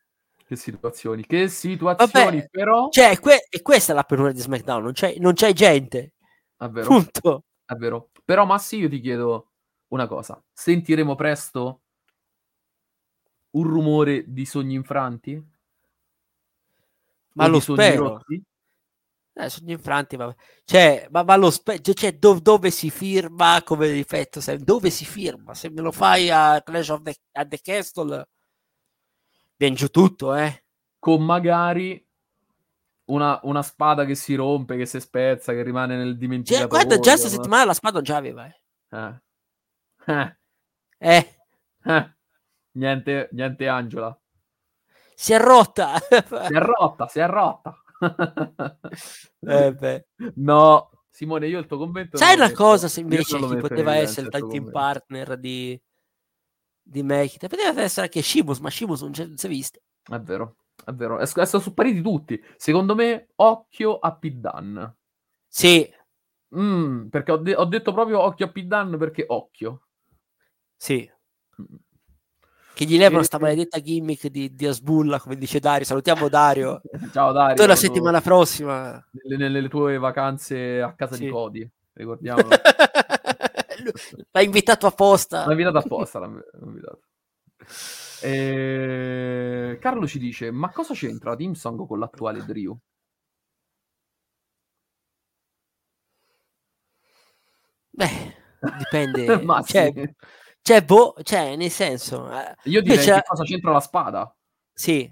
che 0.52 0.56
situazioni, 0.56 1.24
che 1.26 1.48
situazioni, 1.48 2.36
Vabbè, 2.36 2.48
però. 2.50 2.88
Cioè, 2.90 3.18
que- 3.18 3.46
e 3.48 3.62
questa 3.62 3.92
è 3.92 3.94
la 3.94 4.04
perura 4.04 4.32
di 4.32 4.40
SmackDown, 4.40 4.82
non 4.82 4.92
c'è, 4.92 5.16
non 5.18 5.32
c'è 5.32 5.52
gente. 5.52 6.14
È 6.56 6.68
vero. 6.68 6.86
Punto. 6.86 7.44
È 7.64 7.74
vero. 7.74 8.10
Però, 8.24 8.44
Massi, 8.44 8.76
io 8.76 8.88
ti 8.88 9.00
chiedo 9.00 9.52
una 9.88 10.06
cosa: 10.06 10.42
sentiremo 10.52 11.14
presto 11.14 11.80
un 13.52 13.62
rumore 13.64 14.24
di 14.26 14.44
sogni 14.44 14.74
infranti? 14.74 15.50
Ma 17.34 17.44
o 17.44 17.48
lo 17.48 17.60
spero. 17.60 18.22
Eh, 19.34 19.48
sogni 19.48 19.72
infranti, 19.72 20.16
vabbè. 20.16 20.34
Cioè, 20.64 21.08
ma, 21.10 21.22
ma 21.22 21.36
lo 21.36 21.50
spe- 21.50 21.80
cioè, 21.80 22.18
do- 22.18 22.40
dove 22.40 22.70
si 22.70 22.90
firma 22.90 23.62
come 23.64 23.90
difetto? 23.90 24.40
Se- 24.40 24.58
dove 24.58 24.90
si 24.90 25.06
firma? 25.06 25.54
Se 25.54 25.70
me 25.70 25.80
lo 25.80 25.90
fai 25.90 26.28
a 26.30 26.60
Clash 26.62 26.90
of 26.90 27.02
the, 27.02 27.14
at 27.32 27.48
the 27.48 27.58
Castle 27.60 28.28
viene 29.56 29.76
giù 29.76 29.88
tutto, 29.88 30.34
eh. 30.34 30.64
Con 30.98 31.24
magari 31.24 32.04
una, 33.06 33.40
una, 33.44 33.62
spada 33.62 34.04
che 34.04 34.14
si 34.14 34.34
rompe, 34.34 34.76
che 34.76 34.86
si 34.86 35.00
spezza, 35.00 35.52
che 35.52 35.62
rimane 35.62 35.96
nel 35.96 36.16
dimenticatoio. 36.18 36.68
Cioè, 36.68 36.68
guarda, 36.68 37.00
già 37.00 37.10
questa 37.12 37.28
settimana 37.28 37.64
la 37.64 37.74
spada 37.74 38.00
già 38.02 38.16
aveva, 38.16 38.46
eh. 38.46 39.20
Eh. 40.06 40.36
Eh. 40.98 41.34
eh. 41.84 42.14
Niente, 42.72 43.28
niente 43.32 43.68
Angela. 43.68 44.18
Si 45.14 45.32
è 45.32 45.38
rotta. 45.38 45.98
si 45.98 46.54
è 46.54 46.58
rotta, 46.58 47.06
si 47.06 47.18
è 47.20 47.26
rotta. 47.26 47.76
eh 49.40 50.06
no, 50.36 50.90
Simone, 51.08 51.46
io 51.46 51.58
il 51.58 51.66
tuo 51.66 51.78
commento... 51.78 52.16
Sai 52.16 52.34
una 52.34 52.52
cosa 52.52 52.88
se 52.88 53.00
invece 53.00 53.38
chi 53.38 53.56
poteva 53.56 53.94
essere 53.94 54.26
il 54.26 54.46
team 54.48 54.70
partner 54.70 55.38
di 55.38 55.80
di 56.82 57.02
Mekita. 57.02 57.48
Poteva 57.48 57.80
essere 57.80 58.06
anche 58.06 58.22
Shimus, 58.22 58.58
ma 58.58 58.70
Shimus 58.70 59.02
non, 59.02 59.12
non 59.16 59.36
si 59.36 59.46
è 59.46 59.48
visto. 59.48 59.80
È 60.02 60.18
vero, 60.18 60.56
è 60.84 60.92
vero. 60.92 61.18
È, 61.18 61.22
è 61.22 61.26
stato 61.26 61.60
spariti 61.60 62.02
tutti. 62.02 62.42
Secondo 62.56 62.94
me, 62.94 63.28
occhio 63.36 63.98
a 63.98 64.14
Pidan. 64.14 64.96
Sì. 65.46 65.88
Mm, 66.56 67.08
perché 67.08 67.32
ho, 67.32 67.36
de- 67.38 67.56
ho, 67.56 67.64
detto 67.64 67.92
proprio 67.92 68.20
occhio 68.20 68.46
a 68.46 68.50
Pidan 68.50 68.96
perché 68.98 69.24
occhio. 69.26 69.86
Sì. 70.76 71.10
Mm. 71.60 71.76
Che 72.82 72.88
gli 72.88 72.98
levano 72.98 73.22
sta 73.22 73.38
maledetta 73.38 73.78
gimmick 73.80 74.26
di, 74.26 74.56
di 74.56 74.66
Asbulla, 74.66 75.20
come 75.20 75.36
dice 75.36 75.60
Dario. 75.60 75.84
Salutiamo 75.84 76.28
Dario. 76.28 76.82
Ciao 77.12 77.30
Dario. 77.30 77.54
Poi 77.54 77.66
la 77.68 77.76
settimana 77.76 78.20
prossima. 78.20 79.00
Nelle, 79.12 79.48
nelle, 79.48 79.68
tue 79.68 79.98
vacanze 79.98 80.82
a 80.82 80.92
casa 80.94 81.14
sì. 81.14 81.24
di 81.24 81.30
Cody, 81.30 81.70
ricordiamo. 81.92 82.42
L'ha 84.32 84.40
invitato 84.40 84.88
apposta. 84.88 85.46
L'ha 85.46 85.52
invitato 85.52 85.78
apposta. 85.78 86.18
L'ha 86.18 86.26
invitato. 86.64 87.02
E... 88.20 89.78
Carlo 89.80 90.06
ci 90.08 90.18
dice: 90.18 90.50
Ma 90.50 90.70
cosa 90.72 90.92
c'entra 90.92 91.36
Team 91.36 91.52
Song 91.52 91.86
con 91.86 92.00
l'attuale 92.00 92.44
Drew? 92.44 92.76
Beh, 97.90 98.34
dipende. 98.78 99.38
Ma 99.44 99.62
cioè, 99.62 99.92
sì. 99.94 100.14
Cioè, 100.62 100.84
boh, 100.84 101.14
cioè, 101.22 101.56
nel 101.56 101.70
senso. 101.70 102.30
Eh, 102.30 102.54
Io 102.64 102.80
direi 102.82 103.04
che 103.04 103.22
cosa 103.26 103.42
c'entra 103.42 103.72
la 103.72 103.80
spada? 103.80 104.34
Sì. 104.72 105.10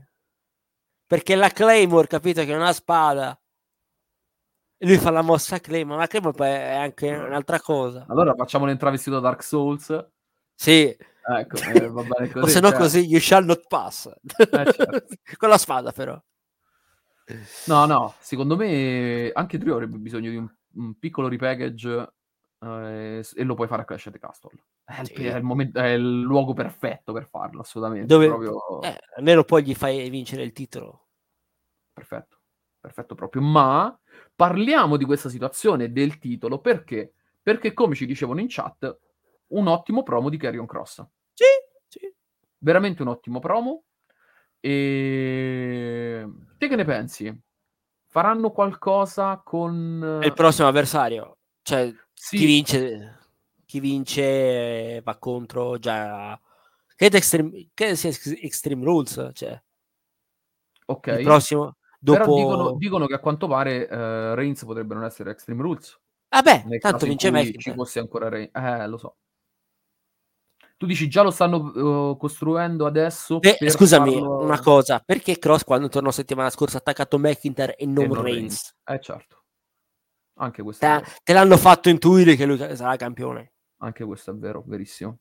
Perché 1.07 1.35
la 1.35 1.49
Claymore, 1.49 2.07
capito 2.07 2.45
che 2.45 2.53
è 2.53 2.57
una 2.57 2.73
spada 2.73 3.37
e 4.83 4.87
lui 4.87 4.97
fa 4.97 5.11
la 5.11 5.21
mossa 5.21 5.59
Claymore, 5.59 5.99
ma 5.99 6.07
Claymore 6.07 6.35
poi 6.35 6.49
è 6.49 6.75
anche 6.75 7.13
un'altra 7.13 7.61
cosa. 7.61 8.07
Allora 8.09 8.35
facciamolo 8.35 8.71
in 8.71 8.79
travestito 8.79 9.17
da 9.17 9.29
Dark 9.29 9.43
Souls. 9.43 10.09
Sì. 10.55 10.97
Ecco, 11.23 11.57
eh, 11.57 11.89
va 11.89 12.03
bene 12.03 12.31
così. 12.33 12.39
o 12.39 12.47
se 12.47 12.61
no 12.61 12.71
cioè... 12.71 12.79
così, 12.79 13.01
you 13.01 13.21
shall 13.21 13.45
not 13.45 13.67
pass. 13.67 14.11
Eh, 14.39 14.47
certo. 14.49 15.07
Con 15.37 15.49
la 15.51 15.59
spada 15.59 15.93
però. 15.93 16.19
No, 17.67 17.85
no, 17.85 18.15
secondo 18.21 18.57
me 18.57 19.31
anche 19.35 19.59
Trio 19.59 19.75
avrebbe 19.75 19.99
bisogno 19.99 20.31
di 20.31 20.37
un, 20.37 20.49
un 20.77 20.99
piccolo 20.99 21.29
repackage 21.29 22.13
eh, 22.61 23.25
e 23.35 23.45
lo 23.45 23.55
puoi 23.55 23.67
fare 23.69 23.83
a 23.83 23.85
Clash 23.85 24.09
the 24.13 24.19
Castle. 24.19 24.51
È, 24.85 25.05
sì. 25.05 25.21
il, 25.21 25.33
è, 25.33 25.37
il 25.37 25.43
momento, 25.43 25.79
è, 25.79 25.89
il, 25.89 26.21
luogo 26.21 26.53
perfetto 26.53 27.13
per 27.13 27.27
farlo, 27.27 27.61
assolutamente. 27.61 28.07
Dove, 28.07 28.27
proprio... 28.27 28.83
eh, 28.83 28.99
almeno 29.17 29.45
poi 29.45 29.65
gli 29.65 29.75
fai 29.75 30.09
vincere 30.11 30.43
il 30.43 30.53
titolo. 30.53 31.09
Perfetto, 31.93 32.39
perfetto 32.81 33.15
proprio. 33.15 33.43
Ma 33.43 34.01
Parliamo 34.41 34.97
di 34.97 35.05
questa 35.05 35.29
situazione 35.29 35.93
del 35.93 36.19
titolo 36.19 36.61
perché? 36.61 37.13
Perché, 37.43 37.75
come 37.75 37.95
ci 37.95 38.07
dicevano 38.07 38.41
in 38.41 38.47
chat, 38.49 38.99
un 39.49 39.67
ottimo 39.67 40.03
promo 40.03 40.31
di 40.31 40.39
Carrion 40.39 40.65
Cross. 40.65 41.05
Sì, 41.35 41.45
sì. 41.87 42.11
Veramente 42.57 43.03
un 43.03 43.09
ottimo 43.09 43.39
promo. 43.39 43.83
E 44.61 46.27
te 46.57 46.69
che 46.69 46.75
ne 46.75 46.85
pensi? 46.87 47.39
Faranno 48.07 48.51
qualcosa 48.51 49.43
con 49.45 50.21
il 50.23 50.33
prossimo 50.33 50.69
avversario? 50.69 51.37
Cioè, 51.61 51.95
sì. 52.21 52.37
chi 52.37 52.45
vince 52.45 53.19
chi 53.65 53.81
vince 53.81 55.01
va 55.03 55.17
contro 55.17 55.79
già 55.79 56.39
che 56.97 57.07
Extreme, 57.07 57.69
che 57.73 57.97
sia 57.97 58.11
Extreme 58.11 58.85
Rules, 58.85 59.31
cioè. 59.33 59.59
Ok. 60.87 61.07
Il 61.07 61.23
prossimo 61.23 61.77
Dopo... 62.03 62.19
Però 62.19 62.35
dicono, 62.35 62.73
dicono, 62.77 63.07
che 63.07 63.15
a 63.15 63.19
quanto 63.19 63.47
pare 63.47 63.83
uh, 63.83 64.35
Reigns 64.35 64.65
potrebbe 64.65 64.95
non 64.95 65.05
essere 65.05 65.31
Extreme 65.31 65.63
Rules. 65.63 65.99
Vabbè, 66.31 66.65
ah 66.67 66.79
tanto 66.79 67.07
vince 67.07 67.31
McIntyre. 67.31 67.59
Ci 67.59 67.73
fosse 67.73 67.99
ancora 67.99 68.29
Reigns. 68.29 68.51
Eh, 68.55 68.87
lo 68.87 68.97
so. 68.97 69.17
Tu 70.79 70.87
dici 70.87 71.09
già 71.09 71.21
lo 71.23 71.31
stanno 71.31 71.57
uh, 71.57 72.17
costruendo 72.17 72.87
adesso? 72.87 73.39
Beh, 73.39 73.59
scusami, 73.69 74.15
farlo... 74.15 74.39
una 74.39 74.61
cosa. 74.61 75.03
Perché 75.05 75.39
Cross 75.39 75.65
quando 75.65 75.89
tornò 75.89 76.11
settimana 76.11 76.49
scorsa 76.49 76.79
ha 76.79 76.81
attaccato 76.81 77.19
McIntyre 77.19 77.77
e 77.77 77.85
non, 77.85 78.05
e 78.05 78.07
non 78.09 78.23
Reigns? 78.23 78.25
Reigns? 78.25 78.77
Eh, 78.85 79.01
certo. 79.01 79.40
Anche 80.41 80.63
questo 80.63 80.87
te, 80.87 81.05
te 81.23 81.33
l'hanno 81.35 81.59
fatto 81.59 81.89
intuire 81.91 82.35
che 82.35 82.47
lui 82.47 82.57
sarà 82.57 82.97
campione. 82.97 83.53
Anche 83.79 84.05
questo 84.05 84.31
è 84.31 84.35
vero, 84.35 84.63
verissimo. 84.67 85.19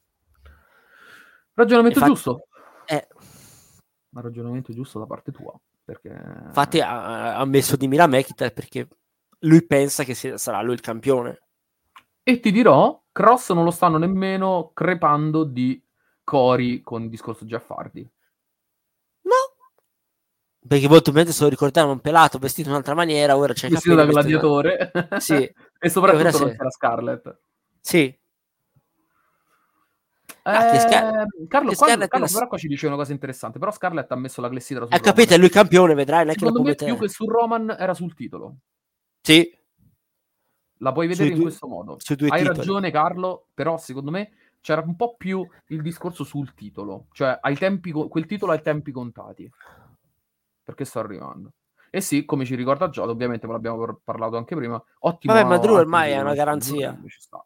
Ragionamento 1.54 2.00
Infatti, 2.00 2.14
giusto. 2.14 2.48
Eh. 2.86 3.08
Ma 4.10 4.22
ragionamento 4.22 4.74
giusto 4.74 4.98
da 4.98 5.06
parte 5.06 5.32
tua. 5.32 5.60
Perché... 5.84 6.10
Infatti 6.46 6.80
ha, 6.80 7.36
ha 7.36 7.46
messo 7.46 7.76
di 7.76 7.88
mira 7.88 8.08
McIntyre 8.08 8.52
perché 8.52 8.88
lui 9.40 9.66
pensa 9.66 10.04
che 10.04 10.14
sia, 10.14 10.38
sarà 10.38 10.62
lui 10.62 10.74
il 10.74 10.82
campione. 10.82 11.42
E 12.24 12.40
ti 12.40 12.52
dirò, 12.52 13.02
Cross 13.12 13.52
non 13.52 13.66
lo 13.66 13.72
stanno 13.72 13.98
nemmeno 13.98 14.72
crepando 14.74 15.44
di 15.44 15.84
cori 16.24 16.82
con 16.82 17.04
il 17.04 17.10
discorso. 17.10 17.46
No. 17.46 17.60
Perché 20.68 20.90
molto 20.90 21.12
bene 21.12 21.32
se 21.32 21.44
lo 21.44 21.50
ricordavano 21.50 22.00
pelato, 22.00 22.38
vestito 22.38 22.68
in 22.68 22.74
un'altra 22.74 22.94
maniera, 22.94 23.38
ora 23.38 23.54
c'è 23.54 23.70
Vestito 23.70 23.96
da 23.96 24.06
gladiatore. 24.06 24.92
Sì. 25.18 25.36
e 25.80 25.90
soprattutto 25.90 26.46
non 26.46 26.56
c'era 26.56 26.70
Scarlett. 26.70 27.38
Sì. 27.80 28.18
Ah, 30.44 30.76
eh, 30.76 30.80
Scar- 30.80 31.28
Carlo, 31.48 31.74
quando, 31.74 32.08
Carlo 32.08 32.28
però 32.32 32.48
qua 32.48 32.58
ci 32.58 32.68
dice 32.68 32.88
una 32.88 32.96
cosa 32.96 33.12
interessante, 33.12 33.60
però 33.60 33.72
Scarlett 33.72 34.12
ha 34.12 34.16
messo 34.16 34.42
la 34.42 34.50
clessidra 34.50 34.86
su 34.86 34.94
Hai 34.94 35.00
capito, 35.00 35.34
è 35.34 35.38
lui 35.38 35.50
campione, 35.50 35.94
vedrai, 35.94 36.26
non 36.26 36.34
è 36.34 36.38
Secondo 36.38 36.64
me 36.64 36.76
più 36.76 36.98
che 36.98 37.08
su 37.08 37.26
Roman 37.26 37.76
era 37.78 37.94
sul 37.94 38.14
titolo. 38.14 38.56
Sì. 39.22 39.56
La 40.78 40.92
puoi 40.92 41.08
vedere 41.08 41.30
in 41.30 41.42
questo 41.42 41.68
modo. 41.68 41.94
Hai 41.94 42.16
titoli. 42.16 42.44
ragione 42.44 42.92
Carlo, 42.92 43.48
però 43.54 43.78
secondo 43.78 44.12
me 44.12 44.32
c'era 44.62 44.82
un 44.82 44.96
po' 44.96 45.16
più 45.16 45.46
il 45.68 45.82
discorso 45.82 46.24
sul 46.24 46.54
titolo, 46.54 47.08
cioè 47.12 47.38
ai 47.42 47.56
tempi, 47.56 47.92
quel 47.92 48.26
titolo 48.26 48.52
ai 48.52 48.62
tempi 48.62 48.92
contati. 48.92 49.50
Perché 50.70 50.86
sto 50.86 51.00
arrivando. 51.00 51.54
E 51.90 52.00
sì, 52.00 52.26
come 52.26 52.46
ci 52.46 52.54
ricorda 52.54 52.90
Giotto, 52.90 53.10
ovviamente 53.10 53.48
ve 53.48 53.54
l'abbiamo 53.54 54.00
parlato 54.04 54.38
anche 54.38 54.56
prima. 54.56 54.80
Ottimo. 55.00 55.34
Vabbè, 55.34 55.48
ma 55.48 55.58
Drew 55.58 55.74
ormai 55.74 56.12
è 56.12 56.22
una 56.22 56.36
garanzia. 56.36 56.96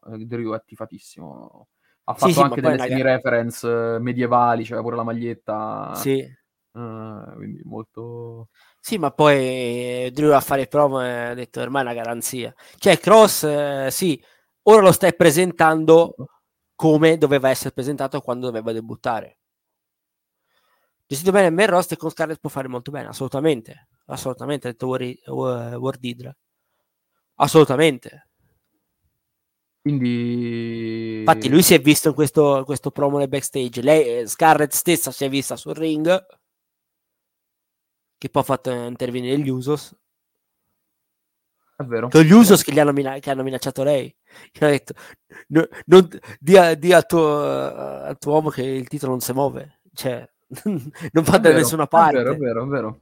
Drew 0.03 0.53
è 0.53 0.61
tifatissimo 0.65 1.67
ha 2.05 2.13
fatto 2.15 2.33
sì, 2.33 2.39
anche 2.41 2.59
delle 2.59 2.77
semi 2.79 3.01
reference 3.01 3.65
eh, 3.65 3.99
medievali, 3.99 4.65
c'era 4.65 4.81
pure 4.81 4.97
la 4.97 5.03
maglietta. 5.03 5.93
Sì. 5.95 6.41
Uh, 6.73 7.33
quindi 7.35 7.61
molto... 7.63 8.49
Sì, 8.77 8.97
ma 8.97 9.11
poi 9.11 10.11
Drew 10.11 10.33
a 10.33 10.41
fare 10.41 10.67
promo 10.67 10.97
ha 10.97 11.33
detto 11.33 11.61
ormai 11.61 11.83
è 11.83 11.85
una 11.85 11.93
garanzia. 11.93 12.53
Cioè, 12.75 12.97
Cross, 12.97 13.43
eh, 13.43 13.87
sì, 13.89 14.21
ora 14.63 14.81
lo 14.81 14.91
stai 14.91 15.15
presentando 15.15 16.13
come 16.75 17.17
doveva 17.17 17.49
essere 17.49 17.71
presentato 17.71 18.19
quando 18.19 18.47
doveva 18.47 18.73
debuttare. 18.73 19.37
Gestito 21.13 21.31
bene 21.31 21.47
il 21.47 21.85
e 21.89 21.95
con 21.95 22.09
Scarlett 22.09 22.39
può 22.39 22.49
fare 22.49 22.67
molto 22.67 22.89
bene, 22.89 23.09
assolutamente. 23.09 23.89
Assolutamente, 24.05 24.67
ha 24.67 24.71
detto 24.71 24.87
War, 24.87 25.13
War, 25.27 25.77
War 25.77 25.97
Didra. 25.97 26.35
Assolutamente. 27.35 28.29
Quindi... 29.79 31.19
Infatti 31.19 31.49
lui 31.49 31.61
si 31.61 31.75
è 31.75 31.79
visto 31.79 32.07
in 32.07 32.15
questo, 32.15 32.63
questo 32.65 32.89
promo 32.89 33.19
nel 33.19 33.27
backstage. 33.27 33.81
Lei, 33.81 34.21
eh, 34.21 34.27
Scarlett 34.27 34.71
stessa 34.71 35.11
si 35.11 35.23
è 35.23 35.29
vista 35.29 35.55
sul 35.55 35.75
ring, 35.75 36.25
che 38.17 38.29
poi 38.29 38.41
ha 38.41 38.45
fatto 38.45 38.71
intervenire 38.71 39.37
gli 39.37 39.49
Usos. 39.49 39.95
È 41.75 41.83
vero. 41.83 42.07
Con 42.09 42.21
gli 42.21 42.31
Usos 42.31 42.63
che, 42.63 42.71
gli 42.71 42.79
hanno, 42.79 42.91
mina- 42.91 43.19
che 43.19 43.29
hanno 43.29 43.43
minacciato 43.43 43.83
lei. 43.83 44.15
Che 44.51 44.65
ha 44.65 44.69
detto, 44.69 44.93
no, 45.49 45.67
non, 45.85 46.07
di, 46.39 46.57
di 46.79 46.91
al, 46.91 47.05
tuo, 47.05 47.37
al 47.37 48.17
tuo 48.17 48.31
uomo 48.31 48.49
che 48.49 48.63
il 48.63 48.87
titolo 48.87 49.11
non 49.11 49.21
si 49.21 49.31
muove. 49.31 49.81
Cioè, 49.93 50.27
non 50.63 51.23
va 51.23 51.37
da 51.37 51.51
nessuna 51.51 51.87
parte. 51.87 52.19
È 52.19 52.23
vero, 52.23 52.33
è 52.33 52.37
vero, 52.37 52.63
è 52.63 52.67
vero. 52.67 52.99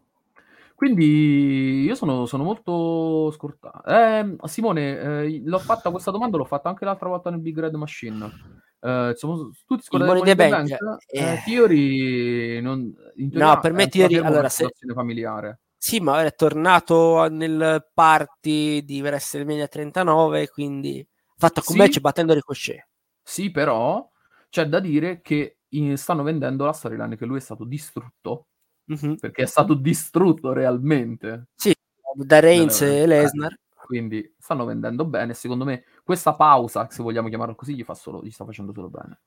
Quindi 0.81 1.83
io 1.83 1.93
sono, 1.93 2.25
sono 2.25 2.43
molto 2.43 3.29
scortato. 3.31 3.83
Eh, 3.85 4.35
Simone, 4.45 4.99
eh, 4.99 5.41
l'ho 5.45 5.59
fatta 5.59 5.91
questa 5.91 6.09
domanda, 6.09 6.37
l'ho 6.37 6.45
fatta 6.45 6.69
anche 6.69 6.85
l'altra 6.85 7.07
volta 7.07 7.29
nel 7.29 7.39
Big 7.39 7.59
Red 7.59 7.75
Machine. 7.75 8.31
Eh, 8.79 9.13
siamo 9.15 9.51
tutti 9.67 9.83
scordati 9.83 10.21
di 10.21 10.35
Bank. 10.35 10.49
Bank. 10.49 10.71
Eh, 11.05 11.33
eh. 11.33 11.41
Theory 11.45 12.61
non, 12.61 12.91
no, 13.15 13.59
per 13.59 13.73
me 13.73 13.87
Theory 13.89 14.15
allora 14.15 14.49
se... 14.49 14.69
familiare. 14.91 15.59
Sì, 15.77 15.99
ma 15.99 16.23
è 16.23 16.33
tornato 16.33 17.27
nel 17.29 17.87
party 17.93 18.83
di 18.83 19.01
WrestleMania 19.01 19.67
39, 19.67 20.49
quindi 20.49 21.07
fatto 21.37 21.61
un 21.67 21.73
sì, 21.73 21.77
match 21.77 21.99
battendo 21.99 22.33
Ricochet. 22.33 22.87
Sì, 23.21 23.51
però 23.51 24.07
c'è 24.49 24.65
da 24.65 24.79
dire 24.79 25.21
che 25.21 25.57
in, 25.71 25.97
stanno 25.97 26.23
vendendo 26.23 26.65
la 26.65 26.73
storyline 26.73 27.15
che 27.15 27.25
lui 27.25 27.37
è 27.37 27.41
stato 27.41 27.63
distrutto 27.65 28.47
mm-hmm. 28.91 29.15
perché 29.15 29.43
è 29.43 29.47
stato 29.47 29.73
distrutto 29.73 30.53
realmente. 30.53 31.47
Sì, 31.55 31.73
da 32.13 32.39
Reigns 32.39 32.81
e 32.81 33.05
Lesnar. 33.05 33.57
Quindi 33.85 34.35
stanno 34.37 34.65
vendendo 34.65 35.05
bene. 35.05 35.33
Secondo 35.33 35.65
me, 35.65 35.83
questa 36.03 36.33
pausa, 36.33 36.87
se 36.89 37.03
vogliamo 37.03 37.27
chiamarla 37.27 37.55
così, 37.55 37.75
gli, 37.75 37.83
fa 37.83 37.93
solo, 37.93 38.23
gli 38.23 38.31
sta 38.31 38.45
facendo 38.45 38.73
solo 38.73 38.89
bene. 38.89 39.21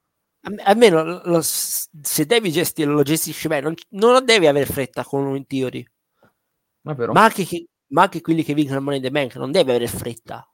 Almeno 0.65 1.03
lo, 1.03 1.23
lo, 1.25 1.41
se 1.43 2.27
devi 2.27 2.51
gestire, 2.51 2.91
lo 2.91 3.03
gestisci 3.03 3.49
bene, 3.49 3.63
non, 3.63 3.75
non 3.91 4.25
devi 4.25 4.47
avere 4.47 4.67
fretta 4.67 5.05
con 5.05 5.25
un 5.25 5.47
theory. 5.47 5.87
Ma, 6.83 6.95
ma, 7.13 7.25
anche 7.25 7.45
chi, 7.45 7.67
ma 7.89 8.03
anche 8.03 8.21
quelli 8.21 8.43
che 8.43 8.53
vincono 8.53 8.79
il 8.79 8.85
Money 8.85 9.01
the 9.01 9.11
Bank 9.11 9.37
non 9.37 9.51
devi 9.51 9.71
avere 9.71 9.87
fretta. 9.87 10.47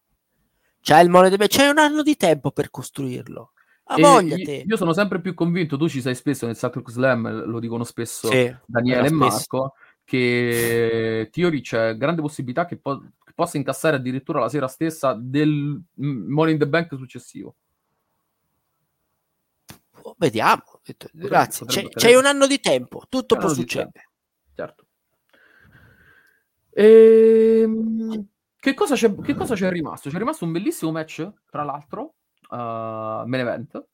C'è 0.80 1.00
il 1.00 1.10
Money 1.10 1.30
the 1.30 1.36
Bank, 1.36 1.50
c'è 1.50 1.68
un 1.68 1.78
anno 1.78 2.02
di 2.02 2.16
tempo 2.16 2.52
per 2.52 2.70
costruirlo. 2.70 3.52
Io, 3.96 4.20
io, 4.20 4.76
sono 4.76 4.92
sempre 4.92 5.20
più 5.20 5.34
convinto, 5.34 5.76
tu 5.76 5.88
ci 5.88 6.00
sei 6.00 6.14
spesso 6.14 6.46
nel 6.46 6.56
Sacro 6.56 6.82
Slam, 6.86 7.46
lo 7.46 7.58
dicono 7.58 7.82
spesso 7.82 8.28
sì, 8.28 8.54
Daniele 8.64 9.08
e 9.08 9.10
Marco, 9.10 9.74
che 10.04 11.28
Theory 11.32 11.60
c'è 11.60 11.96
grande 11.96 12.20
possibilità 12.22 12.66
che, 12.66 12.76
po- 12.76 13.00
che, 13.00 13.32
possa 13.34 13.56
incassare 13.56 13.96
addirittura 13.96 14.38
la 14.38 14.48
sera 14.48 14.68
stessa 14.68 15.16
del 15.18 15.82
Money 15.94 16.52
in 16.52 16.58
the 16.58 16.68
Bank 16.68 16.94
successivo. 16.96 17.56
Oh, 20.02 20.14
vediamo, 20.18 20.62
grazie. 21.10 21.66
Potrebbe, 21.66 21.88
c'è, 21.88 22.08
c'è, 22.08 22.16
un 22.16 22.26
anno 22.26 22.46
di 22.46 22.60
tempo, 22.60 23.02
tutto 23.08 23.36
può 23.36 23.48
succedere. 23.48 24.10
Certo. 24.54 24.86
Ehm, 26.70 28.28
che, 28.56 28.74
cosa 28.74 28.94
c'è, 28.94 29.12
che 29.16 29.34
cosa 29.34 29.54
c'è 29.54 29.68
rimasto? 29.68 30.10
C'è 30.10 30.18
rimasto 30.18 30.44
un 30.44 30.52
bellissimo 30.52 30.92
match, 30.92 31.28
tra 31.50 31.64
l'altro, 31.64 32.14
uh, 32.50 33.26
main 33.26 33.40
event. 33.40 33.84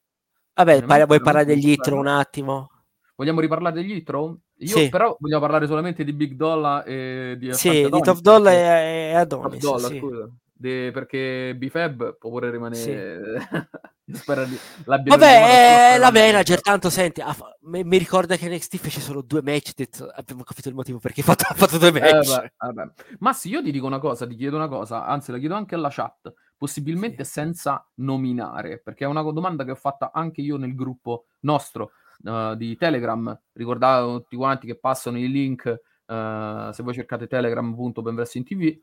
Vabbè, 0.54 0.84
par- 0.84 1.06
vuoi 1.06 1.20
parlare 1.20 1.44
degli 1.44 1.70
intro 1.70 1.98
un 1.98 2.06
attimo? 2.06 2.70
Vogliamo 3.16 3.40
riparlare 3.40 3.74
degli 3.74 3.92
intro? 3.92 4.38
Io 4.58 4.76
sì. 4.76 4.88
però 4.88 5.16
vogliamo 5.18 5.40
parlare 5.40 5.66
solamente 5.66 6.02
di 6.02 6.12
Big 6.12 6.32
Dolla 6.32 6.82
e 6.84 7.36
di 7.38 7.52
Sì, 7.52 7.68
Adonis, 7.68 7.90
di 7.90 8.00
Top 8.00 8.18
Dolla 8.20 8.52
e, 8.52 9.14
Adonis. 9.14 9.60
Top 9.60 9.72
Dollar, 9.72 9.90
sì. 9.90 9.98
scusa. 9.98 10.30
De, 10.58 10.90
perché 10.90 11.54
Bifab 11.54 12.16
può 12.16 12.30
pure 12.30 12.50
rimanere 12.50 13.40
sì. 13.40 13.66
di... 14.06 15.08
vabbè 15.08 15.94
eh, 15.94 15.98
la 15.98 16.10
manager 16.10 16.62
tanto 16.62 16.88
senti 16.88 17.20
fa... 17.20 17.54
mi, 17.64 17.84
mi, 17.84 17.98
ricorda 17.98 18.36
che 18.36 18.48
NXT 18.48 18.76
fece 18.78 19.00
solo 19.00 19.20
due 19.20 19.42
match 19.42 19.72
detto, 19.74 20.08
abbiamo 20.14 20.44
capito 20.44 20.70
il 20.70 20.74
motivo 20.74 20.98
perché 20.98 21.20
ha 21.20 21.24
fatto, 21.24 21.44
fatto 21.54 21.76
due 21.76 21.92
match 21.92 22.04
eh, 22.06 22.26
vabbè, 22.26 22.52
vabbè. 22.56 22.92
ma 23.18 23.34
sì 23.34 23.50
io 23.50 23.62
ti 23.62 23.70
dico 23.70 23.84
una 23.84 23.98
cosa 23.98 24.26
ti 24.26 24.34
chiedo 24.34 24.56
una 24.56 24.68
cosa 24.68 25.04
anzi 25.04 25.30
la 25.30 25.38
chiedo 25.38 25.56
anche 25.56 25.74
alla 25.74 25.90
chat 25.90 26.32
possibilmente 26.56 27.24
sì. 27.24 27.32
senza 27.32 27.86
nominare, 27.96 28.78
perché 28.78 29.04
è 29.04 29.08
una 29.08 29.22
domanda 29.22 29.64
che 29.64 29.72
ho 29.72 29.76
fatta 29.76 30.10
anche 30.12 30.40
io 30.40 30.56
nel 30.56 30.74
gruppo 30.74 31.26
nostro 31.40 31.92
uh, 32.22 32.54
di 32.54 32.76
Telegram. 32.76 33.38
Ricordate 33.52 34.06
tutti 34.06 34.36
quanti 34.36 34.66
che 34.66 34.76
passano 34.76 35.18
i 35.18 35.30
link, 35.30 35.64
uh, 36.06 36.70
se 36.72 36.82
voi 36.82 36.94
cercate 36.94 37.26
telegram.openwrestlingtv, 37.26 38.78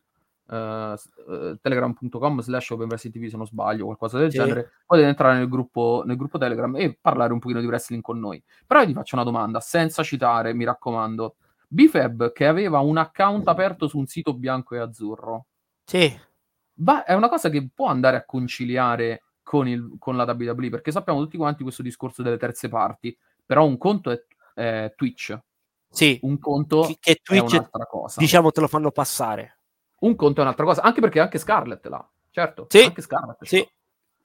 uh, 0.48 0.56
eh, 0.56 1.58
telegram.com 1.62 2.42
slash 2.42 2.70
openwrestlingtv 2.72 3.30
se 3.30 3.38
non 3.38 3.48
sbaglio, 3.48 3.86
qualcosa 3.86 4.20
del 4.20 4.32
sì. 4.32 4.38
genere, 4.38 4.72
potete 4.86 5.08
entrare 5.08 5.38
nel 5.38 5.50
gruppo, 5.50 6.04
nel 6.06 6.18
gruppo 6.18 6.38
Telegram 6.38 6.76
e 6.76 6.98
parlare 7.00 7.34
un 7.34 7.40
pochino 7.40 7.60
di 7.60 7.68
wrestling 7.68 8.02
con 8.02 8.20
noi. 8.20 8.42
Però 8.66 8.82
io 8.82 8.88
ti 8.88 8.94
faccio 8.94 9.16
una 9.16 9.24
domanda, 9.24 9.60
senza 9.60 10.04
citare, 10.04 10.54
mi 10.54 10.66
raccomando. 10.66 11.36
Bifab 11.68 12.34
che 12.34 12.46
aveva 12.46 12.80
un 12.80 12.98
account 12.98 13.48
aperto 13.48 13.88
su 13.88 13.98
un 13.98 14.06
sito 14.06 14.36
bianco 14.36 14.76
e 14.76 14.78
azzurro. 14.78 15.48
Sì 15.86 16.32
va, 16.76 17.04
è 17.04 17.14
una 17.14 17.30
cosa 17.30 17.50
che 17.50 17.68
può 17.74 17.88
andare 17.88 18.18
a 18.18 18.26
conciliare 18.26 19.24
con, 19.44 19.68
il, 19.68 19.96
con 20.00 20.16
la 20.16 20.24
WWE, 20.24 20.70
perché 20.70 20.92
sappiamo 20.92 21.20
tutti 21.20 21.38
quanti 21.38 21.64
questo 21.64 21.84
discorso 21.84 22.24
delle 22.24 22.38
terze 22.38 22.70
parti, 22.70 23.16
però 23.46 23.66
un 23.66 23.78
conto 23.78 24.10
è, 24.10 24.24
è 24.54 24.94
Twitch. 24.96 25.38
Sì, 25.90 26.18
un 26.24 26.40
conto 26.40 26.90
che, 27.00 27.20
Twitch, 27.22 27.54
è 27.54 27.58
un'altra 27.58 27.86
cosa. 27.86 28.20
Diciamo 28.20 28.52
te 28.52 28.62
lo 28.62 28.68
fanno 28.68 28.92
passare. 28.92 29.60
Un 30.00 30.16
conto 30.16 30.40
è 30.40 30.44
un'altra 30.44 30.66
cosa, 30.66 30.82
anche 30.82 31.02
perché 31.02 31.20
anche 31.20 31.38
Scarlett 31.38 31.86
là, 31.86 32.10
certo. 32.32 32.66
Sì, 32.70 32.82
anche 32.82 33.02
Scarlett 33.02 33.44
sì. 33.44 33.68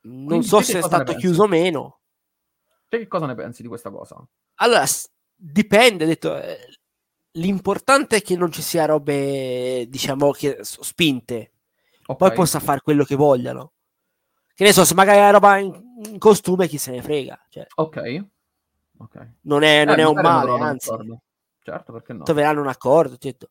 Non 0.00 0.42
so 0.42 0.60
se 0.62 0.78
è 0.78 0.82
stato 0.82 1.14
chiuso 1.14 1.42
o 1.42 1.46
meno. 1.46 2.00
Te 2.88 2.98
che 2.98 3.06
cosa 3.06 3.26
ne 3.26 3.34
pensi 3.34 3.60
di 3.60 3.68
questa 3.68 3.90
cosa? 3.90 4.16
Allora, 4.60 4.84
dipende, 5.34 6.06
detto, 6.06 6.40
eh, 6.40 6.58
l'importante 7.32 8.16
è 8.16 8.22
che 8.22 8.34
non 8.34 8.50
ci 8.50 8.62
sia 8.62 8.86
robe, 8.86 9.86
diciamo, 9.88 10.30
che, 10.30 10.60
spinte 10.62 11.52
Okay. 12.10 12.28
Poi 12.28 12.36
possa 12.36 12.58
fare 12.58 12.80
quello 12.80 13.04
che 13.04 13.16
vogliano. 13.16 13.72
Che 14.54 14.64
ne 14.64 14.72
so, 14.72 14.86
se 14.86 14.94
magari 14.94 15.18
è 15.18 15.30
roba 15.30 15.58
in, 15.58 15.78
in 16.10 16.18
costume, 16.18 16.66
chi 16.66 16.78
se 16.78 16.90
ne 16.90 17.02
frega. 17.02 17.38
Cioè, 17.50 17.66
ok. 17.76 18.26
okay. 18.96 19.34
Non 19.42 19.62
è, 19.62 19.84
non 19.84 19.98
eh, 19.98 20.02
è 20.02 20.06
un 20.06 20.18
male, 20.18 20.58
anzi. 20.58 20.90
Certo, 21.62 21.92
perché 21.92 22.14
no? 22.14 22.24
Troveranno 22.24 22.62
un 22.62 22.68
accordo. 22.68 23.18
Certo. 23.18 23.50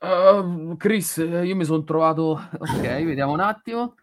Uh, 0.00 0.76
Chris, 0.76 1.16
io 1.16 1.56
mi 1.56 1.64
sono 1.64 1.82
trovato... 1.82 2.40
Ok, 2.58 2.80
vediamo 2.80 3.32
un 3.32 3.40
attimo. 3.40 3.96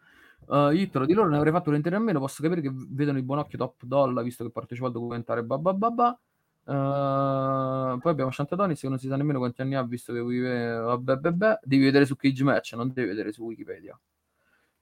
Uh, 0.48 0.70
Italo, 0.72 1.06
di 1.06 1.14
loro 1.14 1.30
ne 1.30 1.38
avrei 1.38 1.54
fatto 1.54 1.66
volentieri 1.68 1.96
a 1.96 2.00
meno. 2.00 2.20
Posso 2.20 2.44
capire 2.44 2.60
che 2.60 2.72
vedono 2.74 3.18
il 3.18 3.24
buon 3.24 3.40
occhio 3.40 3.58
top 3.58 3.84
doll, 3.84 4.22
visto 4.22 4.44
che 4.44 4.52
partecipa 4.52 4.88
al 4.88 4.94
documentario. 4.94 5.44
Babababa. 5.44 6.20
Uh, 6.68 7.98
poi 8.00 8.12
abbiamo 8.12 8.30
Shantatonis 8.30 8.82
che 8.82 8.90
non 8.90 9.00
si 9.00 9.08
sa 9.08 9.16
nemmeno 9.16 9.40
quanti 9.40 9.62
anni 9.62 9.76
ha 9.76 9.84
visto 9.84 10.12
che 10.12 10.22
vive 10.22 10.76
vabbè, 10.76 11.16
vabbè, 11.16 11.60
devi 11.64 11.86
vedere 11.86 12.06
su 12.06 12.18
Cage 12.18 12.44
Match 12.44 12.74
non 12.74 12.92
devi 12.92 13.08
vedere 13.08 13.32
su 13.32 13.46
Wikipedia. 13.46 13.98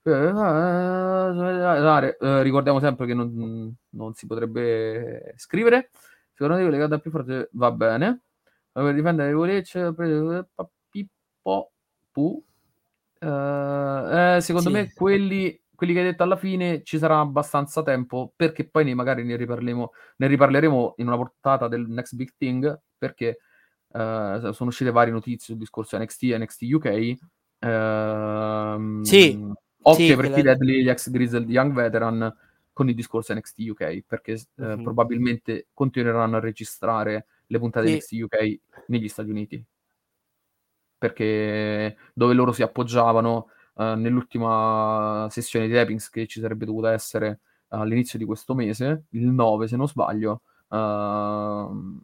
Uh, 0.02 0.10
ricordiamo 2.42 2.80
sempre 2.80 3.06
che 3.06 3.14
non, 3.14 3.72
non, 3.90 4.14
si 4.14 4.26
potrebbe 4.26 5.34
scrivere. 5.36 5.90
Secondo 6.32 6.60
me 6.60 6.70
legata 6.70 6.98
più 6.98 7.12
forte 7.12 7.50
va 7.52 7.70
bene. 7.70 8.22
Per 8.72 8.94
difendere 8.94 9.32
volecce 9.32 9.94
Pippo 10.90 11.72
Pu. 12.10 12.44
Eh, 13.18 14.38
secondo 14.40 14.68
sì. 14.68 14.74
me 14.74 14.92
quelli 14.92 15.60
quelli 15.76 15.92
che 15.92 16.00
hai 16.00 16.04
detto 16.06 16.24
alla 16.24 16.36
fine 16.36 16.82
ci 16.82 16.98
sarà 16.98 17.20
abbastanza 17.20 17.82
tempo 17.82 18.32
perché 18.34 18.68
poi 18.68 18.84
ne, 18.84 18.94
magari 18.94 19.22
ne, 19.22 19.36
riparleremo, 19.36 19.92
ne 20.16 20.26
riparleremo 20.26 20.94
in 20.96 21.06
una 21.06 21.16
portata 21.16 21.68
del 21.68 21.86
Next 21.88 22.16
Big 22.16 22.32
Thing 22.36 22.80
perché 22.98 23.38
uh, 23.88 24.50
sono 24.52 24.70
uscite 24.70 24.90
varie 24.90 25.12
notizie 25.12 25.46
sul 25.46 25.58
discorso 25.58 25.96
NXT 25.98 26.22
e 26.24 26.38
NXT 26.38 26.62
UK. 26.72 27.14
Uh, 27.58 29.04
sì, 29.04 29.40
occhio 29.82 30.06
sì, 30.06 30.16
per 30.16 30.32
chi 30.32 30.42
Deadly, 30.42 30.82
gli 30.82 30.88
ex 30.88 31.10
Grizzled 31.10 31.48
Young 31.48 31.72
Veteran 31.72 32.34
con 32.72 32.88
il 32.88 32.94
discorso 32.94 33.32
NXT 33.32 33.58
UK 33.68 34.04
perché 34.06 34.40
uh-huh. 34.54 34.82
probabilmente 34.82 35.68
continueranno 35.72 36.36
a 36.36 36.40
registrare 36.40 37.26
le 37.46 37.58
puntate 37.58 37.86
sì. 37.86 37.94
NXT 37.94 38.12
UK 38.22 38.58
negli 38.88 39.08
Stati 39.08 39.30
Uniti 39.30 39.64
perché 40.98 41.96
dove 42.12 42.34
loro 42.34 42.52
si 42.52 42.62
appoggiavano 42.62 43.48
uh, 43.76 43.94
nell'ultima 43.94 45.26
sessione 45.30 45.66
di 45.66 45.74
tapings 45.74 46.10
che 46.10 46.26
ci 46.26 46.40
sarebbe 46.40 46.64
dovuta 46.64 46.92
essere 46.92 47.40
all'inizio 47.68 48.18
di 48.18 48.24
questo 48.24 48.54
mese, 48.54 49.04
il 49.10 49.26
9 49.26 49.68
se 49.68 49.76
non 49.76 49.88
sbaglio, 49.88 50.42
uh, 50.68 52.00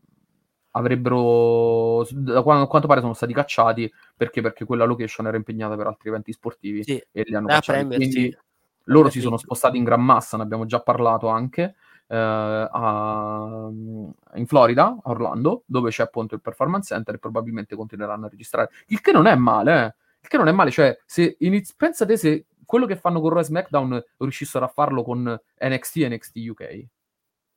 avrebbero, 0.73 2.07
da 2.11 2.43
quanto 2.43 2.87
pare 2.87 3.01
sono 3.01 3.15
stati 3.15 3.33
cacciati 3.33 3.91
perché, 4.17 4.41
perché 4.41 4.65
quella 4.65 4.85
location 4.85 5.27
era 5.27 5.37
impegnata 5.37 5.77
per 5.77 5.87
altri 5.87 6.09
eventi 6.09 6.33
sportivi 6.33 6.83
sì. 6.83 7.03
e 7.11 7.23
li 7.25 7.35
hanno 7.35 7.47
da 7.47 7.55
cacciati. 7.55 7.79
Premier, 7.79 7.99
Quindi 7.99 8.31
sì. 8.31 8.39
loro 8.85 9.09
si 9.09 9.21
sono 9.21 9.37
spostati 9.37 9.77
in 9.77 9.85
gran 9.85 10.03
massa, 10.03 10.37
ne 10.37 10.43
abbiamo 10.43 10.67
già 10.67 10.81
parlato 10.81 11.29
anche. 11.29 11.75
Uh, 12.13 12.15
a, 12.15 13.69
in 13.71 14.47
Florida, 14.47 14.99
a 15.03 15.11
Orlando, 15.11 15.63
dove 15.65 15.89
c'è 15.89 16.03
appunto 16.03 16.35
il 16.35 16.43
Performance 16.43 16.93
Center 16.93 17.15
e 17.15 17.19
probabilmente 17.19 17.75
continueranno 17.75 18.27
a 18.27 18.29
registrare. 18.29 18.69
Il 18.89 19.01
che 19.01 19.13
non 19.13 19.27
è 19.27 19.35
male, 19.35 19.85
eh 19.87 19.95
che 20.29 20.37
non 20.37 20.49
è 20.49 20.53
male, 20.53 20.71
cioè, 20.71 20.97
se 21.05 21.37
iniz- 21.41 21.75
pensa 21.77 22.07
te 22.07 22.17
se 22.17 22.47
quello 22.65 22.87
che 22.87 22.97
fanno 22.97 23.21
con 23.21 23.31
Raw 23.31 23.41
e 23.41 23.45
SmackDown 23.45 24.05
riuscissero 24.19 24.65
a 24.65 24.69
farlo 24.69 25.03
con 25.03 25.23
NXT 25.61 25.97
e 25.97 26.09
NXT 26.09 26.37
UK. 26.49 26.87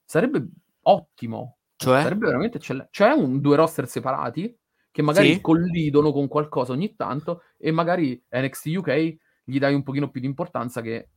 Sarebbe 0.03 0.45
ottimo. 0.81 1.57
Cioè? 1.77 2.01
Sarebbe 2.01 2.25
veramente 2.27 2.57
eccellente. 2.57 2.89
Cioè, 2.91 3.11
un, 3.11 3.39
due 3.39 3.55
roster 3.55 3.87
separati 3.87 4.57
che 4.91 5.01
magari 5.01 5.33
Sì. 5.33 5.41
collidono 5.41 6.11
con 6.11 6.27
qualcosa 6.27 6.71
ogni 6.73 6.95
tanto 6.95 7.43
e 7.57 7.71
magari 7.71 8.21
NXT 8.29 8.65
UK 8.77 9.15
gli 9.43 9.59
dai 9.59 9.73
un 9.73 9.83
pochino 9.83 10.09
più 10.09 10.21
di 10.21 10.27
importanza 10.27 10.81
che 10.81 11.09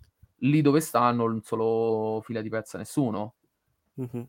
lì 0.42 0.60
dove 0.62 0.80
stanno 0.80 1.26
non 1.26 1.42
solo 1.42 2.20
fila 2.22 2.40
di 2.40 2.48
pezza 2.48 2.78
nessuno. 2.78 3.36
Mhm. 3.94 4.28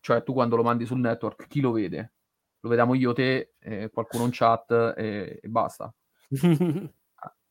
Cioè, 0.00 0.22
tu 0.22 0.32
quando 0.32 0.56
lo 0.56 0.62
mandi 0.62 0.86
sul 0.86 1.00
network, 1.00 1.46
chi 1.48 1.60
lo 1.60 1.72
vede? 1.72 2.14
Lo 2.60 2.68
vediamo 2.68 2.94
io, 2.94 3.12
te, 3.12 3.54
eh, 3.58 3.90
qualcuno 3.90 4.24
in 4.24 4.30
chat 4.32 4.70
e, 4.96 5.38
e 5.42 5.48
basta. 5.48 5.92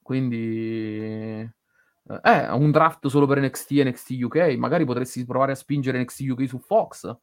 Quindi 0.01 1.39
eh, 2.07 2.19
eh, 2.23 2.51
un 2.51 2.71
draft 2.71 3.07
solo 3.07 3.25
per 3.25 3.41
NXT 3.41 3.71
e 3.71 3.83
NXT 3.85 4.09
UK. 4.21 4.55
Magari 4.57 4.85
potresti 4.85 5.25
provare 5.25 5.51
a 5.51 5.55
spingere 5.55 5.99
NXT 5.99 6.21
UK 6.29 6.47
su 6.47 6.59
Fox 6.59 7.17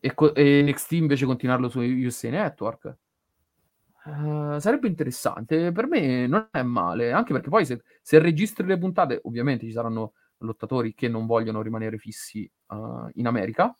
e, 0.00 0.14
co- 0.14 0.34
e 0.34 0.62
NXT 0.62 0.92
invece 0.92 1.26
continuarlo 1.26 1.68
su 1.68 1.80
USA 1.80 2.30
Network. 2.30 2.96
Eh, 4.06 4.60
sarebbe 4.60 4.88
interessante. 4.88 5.72
Per 5.72 5.86
me 5.86 6.26
non 6.26 6.48
è 6.50 6.62
male, 6.62 7.12
anche 7.12 7.32
perché 7.32 7.48
poi 7.48 7.66
se, 7.66 7.82
se 8.00 8.18
registri 8.18 8.66
le 8.66 8.78
puntate, 8.78 9.20
ovviamente 9.24 9.66
ci 9.66 9.72
saranno 9.72 10.12
lottatori 10.38 10.94
che 10.94 11.08
non 11.08 11.26
vogliono 11.26 11.62
rimanere 11.62 11.98
fissi 11.98 12.44
eh, 12.44 13.10
in 13.14 13.26
America, 13.26 13.74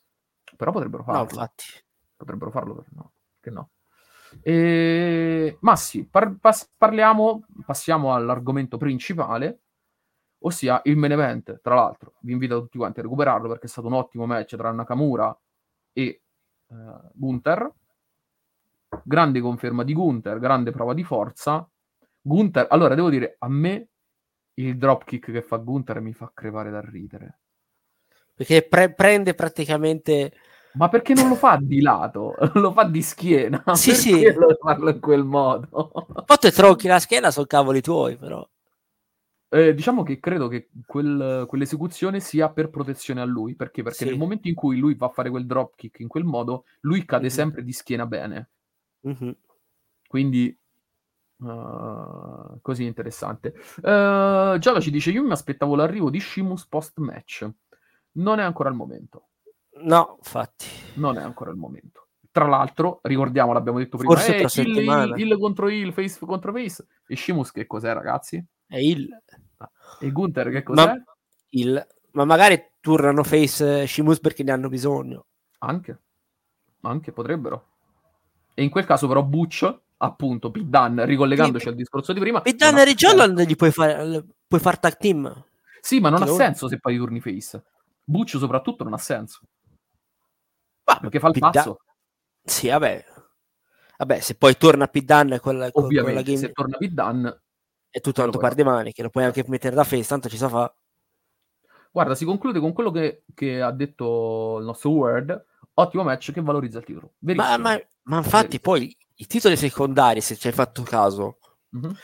però 0.57 0.73
potrebbero 0.73 1.05
no, 1.07 1.13
farlo. 1.13 1.31
infatti. 1.31 1.65
Potrebbero 2.17 2.51
farlo, 2.51 2.75
per- 2.75 2.89
no, 2.93 3.13
perché 3.39 3.55
no? 3.55 3.71
E... 4.43 5.57
Ma 5.61 5.77
sì, 5.77 6.07
par- 6.07 6.37
pas- 6.39 6.71
parliamo, 6.77 7.45
passiamo 7.65 8.15
all'argomento 8.15 8.77
principale, 8.77 9.61
ossia 10.41 10.81
il 10.85 10.97
main 10.97 11.13
event. 11.13 11.61
Tra 11.61 11.75
l'altro, 11.75 12.15
vi 12.21 12.33
invito 12.33 12.61
tutti 12.61 12.79
quanti 12.79 13.01
a 13.01 13.03
recuperarlo 13.03 13.49
perché 13.49 13.67
è 13.67 13.69
stato 13.69 13.87
un 13.87 13.95
ottimo 13.95 14.27
match 14.27 14.57
tra 14.57 14.71
Nakamura 14.73 15.37
e 15.93 16.03
eh, 16.03 16.23
Gunther. 17.13 17.73
Grande 19.03 19.41
conferma 19.41 19.85
di 19.85 19.93
Gunther, 19.93 20.39
grande 20.39 20.71
prova 20.71 20.95
di 20.95 21.05
forza. 21.05 21.69
Gunther, 22.21 22.67
allora 22.71 22.95
devo 22.95 23.11
dire, 23.11 23.37
a 23.39 23.49
me 23.49 23.89
il 24.55 24.77
dropkick 24.77 25.31
che 25.31 25.43
fa 25.43 25.57
Gunther 25.57 26.01
mi 26.01 26.13
fa 26.13 26.31
crepare 26.35 26.71
da 26.71 26.81
ridere. 26.81 27.41
Perché 28.35 28.67
pre- 28.67 28.93
prende 28.95 29.35
praticamente... 29.35 30.33
Ma 30.73 30.89
perché 30.89 31.15
non 31.15 31.29
lo 31.29 31.35
fa 31.35 31.59
di 31.61 31.81
lato? 31.81 32.35
Lo 32.55 32.73
fa 32.73 32.85
di 32.85 33.03
schiena. 33.03 33.63
Sì, 33.75 33.91
perché 33.91 34.33
sì. 34.33 34.33
lo 34.35 34.57
farlo 34.61 34.91
in 34.91 35.01
quel 35.01 35.25
modo? 35.25 35.91
Poi 36.25 36.37
te 36.39 36.53
tronchi 36.53 36.87
la 36.87 36.99
schiena, 37.01 37.31
sono 37.31 37.47
cavoli 37.47 37.81
tuoi, 37.81 38.17
però. 38.17 38.47
Eh, 39.51 39.73
diciamo 39.73 40.03
che 40.03 40.21
credo 40.21 40.47
che 40.47 40.69
quel- 40.85 41.47
quell'esecuzione 41.49 42.21
sia 42.21 42.51
per 42.51 42.69
protezione 42.69 43.23
a 43.23 43.25
lui, 43.25 43.55
perché? 43.57 43.83
Perché 43.83 43.99
Sì. 43.99 44.05
nel 44.05 44.19
momento 44.19 44.47
in 44.47 44.55
cui 44.55 44.77
lui 44.77 44.95
va 44.95 45.07
a 45.07 45.11
fare 45.11 45.31
quel 45.31 45.47
dropkick 45.47 46.01
in 46.01 46.09
quel 46.09 46.25
modo, 46.25 46.65
lui 46.81 47.05
cade 47.07 47.25
Mhm. 47.29 47.33
sempre 47.33 47.65
di 47.65 47.73
schiena 47.73 48.05
bene. 48.07 48.51
Mhm. 49.01 49.35
Quindi 50.07 50.57
uh, 51.41 52.59
così 52.61 52.85
interessante. 52.85 53.55
Uh, 53.79 54.59
Giada 54.59 54.81
ci 54.81 54.91
dice: 54.91 55.11
Io 55.13 55.23
mi 55.23 55.33
aspettavo 55.33 55.77
l'arrivo 55.77 56.11
di 56.11 56.21
Shimus 56.21 56.67
post 56.67 56.99
match. 56.99 57.49
Non 58.13 58.39
è 58.41 58.43
ancora 58.43 58.69
il 58.71 58.75
momento. 58.75 59.28
No, 59.83 60.17
infatti. 60.19 60.67
Non 60.95 61.19
è 61.19 61.23
ancora 61.23 61.51
il 61.51 61.57
momento. 61.57 62.07
Tra 62.31 62.47
l'altro, 62.47 63.01
ricordiamo, 63.03 63.53
l'abbiamo 63.53 63.79
detto 63.79 63.97
prima, 63.97 64.15
Forse 64.15 64.37
eh, 64.37 64.39
tra 64.41 64.49
settimana. 64.49 65.17
heel, 65.17 65.31
heel 65.31 65.39
contro 65.39 65.69
heel, 65.69 65.93
face 65.93 66.19
contro 66.25 66.53
face. 66.53 66.87
E 67.07 67.17
Shimus 67.17 67.51
che 67.51 67.67
cos'è, 67.67 67.93
ragazzi? 67.93 68.45
È 68.67 68.77
il... 68.77 69.09
E 70.01 70.11
Gunther 70.13 70.51
che 70.51 70.63
cos'è? 70.63 70.85
Ma, 70.87 70.95
il... 71.51 71.87
Ma 72.13 72.25
magari 72.25 72.63
turrano 72.81 73.25
face 73.25 73.83
eh, 73.83 73.87
Shimus 73.87 74.21
perché 74.21 74.43
ne 74.43 74.53
hanno 74.53 74.69
bisogno. 74.69 75.27
Anche. 75.59 75.99
Anche 76.83 77.13
potrebbero. 77.13 77.67
E 78.55 78.63
in 78.63 78.71
quel 78.71 78.85
caso 78.85 79.09
però 79.09 79.23
Butch, 79.23 79.79
appunto, 79.97 80.53
Dunne, 80.55 81.05
ricollegandoci 81.05 81.65
Sì, 81.65 81.69
al 81.71 81.75
discorso 81.75 82.13
di 82.13 82.21
prima... 82.21 82.43
Dan 82.57 82.77
ha 82.77 82.83
e 82.83 82.95
Holland 83.07 83.37
senso. 83.37 83.51
gli 83.51 83.57
puoi 83.57 83.71
fare, 83.73 84.25
puoi 84.47 84.61
far 84.61 84.79
tag 84.79 84.97
team. 84.97 85.45
Sì, 85.81 85.99
ma 86.01 86.09
non 86.11 86.23
ha 86.23 86.25
Che 86.25 86.31
lo- 86.31 86.37
senso 86.37 86.69
se 86.69 86.79
poi 86.79 86.97
turni 86.97 87.21
face. 87.21 87.63
Butch 88.05 88.37
soprattutto 88.39 88.85
non 88.85 88.95
ha 88.95 88.99
senso. 88.99 89.41
Ma 90.89 90.99
Perché 91.01 91.21
fa 91.21 91.27
il 91.29 91.33
Pete 91.35 91.51
pazzo. 91.51 91.81
Sì, 92.43 92.69
vabbè. 92.69 93.05
Vabbè, 93.99 94.21
se 94.21 94.35
poi 94.37 94.57
torna 94.57 94.89
Dunne 94.91 95.39
con 95.41 95.57
con- 95.57 95.59
la 95.59 95.71
Ovviamente, 95.73 96.23
game 96.23 96.37
se 96.39 96.53
torna 96.53 96.77
Dunne... 96.81 97.43
è 97.91 98.01
tutto 98.01 98.23
altro 98.23 98.41
par 98.41 98.55
di 98.55 98.63
maniche, 98.63 99.03
lo 99.03 99.11
puoi 99.11 99.25
anche 99.25 99.45
mettere 99.49 99.75
da 99.75 99.85
face, 99.85 100.07
tanto 100.09 100.29
ci 100.29 100.37
sa 100.37 100.49
fa. 100.49 100.75
Guarda, 101.91 102.15
si 102.15 102.25
conclude 102.25 102.61
con 102.61 102.73
quello 102.73 102.91
che, 102.91 103.25
che 103.35 103.61
ha 103.61 103.71
detto 103.73 104.59
il 104.59 104.65
nostro 104.65 104.91
Word. 104.91 105.45
Ottimo 105.75 106.03
match 106.03 106.33
che 106.33 106.41
valorizza 106.41 106.79
il 106.79 106.85
titolo. 106.85 107.13
Ma, 107.19 107.57
ma- 107.57 107.81
ma 108.03 108.17
infatti 108.17 108.59
Verissimo. 108.59 108.63
poi 108.63 108.97
i 109.17 109.27
titoli 109.27 109.57
secondari, 109.57 110.21
se 110.21 110.37
ci 110.37 110.47
hai 110.47 110.53
fatto 110.53 110.83
caso, 110.83 111.39
Mhm. 111.71 111.95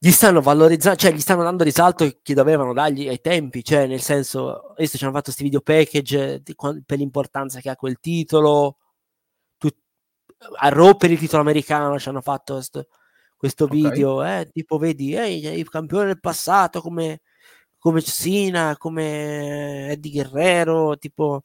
Gli 0.00 0.10
stanno 0.12 0.40
valorizzando, 0.40 0.96
cioè 0.98 1.12
gli 1.12 1.20
stanno 1.20 1.42
dando 1.42 1.64
risalto 1.64 2.08
che 2.22 2.34
dovevano 2.34 2.72
dargli 2.72 3.08
ai 3.08 3.20
tempi, 3.20 3.64
cioè 3.64 3.86
nel 3.86 4.00
senso, 4.00 4.68
adesso 4.70 4.96
ci 4.96 5.02
hanno 5.04 5.12
fatto 5.12 5.24
questi 5.24 5.42
video 5.42 5.60
package 5.60 6.40
di 6.42 6.54
quan- 6.54 6.82
per 6.86 6.98
l'importanza 6.98 7.60
che 7.60 7.68
ha 7.70 7.76
quel 7.76 7.98
titolo, 7.98 8.76
tu- 9.58 9.68
a 10.58 10.68
Raw 10.68 10.96
per 10.96 11.10
il 11.10 11.18
titolo 11.18 11.42
americano 11.42 11.98
ci 11.98 12.08
hanno 12.08 12.20
fatto 12.20 12.54
questo, 12.54 12.88
questo 13.36 13.64
Ok. 13.64 13.70
video, 13.72 14.22
eh, 14.24 14.48
tipo 14.52 14.78
vedi, 14.78 15.14
eh, 15.16 15.28
i 15.58 15.64
campioni 15.64 16.06
del 16.06 16.20
passato 16.20 16.80
come, 16.80 17.22
come 17.78 18.00
Cena, 18.02 18.76
come 18.76 19.88
Eddie 19.90 20.12
Guerrero, 20.12 20.96
tipo 20.98 21.44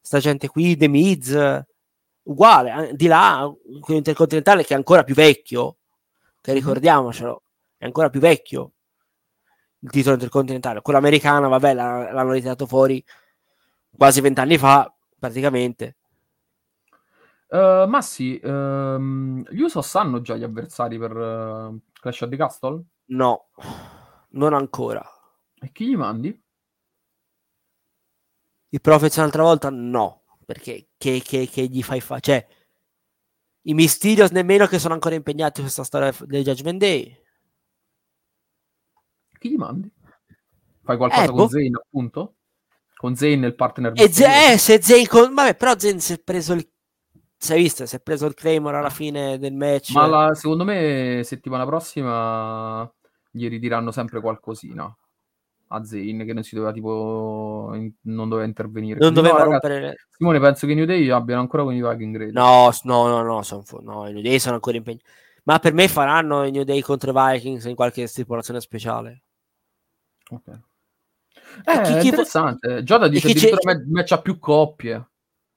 sta 0.00 0.18
gente 0.20 0.48
qui, 0.48 0.76
The 0.76 0.88
Miz, 0.88 1.62
uguale, 2.24 2.90
eh, 2.90 2.94
di 2.94 3.06
là, 3.06 3.50
quello 3.80 3.98
intercontinentale 3.98 4.64
che 4.64 4.74
è 4.74 4.76
ancora 4.76 5.02
più 5.04 5.14
vecchio, 5.14 5.78
che 6.40 6.52
ricordiamocelo, 6.52 7.42
è 7.78 7.84
ancora 7.84 8.10
più 8.10 8.20
vecchio 8.20 8.72
il 9.80 9.90
titolo 9.90 10.14
intercontinentale. 10.14 10.82
Quello 10.82 10.98
americano, 10.98 11.48
vabbè, 11.48 11.74
l'ha- 11.74 12.12
l'hanno 12.12 12.32
ritirato 12.32 12.66
fuori 12.66 13.02
quasi 13.96 14.20
vent'anni 14.20 14.58
fa, 14.58 14.92
praticamente. 15.18 15.96
Eh, 17.48 17.84
ma 17.88 18.02
sì, 18.02 18.38
ehm, 18.42 19.44
gli 19.50 19.60
Usos 19.60 19.86
sanno 19.88 20.20
già 20.20 20.34
gli 20.36 20.42
avversari 20.42 20.98
per 20.98 21.12
eh, 21.16 21.78
Clash 22.00 22.20
of 22.22 22.28
the 22.30 22.36
Castle? 22.36 22.84
No, 23.08 23.46
non 24.30 24.54
ancora. 24.54 25.04
E 25.60 25.72
chi 25.72 25.86
gli 25.88 25.96
mandi? 25.96 26.40
I 28.70 28.78
Profits 28.80 29.16
un'altra 29.16 29.42
volta 29.42 29.70
no, 29.70 30.22
perché 30.44 30.90
che, 30.96 31.20
che- 31.24 31.48
che 31.48 31.66
gli 31.66 31.82
fai 31.82 32.00
fare? 32.00 32.20
Cioè, 32.20 32.46
i 33.64 33.74
Mysterios 33.74 34.30
nemmeno 34.30 34.66
che 34.66 34.78
sono 34.78 34.94
ancora 34.94 35.14
impegnati 35.14 35.60
in 35.60 35.64
questa 35.66 35.84
storia 35.84 36.14
del 36.26 36.42
Judgment 36.42 36.78
Day. 36.78 37.16
Chi 39.46 39.52
gli 39.52 39.56
mandi? 39.56 39.90
Fai 40.82 40.96
qualcosa 40.96 41.24
Eh, 41.24 41.26
con 41.26 41.36
boh. 41.36 41.48
Zayn, 41.48 41.76
appunto? 41.76 42.34
Con 42.96 43.14
Zayn 43.14 43.44
il 43.44 43.54
partner 43.54 43.92
E 43.94 44.08
Z- 44.12 44.20
eh, 44.20 44.58
se 44.58 44.80
Zayn 44.82 45.06
con... 45.06 45.34
Vabbè, 45.34 45.54
però 45.56 45.78
Zayn 45.78 46.00
si 46.00 46.14
è 46.14 46.18
preso 46.18 46.54
il... 46.54 46.68
Si 47.36 47.52
è 47.52 47.56
visto? 47.56 47.86
Si 47.86 47.96
è 47.96 48.00
preso 48.00 48.26
il 48.26 48.34
Claymore 48.34 48.78
alla 48.78 48.90
fine 48.90 49.38
del 49.38 49.52
match. 49.52 49.92
Ma 49.92 50.06
la- 50.06 50.34
secondo 50.34 50.64
me 50.64 51.20
settimana 51.24 51.66
prossima 51.66 52.90
gli 53.30 53.48
ridiranno 53.48 53.90
sempre 53.90 54.20
qualcosina 54.20 54.96
a 55.68 55.84
Zayn 55.84 56.24
che 56.24 56.32
non 56.32 56.42
si 56.42 56.54
doveva 56.54 56.72
tipo 56.72 57.72
in- 57.74 57.92
non 58.02 58.28
doveva 58.28 58.46
intervenire. 58.46 58.98
non 58.98 59.12
doveva 59.12 59.38
no, 59.38 59.44
ragazzi, 59.44 59.68
rompere... 59.68 59.96
Simone, 60.10 60.40
penso 60.40 60.66
che 60.66 60.72
i 60.72 60.76
New 60.76 60.86
Day 60.86 61.10
abbiano 61.10 61.42
ancora 61.42 61.64
con 61.64 61.74
i 61.74 61.82
Viking 61.82 62.16
Raiders. 62.16 62.34
No, 62.34 62.70
no, 62.84 63.08
no, 63.08 63.22
no, 63.22 63.42
sono 63.42 63.62
fu- 63.62 63.82
no, 63.82 64.08
i 64.08 64.12
New 64.12 64.22
Day 64.22 64.38
sono 64.38 64.54
ancora 64.54 64.76
impegnati. 64.76 65.04
Ma 65.44 65.58
per 65.58 65.74
me 65.74 65.88
faranno 65.88 66.44
i 66.44 66.50
New 66.50 66.64
Day 66.64 66.80
contro 66.80 67.10
i 67.10 67.34
Vikings 67.34 67.66
in 67.66 67.74
qualche 67.74 68.06
stipulazione 68.06 68.60
speciale. 68.60 69.24
Ok. 70.30 70.60
Eh, 71.64 71.98
chi- 72.00 72.06
interessante. 72.06 72.82
Giada 72.82 73.08
dice 73.08 73.32
me- 73.64 73.84
match 73.88 74.12
a 74.12 74.20
più 74.20 74.38
coppie. 74.38 75.08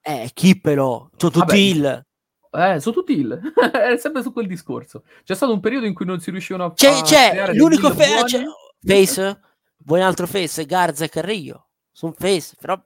Eh, 0.01 0.29
chi 0.33 0.59
però? 0.59 1.09
Sono 1.17 1.31
tutti 1.31 1.39
Vabbè, 1.39 1.55
il... 1.57 2.05
Eh, 2.51 2.79
su 2.79 2.91
tutti 2.91 3.13
il. 3.13 3.53
è 3.73 3.97
sempre 3.97 4.21
su 4.21 4.31
quel 4.31 4.47
discorso. 4.47 5.03
C'è 5.23 5.35
stato 5.35 5.53
un 5.53 5.59
periodo 5.59 5.85
in 5.85 5.93
cui 5.93 6.05
non 6.05 6.19
si 6.19 6.31
riuscivano 6.31 6.65
a, 6.65 6.73
C'è, 6.73 7.01
c'è 7.01 7.53
l'unico 7.53 7.91
fe- 7.91 8.23
c'è- 8.23 8.43
face. 8.79 9.39
Vuoi 9.77 9.99
un 9.99 10.05
altro 10.05 10.27
face? 10.27 10.65
Garza 10.65 11.05
e 11.05 11.09
Carrillo. 11.09 11.67
Sono 11.91 12.13
face, 12.17 12.55
però 12.59 12.81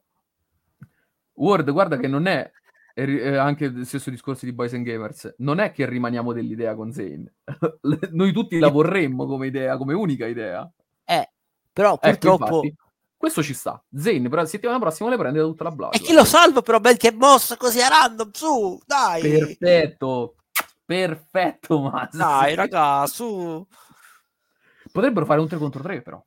Word, 1.36 1.71
guarda 1.71 1.97
che 1.97 2.07
non 2.07 2.27
è, 2.27 2.51
è 2.93 3.36
anche 3.36 3.65
il 3.65 3.86
stesso 3.86 4.09
discorso 4.09 4.45
di 4.45 4.53
Boys 4.53 4.73
and 4.73 4.86
Gamers, 4.86 5.36
non 5.39 5.59
è 5.59 5.71
che 5.71 5.86
rimaniamo 5.88 6.34
dell'idea 6.34 6.75
con 6.75 6.91
Zayn. 6.91 7.31
Noi 8.11 8.31
tutti 8.31 8.59
la 8.59 8.69
vorremmo 8.69 9.25
come 9.25 9.47
idea, 9.47 9.77
come 9.77 9.93
unica 9.93 10.25
idea. 10.25 10.69
Però 11.74 11.93
Ecco, 11.99 12.09
purtroppo 12.09 12.63
infatti, 12.63 12.76
questo 13.17 13.43
ci 13.43 13.53
sta. 13.53 13.84
Zayn, 13.95 14.30
però 14.30 14.45
settimana 14.45 14.80
prossima 14.80 15.09
le 15.09 15.17
prende 15.17 15.39
da 15.39 15.45
tutta 15.45 15.63
la 15.65 15.69
e 15.71 15.76
Bloodline. 15.76 16.05
chi 16.05 16.13
lo 16.13 16.24
salva 16.24 16.61
però 16.61 16.80
bel 16.80 16.97
che 16.97 17.11
mossa 17.11 17.57
così 17.57 17.82
a 17.82 17.88
random 17.89 18.30
su, 18.32 18.80
dai. 18.86 19.21
Perfetto. 19.21 20.36
Perfetto, 20.86 21.80
Mas. 21.82 22.15
Dai, 22.15 22.53
raga, 22.55 23.07
su. 23.07 23.65
Potrebbero 24.91 25.26
fare 25.26 25.39
un 25.39 25.47
3 25.47 25.57
contro 25.57 25.82
3, 25.82 26.01
però. 26.01 26.24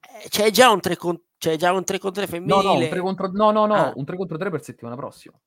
Eh, 0.00 0.28
C'è 0.28 0.50
già 0.50 0.70
un 0.70 0.80
3 0.80 0.96
contro 0.96 1.24
c'è 1.38 1.56
già 1.56 1.70
un 1.72 1.84
3 1.84 1.98
contro 1.98 2.22
3 2.24 2.30
femminile. 2.30 2.56
No, 2.62 2.62
no, 2.62 2.78
un 2.78 2.88
3 2.88 3.00
contro, 3.00 3.30
no, 3.30 3.50
no, 3.50 3.66
no, 3.66 3.74
Ah. 3.74 3.92
un 3.94 4.04
3 4.06 4.16
contro 4.16 4.38
3 4.38 4.50
per 4.50 4.62
settimana 4.62 4.96
prossima. 4.96 5.38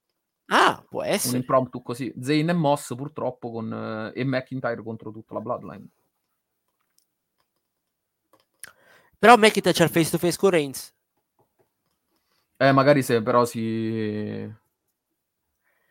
Ah, 0.52 0.84
può 0.88 1.02
Un 1.02 1.08
essere. 1.08 1.38
impromptu 1.38 1.82
così. 1.82 2.14
Zayn 2.20 2.50
e 2.50 2.54
Moss 2.54 2.96
purtroppo 2.96 3.52
con, 3.52 3.72
eh, 4.16 4.20
e 4.20 4.24
McIntyre 4.24 4.82
contro 4.84 5.12
tutta 5.12 5.34
la 5.34 5.42
Bloodline. 5.42 5.88
Però 9.20 9.36
McIntyre 9.36 9.74
c'è 9.74 9.84
il 9.84 9.90
face 9.90 10.10
to 10.10 10.18
face 10.18 10.38
con 10.38 10.50
Reigns. 10.50 10.94
Eh, 12.58 12.72
magari 12.72 13.04
se 13.04 13.22
però 13.22 13.46
si... 13.46 14.50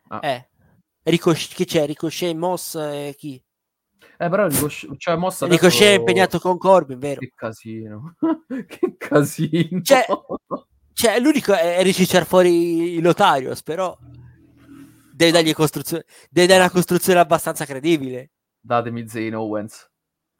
Ah. 0.08 0.20
Eh. 0.22 0.48
Ricochet, 1.02 1.54
chi 1.54 1.64
c'è? 1.64 1.86
Ricochet, 1.86 2.34
Moss 2.34 2.74
e 2.74 3.14
chi? 3.16 3.42
Eh, 4.20 4.28
però 4.28 4.48
Ricochet, 4.48 4.96
cioè, 4.96 5.16
Moss 5.16 5.42
adesso... 5.42 5.60
Ricochet 5.60 5.88
è 5.88 5.98
impegnato 5.98 6.38
con 6.38 6.58
Corbin, 6.58 6.98
vero? 6.98 7.20
Che 7.20 7.32
casino. 7.34 8.16
che 8.66 8.96
casino. 8.96 9.80
Cioè- 9.82 10.06
Cioè, 10.98 11.20
l'unico 11.20 11.54
è 11.54 11.80
ricicciare 11.82 12.24
fuori 12.24 12.96
i 12.96 13.00
Lotarios, 13.00 13.62
però 13.62 13.96
deve 15.12 15.30
dargli 15.30 15.54
costruzione, 15.54 16.04
deve 16.28 16.48
dare 16.48 16.60
una 16.60 16.70
costruzione 16.70 17.20
abbastanza 17.20 17.64
credibile. 17.64 18.30
Datemi 18.58 19.08
Zayn 19.08 19.36
Owens. 19.36 19.87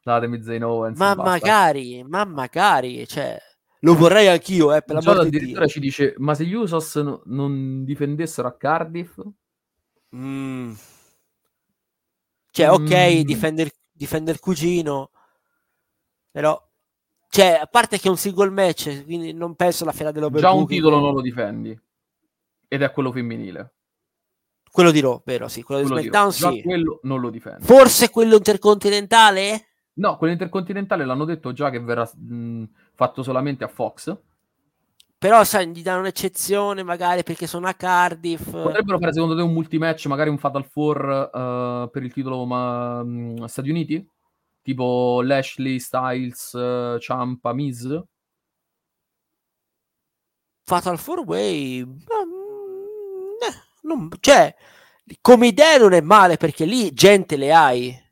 Datemi 0.09 0.41
Zayn 0.41 0.63
Owens. 0.63 0.97
Ma 0.97 1.13
magari, 1.15 2.03
ma 2.03 2.25
magari, 2.25 3.07
cioè, 3.07 3.37
lo 3.81 3.95
vorrei 3.95 4.27
anch'io, 4.27 4.73
eh, 4.73 4.81
per 4.81 4.95
l'amor 4.95 5.21
di 5.21 5.27
addirittura 5.27 5.65
Dio. 5.65 5.69
ci 5.69 5.79
dice, 5.79 6.15
ma 6.17 6.33
se 6.33 6.45
gli 6.45 6.53
Usos 6.53 6.95
no- 6.95 7.21
non 7.25 7.83
difendessero 7.85 8.47
a 8.47 8.53
Cardiff? 8.57 9.19
Mm. 10.15 10.73
Cioè, 12.51 12.71
ok, 12.71 12.91
Mm. 13.19 13.21
difende 13.21 13.61
il, 13.63 13.71
difende 13.91 14.31
il 14.31 14.39
cugino, 14.39 15.11
però, 16.31 16.59
cioè, 17.29 17.59
a 17.61 17.67
parte 17.67 17.99
che 17.99 18.07
è 18.07 18.11
un 18.11 18.17
single 18.17 18.49
match, 18.49 19.03
quindi 19.05 19.31
non 19.33 19.55
penso 19.55 19.83
alla 19.83 19.91
finale 19.93 20.19
Già 20.39 20.51
un 20.51 20.65
titolo 20.65 20.99
non 20.99 21.13
lo 21.13 21.21
difendi. 21.21 21.79
Ed 22.67 22.81
è 22.81 22.91
quello 22.91 23.11
femminile. 23.11 23.73
Quello 24.71 24.91
di 24.91 24.99
Raw, 24.99 25.21
vero? 25.25 25.47
Sì, 25.47 25.63
quello 25.63 25.81
di 25.81 25.87
Quello 25.87 26.01
di- 26.01 26.07
SmackDown, 26.09 26.53
sì. 26.53 26.61
quello 26.61 26.99
non 27.03 27.19
lo 27.19 27.29
difendi. 27.31 27.65
Forse 27.65 28.09
quello 28.11 28.35
intercontinentale? 28.35 29.68
No, 29.99 30.15
quello 30.17 30.31
intercontinentale 30.33 31.03
l'hanno 31.05 31.25
detto 31.25 31.51
già 31.51 31.69
che 31.69 31.79
verrà 31.79 32.09
mh, 32.15 32.63
fatto 32.95 33.21
solamente 33.21 33.65
a 33.65 33.67
Fox. 33.67 34.17
Però, 35.17 35.43
sai, 35.43 35.67
gli 35.67 35.81
danno 35.81 35.99
un'eccezione 35.99 36.81
magari 36.83 37.23
perché 37.23 37.45
sono 37.45 37.67
a 37.67 37.73
Cardiff. 37.73 38.49
Potrebbero 38.49 38.97
fare 38.97 39.11
secondo 39.11 39.35
te 39.35 39.41
un 39.41 39.51
multimatch, 39.51 40.05
magari 40.05 40.29
un 40.29 40.37
Fatal 40.37 40.63
Four 40.63 41.29
eh, 41.33 41.89
per 41.91 42.03
il 42.03 42.13
titolo 42.13 42.45
ma, 42.45 43.03
mh, 43.03 43.45
Stati 43.45 43.69
Uniti? 43.69 44.07
Tipo 44.61 45.21
Lashley, 45.21 45.79
Styles, 45.79 46.53
eh, 46.53 46.97
Ciampa, 47.01 47.51
Miz? 47.51 48.01
Fatal 50.63 50.97
Four 50.97 51.25
Way. 51.25 51.83
mm, 51.83 51.97
eh, 53.41 53.61
non- 53.81 54.09
cioè, 54.21 54.55
come 55.19 55.47
idea 55.47 55.77
non 55.77 55.91
è 55.91 55.99
male 55.99 56.37
perché 56.37 56.63
lì 56.63 56.93
gente 56.93 57.35
le 57.35 57.51
hai. 57.53 58.07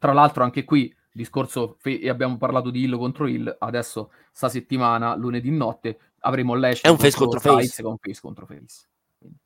Tra 0.00 0.12
l'altro 0.14 0.42
anche 0.42 0.64
qui 0.64 0.92
discorso 1.12 1.76
fe- 1.78 2.00
e 2.00 2.08
abbiamo 2.08 2.38
parlato 2.38 2.70
di 2.70 2.82
Hill 2.82 2.96
contro 2.96 3.26
Hill, 3.26 3.54
adesso 3.60 4.12
sta 4.32 4.48
settimana, 4.48 5.14
lunedì 5.14 5.50
notte, 5.50 5.98
avremo 6.20 6.54
Lashley 6.54 6.80
È 6.82 6.88
un 6.88 6.98
face 6.98 7.16
contro 7.16 7.38
face. 7.38 7.82
Un 7.84 7.98
face 7.98 8.20
contro 8.20 8.46
face. 8.46 8.86
Quindi, 9.18 9.38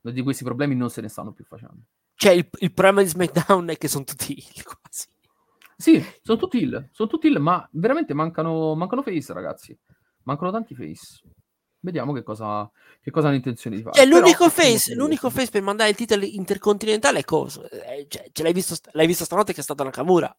di 0.00 0.22
questi 0.22 0.42
problemi 0.42 0.74
non 0.74 0.88
se 0.88 1.02
ne 1.02 1.08
stanno 1.08 1.32
più 1.32 1.44
facendo. 1.44 1.82
Cioè, 2.14 2.32
il, 2.32 2.48
il 2.60 2.72
problema 2.72 3.02
di 3.02 3.08
SmackDown 3.08 3.68
è 3.68 3.76
che 3.76 3.88
sono 3.88 4.04
tutti 4.04 4.34
heel, 4.34 4.64
quasi. 4.64 5.08
Sì, 5.76 6.04
sono 6.22 6.38
tutti 6.38 6.58
Hill, 6.62 6.88
sono 6.92 7.08
tutti 7.08 7.26
Hill, 7.26 7.38
ma 7.38 7.66
veramente 7.72 8.14
mancano, 8.14 8.74
mancano 8.74 9.02
face, 9.02 9.32
ragazzi. 9.32 9.78
Mancano 10.22 10.50
tanti 10.50 10.74
face. 10.74 11.20
Vediamo 11.82 12.12
che 12.12 12.22
cosa, 12.22 12.70
che 13.00 13.10
cosa 13.10 13.28
hanno 13.28 13.36
intenzione 13.36 13.76
di 13.76 13.82
fare. 13.82 13.96
Cioè, 13.96 14.06
Però- 14.06 14.18
l'unico 14.20 14.50
face, 14.50 14.94
l'unico 14.94 15.30
face 15.30 15.50
per 15.50 15.62
mandare 15.62 15.90
il 15.90 15.96
titolo 15.96 16.24
intercontinentale 16.24 17.20
è 17.20 17.24
cosa? 17.24 17.66
Eh, 17.68 18.06
cioè, 18.08 18.28
ce 18.32 18.42
l'hai 18.42 18.52
visto, 18.52 18.74
st- 18.74 18.90
l'hai 18.92 19.06
visto 19.06 19.24
stanotte 19.24 19.52
che 19.54 19.60
è 19.60 19.62
stata 19.62 19.82
Nakamura. 19.84 20.36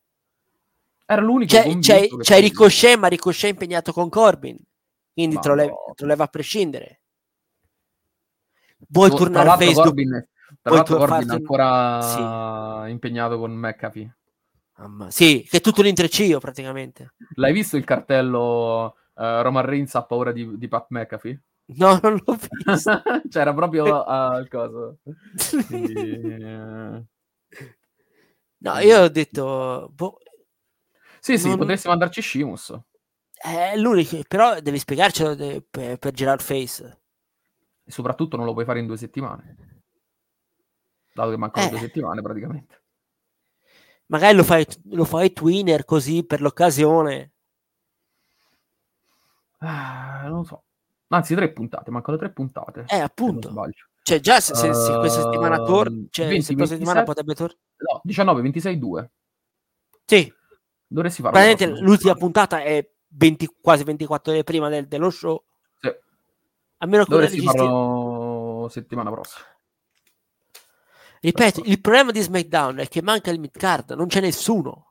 Era 1.06 1.22
l'unico 1.22 1.54
C'è, 1.56 1.78
c'è, 1.80 2.08
c'è 2.08 2.40
Ricochet, 2.40 2.98
ma 2.98 3.08
Ricochet 3.08 3.46
è 3.46 3.50
impegnato 3.50 3.92
con 3.92 4.08
Corbin. 4.10 4.58
Quindi 5.14 5.38
te 5.40 5.48
lo, 5.50 5.56
levi, 5.56 5.70
Madonna. 5.70 5.94
te 5.96 6.04
lo 6.04 6.08
levi 6.10 6.22
a 6.22 6.28
prescindere. 6.28 7.02
Vuoi 8.88 9.10
Tra 9.10 9.18
tornare 9.18 9.46
l'altro 9.46 9.66
face? 9.66 9.76
dopo- 9.76 9.88
Corbin, 9.90 10.28
tra 10.62 10.74
l'altro 10.74 10.98
Corbin 10.98 11.30
è 11.30 11.34
ancora 11.34 12.88
impegnato 12.88 13.38
con 13.40 13.52
McAfee. 13.52 14.16
Mamma- 14.78 15.12
Sì, 15.12 15.46
che 15.50 15.58
è 15.58 15.62
tutto 15.62 15.82
l'intreccio 15.82 16.40
praticamente. 16.40 17.14
L'hai 17.36 17.54
visto 17.54 17.78
il 17.78 17.84
cartello 17.84 18.96
eh, 19.22 19.42
Roman 19.42 19.66
Reigns 19.66 19.94
ha 19.96 20.04
paura 20.04 20.32
di, 20.32 20.58
di 20.58 20.68
Pat 20.68 20.88
McAfee? 20.90 21.42
No, 21.78 22.00
non 22.04 22.20
l'ho 22.26 22.38
visto. 22.66 23.02
C'era 23.30 23.54
proprio 23.54 24.04
al 24.04 24.48
coso. 24.50 24.98
Quindi, 25.68 25.94
eh, 26.22 27.06
No, 28.64 28.78
io 28.80 29.02
ho 29.02 29.08
detto, 29.10 29.90
boh, 29.94 30.18
Sì, 31.20 31.38
sì, 31.38 31.48
Non- 31.50 31.58
potresti 31.58 31.88
mandarci 31.88 32.22
Shimus. 32.22 32.80
è 33.34 33.76
l'unico, 33.76 34.20
però 34.28 34.60
devi 34.60 34.78
spiegarcelo 34.78 35.34
de- 35.36 35.66
per, 35.68 35.98
per 35.98 36.12
girare 36.14 36.44
face. 36.44 37.00
E 37.84 37.92
soprattutto 37.92 38.38
non 38.38 38.46
lo 38.46 38.54
puoi 38.54 38.66
fare 38.66 38.80
in 38.80 38.86
due 38.86 38.98
settimane. 38.98 39.56
Dato 41.14 41.30
che 41.32 41.38
mancano 41.38 41.66
Eh. 41.66 41.70
due 41.70 41.80
settimane 41.80 42.22
praticamente. 42.22 42.82
Magari 44.08 44.36
lo 44.36 44.44
fai, 44.44 44.66
lo 44.92 45.06
fai 45.06 45.34
twinner 45.34 45.84
così 45.86 46.24
per 46.26 46.42
l'occasione. 46.42 47.31
Ah, 49.64 50.28
non 50.28 50.46
so. 50.46 50.64
Anzi, 51.10 51.36
tre 51.36 51.52
puntate, 51.52 51.92
mancano 51.92 52.18
tre 52.18 52.32
puntate. 52.32 52.82
Eh, 52.82 52.86
se 52.96 53.02
appunto. 53.02 53.52
Cioè, 54.04 54.20
già 54.20 54.40
se, 54.40 54.56
se- 54.56 54.74
se 54.74 54.98
questa 54.98 55.22
settimana 55.22 55.62
torna, 55.64 55.96
Ehm, 55.96 56.08
cioè, 56.10 56.28
20, 56.28 56.44
se 56.44 56.54
questa 56.56 56.74
settimana 56.76 57.04
27. 57.04 57.06
potrebbe 57.06 57.34
tornare. 57.36 57.60
No, 57.94 58.02
19, 58.04 58.42
26, 58.42 58.80
2. 58.80 59.12
Sì, 60.06 60.34
Dovresti 60.88 61.22
farlo. 61.22 61.38
praticamente 61.38 61.80
l'ultima 61.82 62.14
settimana. 62.14 62.20
puntata 62.20 62.62
è 62.64 62.90
20 63.10 63.56
quasi 63.62 63.84
24 63.84 64.32
ore 64.32 64.44
prima 64.44 64.70
del- 64.70 64.88
dello 64.88 65.10
show. 65.10 65.44
Sì. 65.80 65.88
A 65.88 66.86
meno 66.88 67.04
che 67.04 67.10
non 67.12 67.20
Dovresti 67.20 67.36
registi- 67.38 67.58
farlo 67.58 68.68
settimana 68.70 69.12
prossima. 69.12 69.46
Ripeto, 71.24 71.62
il 71.66 71.80
problema 71.82 72.12
di 72.12 72.20
SmackDown 72.22 72.78
è 72.78 72.88
che 72.88 73.02
manca 73.04 73.30
il 73.30 73.40
mid 73.40 73.52
card, 73.56 73.92
non 73.92 74.08
c'è 74.08 74.22
nessuno. 74.22 74.88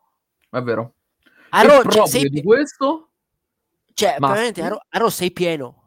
È 0.49 0.61
vero. 0.63 0.95
A 1.51 1.65
e 1.65 1.67
Raw, 1.67 1.83
cioè, 1.91 2.07
sei, 2.07 2.29
di 2.29 2.43
questo, 2.43 3.10
cioè, 4.01 4.17
Massi? 4.19 4.33
veramente, 4.33 4.63
a 4.63 4.69
Raw, 4.69 4.79
a 4.89 4.99
Raw 4.99 5.09
sei 5.09 5.31
pieno. 5.31 5.83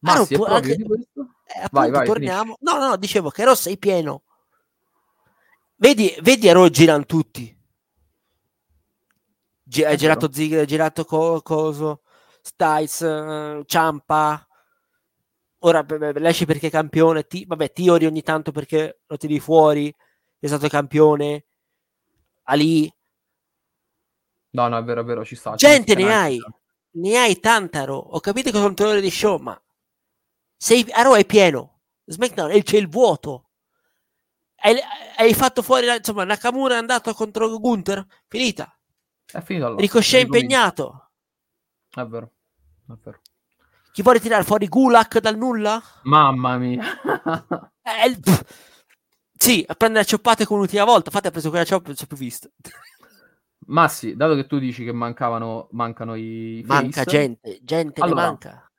ma 0.00 0.12
Ah, 0.12 0.26
proprio 0.26 0.44
anche-. 0.44 0.72
Eh, 0.72 0.76
appunto, 0.76 1.68
Vai, 1.72 1.90
vai, 1.90 2.06
torniamo. 2.06 2.56
No, 2.60 2.78
no, 2.78 2.96
dicevo 2.96 3.30
che 3.30 3.42
a 3.42 3.46
Raw 3.46 3.54
sei 3.54 3.78
pieno. 3.78 4.22
Vedi, 5.76 6.14
vedi 6.20 6.48
a 6.48 6.52
Raw 6.52 6.68
girano 6.68 7.06
tutti. 7.06 7.56
Ha 9.82 9.88
È 9.88 9.96
girato 9.96 10.30
Ziggler, 10.32 10.66
girato 10.66 11.04
Co- 11.04 11.40
Coso, 11.42 12.02
Styles, 12.42 13.00
eh, 13.02 13.62
Ciampa. 13.66 14.44
Ora 15.60 15.82
beh, 15.84 16.18
Lashley 16.18 16.46
perché 16.46 16.66
è 16.66 16.70
campione. 16.70 17.22
T- 17.24 17.46
vabbè, 17.46 17.72
Tiori 17.72 18.06
ogni 18.06 18.22
tanto 18.22 18.50
perché 18.52 19.00
lo 19.06 19.16
tiri 19.16 19.38
fuori. 19.40 19.94
È 20.38 20.46
stato 20.46 20.68
campione. 20.68 21.44
Ali. 22.44 22.92
No, 24.50 24.66
no, 24.68 24.78
è 24.78 24.82
vero, 24.82 25.00
è 25.02 25.04
vero, 25.04 25.24
ci 25.24 25.36
sta. 25.36 25.54
Gente 25.54 25.94
ne 25.94 26.12
hai. 26.14 26.38
sta. 26.38 26.59
Ne 26.92 27.16
hai 27.16 27.38
tanta 27.40 27.80
a 27.82 27.84
Raw. 27.84 27.98
Ho 27.98 28.20
capito 28.20 28.50
che 28.50 28.56
sono 28.58 28.74
tre 28.74 28.86
ore 28.86 29.00
di 29.00 29.10
show, 29.10 29.38
ma 29.38 29.60
sei, 30.56 30.86
a 30.90 31.02
Raw 31.02 31.14
è 31.14 31.24
pieno. 31.24 31.80
SmackDown 32.04 32.50
e 32.50 32.62
c'è 32.62 32.76
il 32.76 32.88
vuoto. 32.88 33.50
Hai, 34.56 34.76
hai 35.16 35.32
fatto 35.34 35.62
fuori, 35.62 35.86
la- 35.86 35.96
insomma, 35.96 36.24
Nakamura 36.24 36.74
è 36.74 36.78
andato 36.78 37.12
contro 37.14 37.48
Gunther. 37.58 38.04
Finita. 38.26 38.76
È 39.24 39.40
finito 39.42 39.66
allora. 39.66 39.80
Ricochet 39.80 40.22
Ricominci. 40.22 40.44
impegnato. 40.44 41.10
È 41.88 42.02
vero. 42.04 42.32
È 42.88 42.92
vero. 43.02 43.20
Chi 43.92 44.02
vuole 44.02 44.20
tirare 44.20 44.44
fuori 44.44 44.66
Gulak 44.68 45.18
dal 45.20 45.36
nulla? 45.36 45.82
Mamma 46.02 46.56
mia. 46.58 46.82
Eh, 47.82 48.18
pff. 48.20 48.42
sì, 49.36 49.64
a 49.66 49.74
prendere 49.74 50.04
cioppate 50.04 50.44
come 50.44 50.60
l'ultima 50.60 50.84
volta. 50.84 51.06
Infatti 51.06 51.26
ha 51.28 51.30
preso 51.30 51.48
quella 51.48 51.64
cioppa 51.64 51.86
non 51.88 51.96
si 51.96 52.04
è 52.04 52.06
più 52.06 52.16
visto. 52.16 52.50
Ma 53.70 53.86
sì, 53.86 54.16
dato 54.16 54.34
che 54.34 54.46
tu 54.46 54.58
dici 54.58 54.84
che 54.84 54.92
mancavano, 54.92 55.68
mancano 55.72 56.16
i 56.16 56.62
Manca 56.66 57.04
face, 57.04 57.10
gente, 57.10 57.60
gente 57.62 58.00
Allora, 58.00 58.22
manca. 58.22 58.70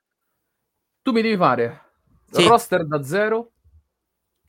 tu 1.00 1.12
mi 1.12 1.22
devi 1.22 1.36
fare 1.36 1.92
Sì. 2.30 2.46
roster 2.46 2.86
da 2.86 3.02
zero, 3.02 3.52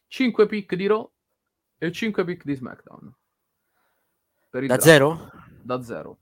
5 0.08 0.46
pick 0.46 0.76
di 0.76 0.88
Raw 0.88 1.10
e 1.78 1.92
5 1.94 2.26
pick 2.26 2.44
di 2.44 2.56
SmackDown. 2.56 3.16
Da 4.50 4.60
draft. 4.60 4.82
zero? 4.82 5.30
Da 5.62 5.82
zero. 5.82 6.18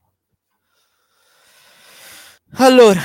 Allora, 2.58 3.02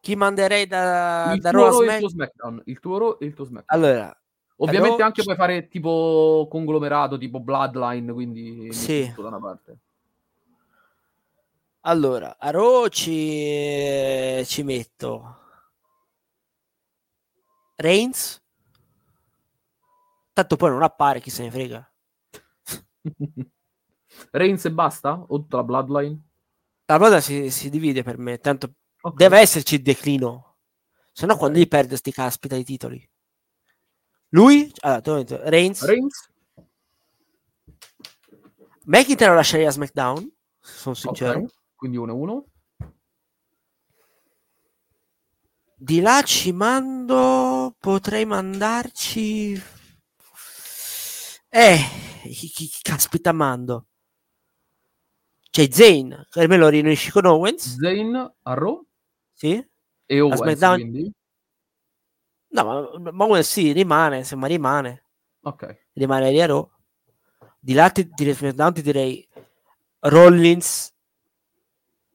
chi 0.00 0.14
manderei 0.14 0.66
da, 0.68 1.32
il 1.34 1.40
da 1.40 1.50
Raw 1.50 1.80
a 1.82 2.08
SmackDown. 2.08 2.62
Il 2.66 2.78
tuo 2.78 2.98
Raw 2.98 3.16
e 3.18 3.26
il 3.26 3.34
tuo 3.34 3.44
SmackDown. 3.44 3.82
Allora, 3.82 4.23
Ovviamente 4.56 4.96
Raw- 4.98 5.06
anche 5.06 5.22
puoi 5.24 5.34
fare 5.36 5.68
tipo 5.68 6.46
conglomerato, 6.50 7.18
tipo 7.18 7.40
Bloodline, 7.40 8.12
quindi 8.12 8.72
Sì. 8.72 9.12
da 9.16 9.26
una 9.28 9.40
parte. 9.40 9.78
allora, 11.86 12.36
a 12.38 12.50
Raw 12.50 12.86
ci, 12.88 14.42
ci 14.46 14.62
metto 14.62 15.38
Reigns. 17.76 18.40
Tanto 20.32 20.56
poi 20.56 20.70
non 20.70 20.82
appare, 20.82 21.20
chi 21.20 21.30
se 21.30 21.42
ne 21.42 21.50
frega. 21.50 21.92
Reigns 24.30 24.64
e 24.64 24.72
basta? 24.72 25.12
O 25.28 25.38
tutta 25.40 25.56
la 25.58 25.62
Bloodline? 25.64 26.18
La 26.86 26.98
cosa 26.98 27.20
si, 27.20 27.50
si 27.50 27.70
divide 27.70 28.02
per 28.02 28.18
me, 28.18 28.38
tanto 28.38 28.74
Ok. 29.02 29.16
deve 29.16 29.38
esserci 29.40 29.74
il 29.76 29.82
declino. 29.82 30.56
Se 31.12 31.26
no, 31.26 31.36
quando 31.36 31.58
gli 31.58 31.68
perde 31.68 31.96
sti 31.96 32.12
caspita 32.12 32.56
i 32.56 32.64
titoli. 32.64 33.08
Lui, 34.34 34.68
allora, 34.80 35.22
detto, 35.22 35.40
Reigns, 35.48 35.84
Reigns? 35.84 36.28
McIntyre 38.86 39.30
lo 39.30 39.36
lascerei 39.36 39.64
a 39.66 39.70
SmackDown, 39.70 40.28
sono 40.58 40.96
sincero. 40.96 41.38
Ok. 41.38 41.52
Quindi 41.76 41.98
1-1. 41.98 42.42
Di 45.76 46.00
là 46.00 46.20
ci 46.22 46.50
mando, 46.50 47.76
potrei 47.78 48.24
mandarci... 48.24 49.62
Eh, 51.48 51.78
chi, 52.22 52.48
chi- 52.48 52.66
chi 52.66 52.78
caspita 52.82 53.30
mando? 53.30 53.86
C'è 55.48 55.68
Zane, 55.70 56.26
che 56.28 56.48
me 56.48 56.56
lo 56.56 56.66
riunisci 56.66 57.12
con 57.12 57.26
Owens, 57.26 57.76
Zayn 57.78 58.16
a 58.16 58.54
Raw 58.54 58.84
sì? 59.32 59.64
e 60.06 60.20
Owens, 60.20 60.40
SmackDown? 60.40 60.80
quindi. 60.80 61.12
No, 62.54 62.90
ma, 63.00 63.24
Owens 63.24 63.50
sì, 63.50 63.72
rimane, 63.72 64.18
insomma 64.18 64.46
rimane. 64.46 65.02
Ok. 65.42 65.86
rimane 65.94 66.30
lì 66.30 66.40
a 66.40 66.46
Raw. 66.46 66.70
Di 67.58 67.72
là 67.72 67.90
ti, 67.90 68.08
ti 68.08 68.82
direi 68.82 69.28
Rollins 70.00 70.92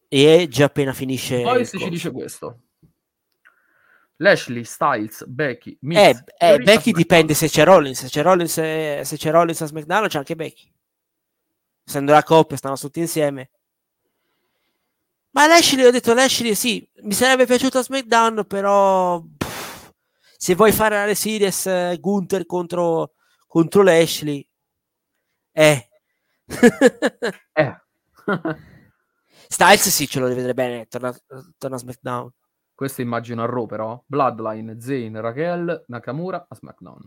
e 0.07 0.47
già 0.49 0.65
appena 0.65 0.93
finisce 0.93 1.41
Poi 1.41 1.65
se 1.65 1.77
ci 1.77 1.89
dice 1.89 2.11
questo. 2.11 2.59
Lashley, 4.17 4.63
Styles, 4.63 5.25
Becky, 5.25 5.77
Miz, 5.81 5.97
eh, 5.97 6.23
eh, 6.37 6.57
Becky 6.57 6.91
dipende 6.91 7.33
se 7.33 7.47
c'è 7.47 7.63
Rollins 7.63 7.99
se 7.99 8.07
c'è 8.09 8.21
Rollins, 8.21 8.57
eh, 8.57 9.01
se 9.05 9.15
c'è 9.15 9.31
Rollins 9.31 9.61
a 9.61 9.65
SmackDown 9.65 10.07
c'è 10.09 10.17
anche 10.17 10.35
Becky 10.35 10.69
essendo 11.85 12.11
la 12.11 12.21
coppia 12.23 12.57
stanno 12.57 12.75
tutti 12.75 12.99
insieme 12.99 13.49
ma 15.29 15.47
Lashley 15.47 15.85
ho 15.85 15.91
detto 15.91 16.13
Lashley 16.13 16.53
sì 16.53 16.85
mi 17.03 17.13
sarebbe 17.13 17.45
piaciuto 17.45 17.77
a 17.77 17.83
SmackDown 17.83 18.45
però 18.45 19.23
se 20.41 20.55
vuoi 20.55 20.71
fare 20.71 20.97
alle 20.97 21.15
series 21.15 21.65
eh, 21.65 21.97
Gunther 21.99 22.45
contro, 22.45 23.11
contro 23.45 23.83
Lashley 23.83 24.47
eh 25.51 25.89
Eh. 27.53 27.81
Styles 29.49 29.89
sì, 29.89 30.07
ce 30.07 30.19
lo 30.21 30.27
rivedrei 30.27 30.53
bene, 30.53 30.85
torna, 30.87 31.13
torna 31.57 31.75
a 31.75 31.79
SmackDown. 31.79 32.31
Questo 32.73 33.01
immagino 33.01 33.43
a 33.43 33.47
Raw 33.47 33.65
però. 33.65 34.01
Bloodline, 34.05 34.79
Zayn, 34.79 35.19
Raquel, 35.19 35.83
Nakamura 35.87 36.45
a 36.47 36.55
SmackDown. 36.55 37.01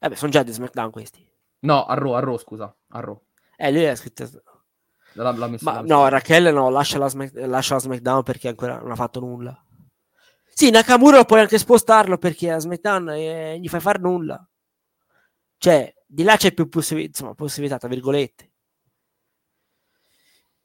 Eh 0.00 0.08
beh, 0.08 0.16
sono 0.16 0.30
già 0.32 0.42
di 0.42 0.52
SmackDown 0.52 0.90
questi. 0.90 1.26
No, 1.60 1.86
a 1.86 1.94
Raw, 1.94 2.12
a 2.12 2.20
Raw, 2.20 2.36
scusa. 2.36 2.76
A 2.88 3.00
Raw. 3.00 3.18
Eh, 3.56 3.72
lui 3.72 3.86
ha 3.86 3.94
scritto... 3.96 4.28
L'ha, 5.14 5.30
l'ha 5.32 5.46
messo, 5.46 5.64
Ma 5.64 5.80
messo. 5.80 5.94
no, 5.94 6.08
Raquel 6.08 6.52
no, 6.52 6.68
lascia 6.70 6.98
la, 6.98 7.08
Smack- 7.08 7.36
lascia 7.46 7.74
la 7.74 7.80
SmackDown 7.80 8.22
perché 8.24 8.48
ancora 8.48 8.78
non 8.78 8.90
ha 8.90 8.96
fatto 8.96 9.20
nulla. 9.20 9.63
Sì, 10.54 10.70
Nakamura 10.70 11.24
puoi 11.24 11.40
anche 11.40 11.58
spostarlo 11.58 12.16
perché 12.16 12.50
a 12.50 12.60
SmackDown 12.60 13.08
eh, 13.10 13.58
gli 13.58 13.68
fai 13.68 13.80
fare 13.80 13.98
nulla. 13.98 14.48
Cioè, 15.58 15.92
di 16.06 16.22
là 16.22 16.36
c'è 16.36 16.52
più 16.54 16.68
possibilità, 16.68 17.10
insomma, 17.10 17.34
possibilità, 17.34 17.76
tra 17.76 17.88
virgolette. 17.88 18.52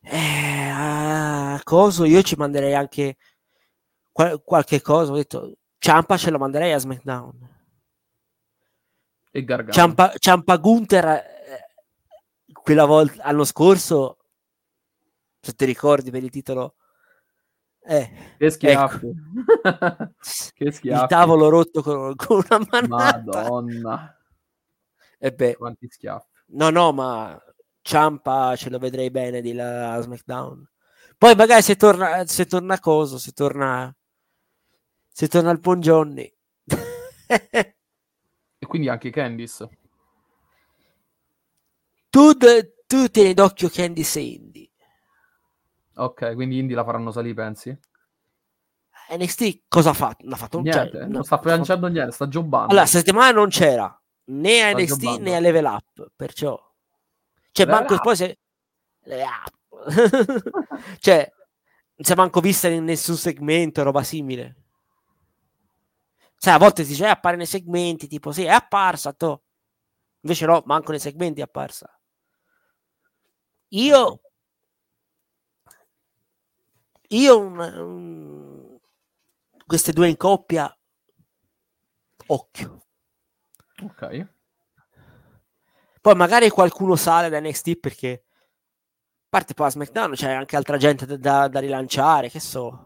Eh, 0.01 0.69
a 0.71 1.59
coso, 1.63 2.05
io 2.05 2.21
ci 2.21 2.35
manderei 2.35 2.75
anche 2.75 3.17
qual- 4.11 4.41
qualche 4.43 4.79
cosa. 4.81 5.11
Ho 5.11 5.15
detto, 5.15 5.57
Ciampa 5.79 6.17
ce 6.17 6.29
lo 6.29 6.37
manderei 6.37 6.71
a 6.73 6.77
SmackDown. 6.77 7.57
E 9.31 9.43
Gargano. 9.43 9.73
Ciampa, 9.73 10.13
Ciampa 10.19 10.57
Gunther 10.57 11.05
eh, 11.05 11.23
quella 12.51 12.85
volta 12.85 13.23
l'anno 13.23 13.43
scorso 13.43 14.17
se 15.39 15.53
ti 15.53 15.65
ricordi 15.65 16.11
per 16.11 16.23
il 16.23 16.29
titolo 16.29 16.75
eh, 17.89 18.11
Che 18.37 18.49
schiaffi. 18.51 19.07
che 20.53 20.63
il 20.63 20.73
schiaffi. 20.73 21.07
tavolo 21.07 21.49
rotto 21.49 21.81
con, 21.81 22.15
con 22.15 22.43
una 22.49 22.65
manata 22.69 23.41
Madonna. 23.41 24.17
e 25.17 25.31
beh, 25.33 25.55
Quanti 25.55 25.87
schiaffi. 25.89 26.27
no 26.47 26.69
no 26.69 26.91
ma 26.93 27.41
Ciampa 27.81 28.55
ce 28.55 28.69
lo 28.69 28.77
vedrei 28.77 29.09
bene 29.09 29.41
di 29.41 29.53
là 29.53 29.93
a 29.93 30.01
SmackDown 30.01 30.69
poi 31.17 31.35
magari 31.35 31.61
se 31.63 31.75
torna 31.75 32.25
se 32.27 32.45
torna 32.45 32.79
coso 32.79 33.17
se 33.17 33.31
torna 33.31 33.93
se 35.07 35.27
torna 35.27 35.51
il 35.51 35.59
Johnny 35.79 36.31
E 38.61 38.65
quindi 38.67 38.89
anche 38.89 39.09
Candice. 39.09 39.69
tu, 42.09 42.33
tu 42.87 43.07
tieni 43.09 43.33
d'occhio 43.33 43.69
Candy 43.69 44.03
Sandy 44.03 44.68
Ok, 46.01 46.33
quindi 46.33 46.59
Indy 46.59 46.73
la 46.73 46.85
faranno 46.85 47.11
salire, 47.11 47.33
pensi? 47.33 47.77
NXT 49.11 49.63
cosa 49.67 49.89
ha 49.89 49.93
fatto? 49.93 50.23
Non 50.23 50.33
ha 50.33 50.37
fatto 50.37 50.61
Niente, 50.61 50.91
cioè, 50.91 51.01
non 51.01 51.11
no, 51.11 51.23
sta 51.23 51.35
ha 51.35 51.37
fatto- 51.39 51.87
niente, 51.87 52.11
sta 52.11 52.27
giocando. 52.27 52.71
Allora, 52.71 52.85
settimana 52.85 53.31
non 53.31 53.49
c'era 53.49 54.01
né 54.25 54.61
a 54.61 54.71
NXT 54.71 54.99
giocando. 54.99 55.23
né 55.23 55.35
a 55.35 55.39
Level 55.39 55.65
Up, 55.65 56.11
perciò... 56.15 56.57
Cioè, 57.51 57.65
Level 57.65 57.81
manco 57.81 57.95
Up. 57.95 58.01
poi 58.01 58.15
se... 58.15 58.39
Level 59.01 59.25
Up. 59.25 60.97
cioè, 60.99 61.31
non 61.95 62.05
si 62.05 62.11
è 62.11 62.15
manco 62.15 62.39
vista 62.39 62.69
in 62.69 62.83
nessun 62.85 63.17
segmento, 63.17 63.83
roba 63.83 64.03
simile. 64.03 64.55
Sai, 66.37 66.53
a 66.53 66.57
volte 66.57 66.83
si 66.83 66.91
dice, 66.91 67.03
eh, 67.03 67.09
appare 67.09 67.35
nei 67.35 67.45
segmenti, 67.45 68.07
tipo, 68.07 68.31
sì, 68.31 68.43
è 68.45 68.51
apparsa, 68.51 69.11
to. 69.11 69.41
Invece 70.21 70.45
no, 70.45 70.61
manco 70.65 70.91
nei 70.91 70.99
segmenti 71.01 71.41
è 71.41 71.43
apparsa. 71.43 71.93
Io... 73.69 74.21
Io... 77.09 77.39
un- 77.39 77.59
un- 77.59 78.79
Queste 79.65 79.91
due 79.93 80.09
in 80.09 80.17
coppia... 80.17 80.73
Occhio. 82.27 82.85
Ok. 83.83 84.27
Poi 86.01 86.15
magari 86.15 86.49
qualcuno 86.49 86.95
sale 86.95 87.29
da 87.29 87.39
NXT 87.39 87.75
perché 87.77 88.23
parte 89.27 89.53
poi 89.53 89.67
a 89.67 89.69
SmackDown 89.69 90.13
c'è 90.13 90.31
anche 90.31 90.55
altra 90.55 90.77
gente 90.77 91.05
da, 91.05 91.17
da- 91.17 91.47
da 91.47 91.59
rilanciare, 91.59 92.29
che 92.29 92.39
so. 92.39 92.85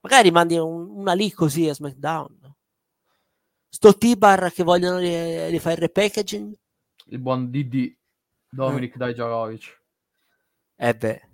Magari 0.00 0.30
mandi 0.30 0.56
un- 0.56 0.88
una 0.90 1.12
lì 1.12 1.30
così 1.32 1.68
a 1.68 1.74
SmackDown. 1.74 2.54
Sto 3.68 3.96
T-Bar 3.96 4.52
che 4.52 4.62
vogliono 4.62 4.98
ri- 4.98 5.48
rifare 5.48 5.74
il 5.74 5.80
repackaging? 5.82 6.54
Il 7.06 7.18
buon 7.18 7.50
DD. 7.50 7.96
Dominic 8.48 8.96
Dijakovic. 8.96 9.82
Eh 10.76 10.94
beh. 10.94 11.25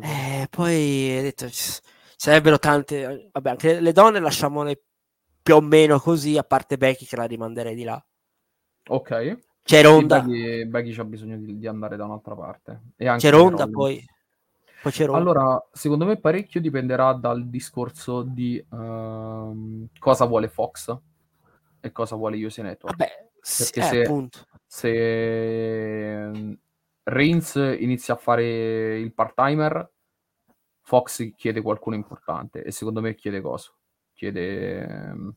Eh, 0.00 0.46
poi 0.50 1.20
detto, 1.22 1.46
sarebbero 2.16 2.58
tante... 2.58 3.28
Vabbè, 3.32 3.50
anche 3.50 3.80
le 3.80 3.92
donne 3.92 4.20
lasciamole 4.20 4.82
più 5.42 5.56
o 5.56 5.60
meno 5.60 6.00
così, 6.00 6.38
a 6.38 6.42
parte 6.42 6.76
Becky 6.76 7.04
che 7.04 7.16
la 7.16 7.24
rimanderei 7.24 7.74
di 7.74 7.84
là. 7.84 8.04
Ok. 8.88 9.38
C'è 9.62 9.78
Sì, 9.78 9.82
Ronda, 9.82 10.20
Becky, 10.20 10.66
Becky 10.66 10.92
c'ha 10.92 11.04
bisogno 11.04 11.38
di, 11.38 11.58
di 11.58 11.66
andare 11.66 11.96
da 11.96 12.04
un'altra 12.04 12.34
parte. 12.34 12.80
E 12.96 13.08
anche 13.08 13.28
c'è 13.28 13.34
Ronda 13.34 13.66
poi. 13.66 14.04
Poi 14.80 14.92
c'è 14.92 15.06
Ronda. 15.06 15.20
Allora, 15.20 15.68
secondo 15.72 16.04
me 16.04 16.18
parecchio 16.18 16.60
dipenderà 16.60 17.12
dal 17.14 17.48
discorso 17.48 18.22
di 18.22 18.62
ehm, 18.72 19.88
cosa 19.98 20.26
vuole 20.26 20.48
Fox 20.48 20.96
e 21.80 21.92
cosa 21.92 22.16
vuole 22.16 22.42
USA 22.44 22.62
Network. 22.62 22.96
Vabbè, 22.96 23.30
sì, 23.40 23.62
perché 23.62 23.80
eh, 23.80 23.82
se- 23.82 24.02
appunto. 24.02 24.38
Se 24.66 26.22
ehm, 26.22 26.58
Reigns 27.04 27.54
inizia 27.78 28.14
a 28.14 28.16
fare 28.16 28.98
il 28.98 29.12
part-timer, 29.12 29.92
Fox 30.80 31.34
chiede 31.34 31.60
qualcuno 31.60 31.96
importante 31.96 32.62
e 32.62 32.70
secondo 32.72 33.00
me 33.00 33.14
chiede 33.14 33.40
cosa? 33.40 33.70
Chiede... 34.12 34.80
eh, 34.80 35.34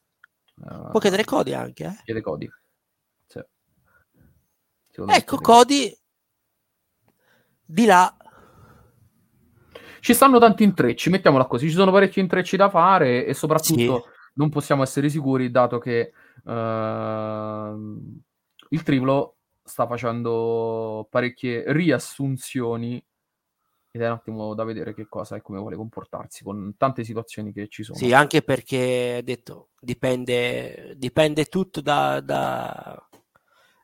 Può 0.92 1.00
chiedere 1.00 1.24
Cody 1.26 1.54
anche, 1.54 1.86
eh. 1.86 2.02
Chiede 2.04 2.22
Cody. 2.22 2.50
Sì. 3.26 3.42
Ecco, 5.08 5.38
Cody. 5.38 5.96
Di 7.66 7.86
là. 7.86 8.16
Ci 10.00 10.14
stanno 10.14 10.40
tanti 10.40 10.64
intrecci, 10.64 11.10
mettiamola 11.10 11.46
così, 11.48 11.68
ci 11.70 11.76
sono 11.76 11.92
parecchi 11.92 12.20
intrecci 12.22 12.56
da 12.56 12.70
fare 12.70 13.26
e 13.26 13.34
soprattutto 13.34 14.02
Sì. 14.04 14.10
non 14.36 14.50
possiamo 14.50 14.84
essere 14.84 15.10
sicuri 15.10 15.52
dato 15.52 15.80
che 15.80 16.14
ehm, 16.46 18.22
il 18.70 18.84
triplo 18.84 19.37
sta 19.68 19.86
facendo 19.86 21.08
parecchie 21.10 21.64
riassunzioni 21.68 23.04
ed 23.92 24.02
è 24.02 24.08
un 24.08 24.14
attimo 24.14 24.54
da 24.54 24.64
vedere 24.64 24.94
che 24.94 25.08
cosa 25.08 25.36
e 25.36 25.42
come 25.42 25.60
vuole 25.60 25.76
comportarsi 25.76 26.44
con 26.44 26.76
tante 26.78 27.04
situazioni 27.04 27.52
che 27.52 27.68
ci 27.68 27.84
sono. 27.84 27.98
Sì, 27.98 28.14
anche 28.14 28.42
perché, 28.42 29.22
detto, 29.24 29.70
dipende, 29.80 30.94
dipende 30.96 31.46
tutto 31.46 31.82
da, 31.82 32.20
da, 32.22 33.08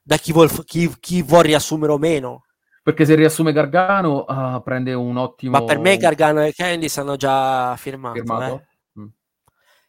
da 0.01 0.17
chi, 0.17 0.31
vuol, 0.31 0.49
chi, 0.65 0.89
chi 0.99 1.21
vuol 1.21 1.43
riassumere 1.43 1.91
o 1.91 1.97
meno. 1.97 2.45
Perché 2.83 3.05
se 3.05 3.15
riassume 3.15 3.53
Gargano 3.53 4.25
uh, 4.27 4.61
prende 4.61 4.93
un 4.93 5.17
ottimo... 5.17 5.57
Ma 5.57 5.63
per 5.63 5.79
me 5.79 5.97
Gargano 5.97 6.43
e 6.43 6.53
Candice 6.53 6.99
hanno 6.99 7.15
già 7.15 7.75
firmato. 7.77 8.15
firmato? 8.15 8.55
Eh. 8.55 8.99
Mm. 8.99 9.07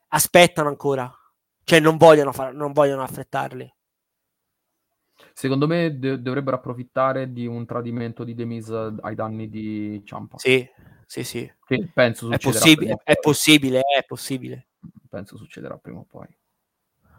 Aspettano 0.08 0.68
ancora. 0.68 1.12
Cioè 1.64 1.80
non 1.80 1.96
vogliono, 1.96 2.32
far, 2.32 2.54
non 2.54 2.72
vogliono 2.72 3.02
affrettarli. 3.02 3.73
Secondo 5.36 5.66
me 5.66 5.98
de- 5.98 6.22
dovrebbero 6.22 6.56
approfittare 6.56 7.32
di 7.32 7.44
un 7.44 7.66
tradimento 7.66 8.22
di 8.22 8.36
Demis 8.36 8.68
ai 8.68 9.16
danni 9.16 9.48
di 9.48 10.00
Ciampa. 10.04 10.38
Sì, 10.38 10.64
sì, 11.06 11.24
sì. 11.24 11.52
Che 11.66 11.90
penso 11.92 12.30
è 12.30 12.38
possibile, 12.38 13.00
è 13.02 13.16
possibile, 13.16 13.80
è 13.80 14.04
possibile. 14.04 14.68
Penso 15.10 15.36
succederà 15.36 15.76
prima 15.76 15.98
o 15.98 16.06
poi. 16.08 16.28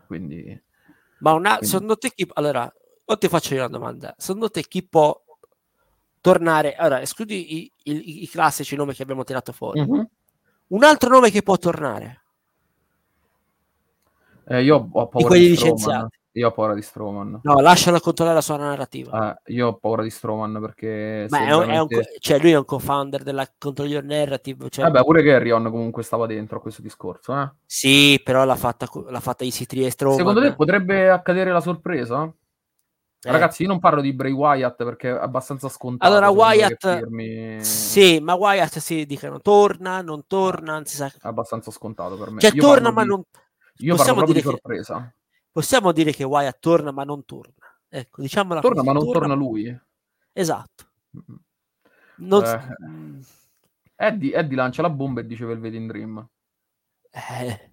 Quindi... 0.08 0.64
Ma 1.20 1.34
una, 1.34 1.58
quindi... 1.58 1.68
secondo 1.68 1.98
te 1.98 2.14
chi... 2.16 2.26
Allora, 2.36 2.74
o 3.04 3.18
ti 3.18 3.28
faccio 3.28 3.54
una 3.54 3.68
domanda. 3.68 4.16
Secondo 4.18 4.50
te 4.50 4.64
chi 4.64 4.88
può 4.88 5.22
tornare... 6.22 6.76
Allora, 6.76 7.02
escludi 7.02 7.58
i, 7.58 7.72
i, 7.84 8.24
i 8.24 8.28
classici 8.30 8.78
nomi 8.78 8.94
che 8.94 9.04
abbiamo 9.04 9.26
tirato 9.26 9.52
fuori. 9.52 9.82
Mm-hmm. 9.82 10.04
Un 10.68 10.84
altro 10.86 11.10
nome 11.10 11.32
che 11.32 11.44
può 11.44 11.58
tornare? 11.58 12.24
Eh, 14.48 14.64
io 14.64 14.78
ho 14.90 15.08
paura 15.08 15.18
di 15.18 15.24
quelli 15.26 15.50
licenziati. 15.50 16.18
Io 16.36 16.50
ho 16.50 16.52
paura 16.52 16.74
di 16.74 16.82
Strowman. 16.82 17.40
No, 17.44 17.60
lasciala 17.62 18.02
controllare 18.02 18.36
la 18.36 18.44
sua 18.44 18.58
narrativa. 18.58 19.40
Eh, 19.46 19.54
io 19.54 19.68
ho 19.68 19.78
paura 19.78 20.04
di 20.04 20.10
Strowman 20.10 20.60
perché... 20.60 21.28
Ma 21.30 21.40
è 21.40 21.54
un, 21.54 21.60
veramente... 21.60 21.96
è 21.96 21.98
un, 21.98 22.04
cioè 22.20 22.40
lui 22.40 22.52
è 22.52 22.58
un 22.58 22.66
co-founder 22.66 23.24
della 23.24 23.50
Control 23.58 23.88
Your 23.88 24.04
Narrative. 24.04 24.70
Cioè... 24.70 24.84
Vabbè, 24.84 25.02
pure 25.04 25.24
Carrion 25.24 25.64
comunque 25.70 26.04
stava 26.04 26.26
dentro 26.26 26.58
a 26.58 26.62
questo 26.62 26.82
discorso. 26.82 27.42
Eh? 27.42 27.52
Sì, 27.66 28.20
però 28.22 28.44
l'ha 28.44 28.58
fatta, 28.58 28.86
l'ha 29.08 29.20
fatta 29.22 29.46
Easy 29.46 29.66
3 29.66 29.86
e 29.86 29.90
Strowman. 29.92 30.18
Secondo 30.18 30.42
te 30.42 30.54
potrebbe 30.56 31.10
accadere 31.10 31.54
la 31.54 31.62
sorpresa? 31.62 32.26
Eh. 32.26 33.32
Ragazzi, 33.32 33.62
io 33.62 33.70
non 33.70 33.80
parlo 33.80 34.02
di 34.02 34.12
Bray 34.12 34.32
Wyatt 34.32 34.84
perché 34.84 35.12
è 35.12 35.18
abbastanza 35.18 35.70
scontato. 35.70 36.12
Allora, 36.12 36.30
Wyatt, 36.30 36.98
firmi... 36.98 37.64
sì, 37.64 38.20
ma 38.20 38.34
Wyatt 38.34 38.78
si 38.80 39.06
dicono 39.06 39.40
torna, 39.40 40.02
non 40.02 40.28
torna, 40.28 40.82
si 40.84 40.98
sa. 40.98 41.06
È 41.06 41.12
abbastanza 41.22 41.72
scontato 41.72 42.18
per 42.18 42.32
me. 42.32 42.42
Cioè, 42.42 42.52
io 42.54 42.62
torna, 42.62 42.92
ma 42.92 43.04
di... 43.04 43.08
non. 43.08 43.24
Io 43.78 43.96
Possiamo 43.96 44.20
parlo 44.20 44.34
proprio 44.34 44.34
di 44.34 44.42
sorpresa. 44.42 44.96
Che 45.00 45.25
possiamo 45.56 45.94
dire 45.94 46.12
che 46.12 46.26
Wyatt 46.26 46.60
torna 46.60 46.92
ma 46.92 47.06
non 47.06 47.24
torna. 47.24 47.54
Ecco, 47.88 48.22
diciamola 48.22 48.60
torna 48.60 48.82
così. 48.82 48.88
ma 48.88 48.94
non 48.94 49.06
torna, 49.06 49.20
torna 49.20 49.34
lui. 49.36 49.82
Esatto. 50.34 50.86
Non... 52.18 52.44
Eh, 52.44 53.24
Eddie, 53.96 54.36
Eddie, 54.36 54.58
lancia 54.58 54.82
la 54.82 54.90
bomba 54.90 55.22
e 55.22 55.26
dice 55.26 55.46
Velvet 55.46 55.74
in 55.74 55.88
Dream. 55.88 56.30
Eh. 57.10 57.72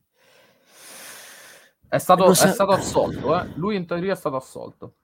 È 1.89 1.99
stato, 1.99 2.33
sa... 2.35 2.51
è 2.51 2.53
stato 2.53 2.71
assolto, 2.71 3.37
eh? 3.37 3.51
lui 3.57 3.75
in 3.75 3.85
teoria 3.85 4.13
è 4.13 4.17
stato 4.17 4.37
assolto. 4.37 4.95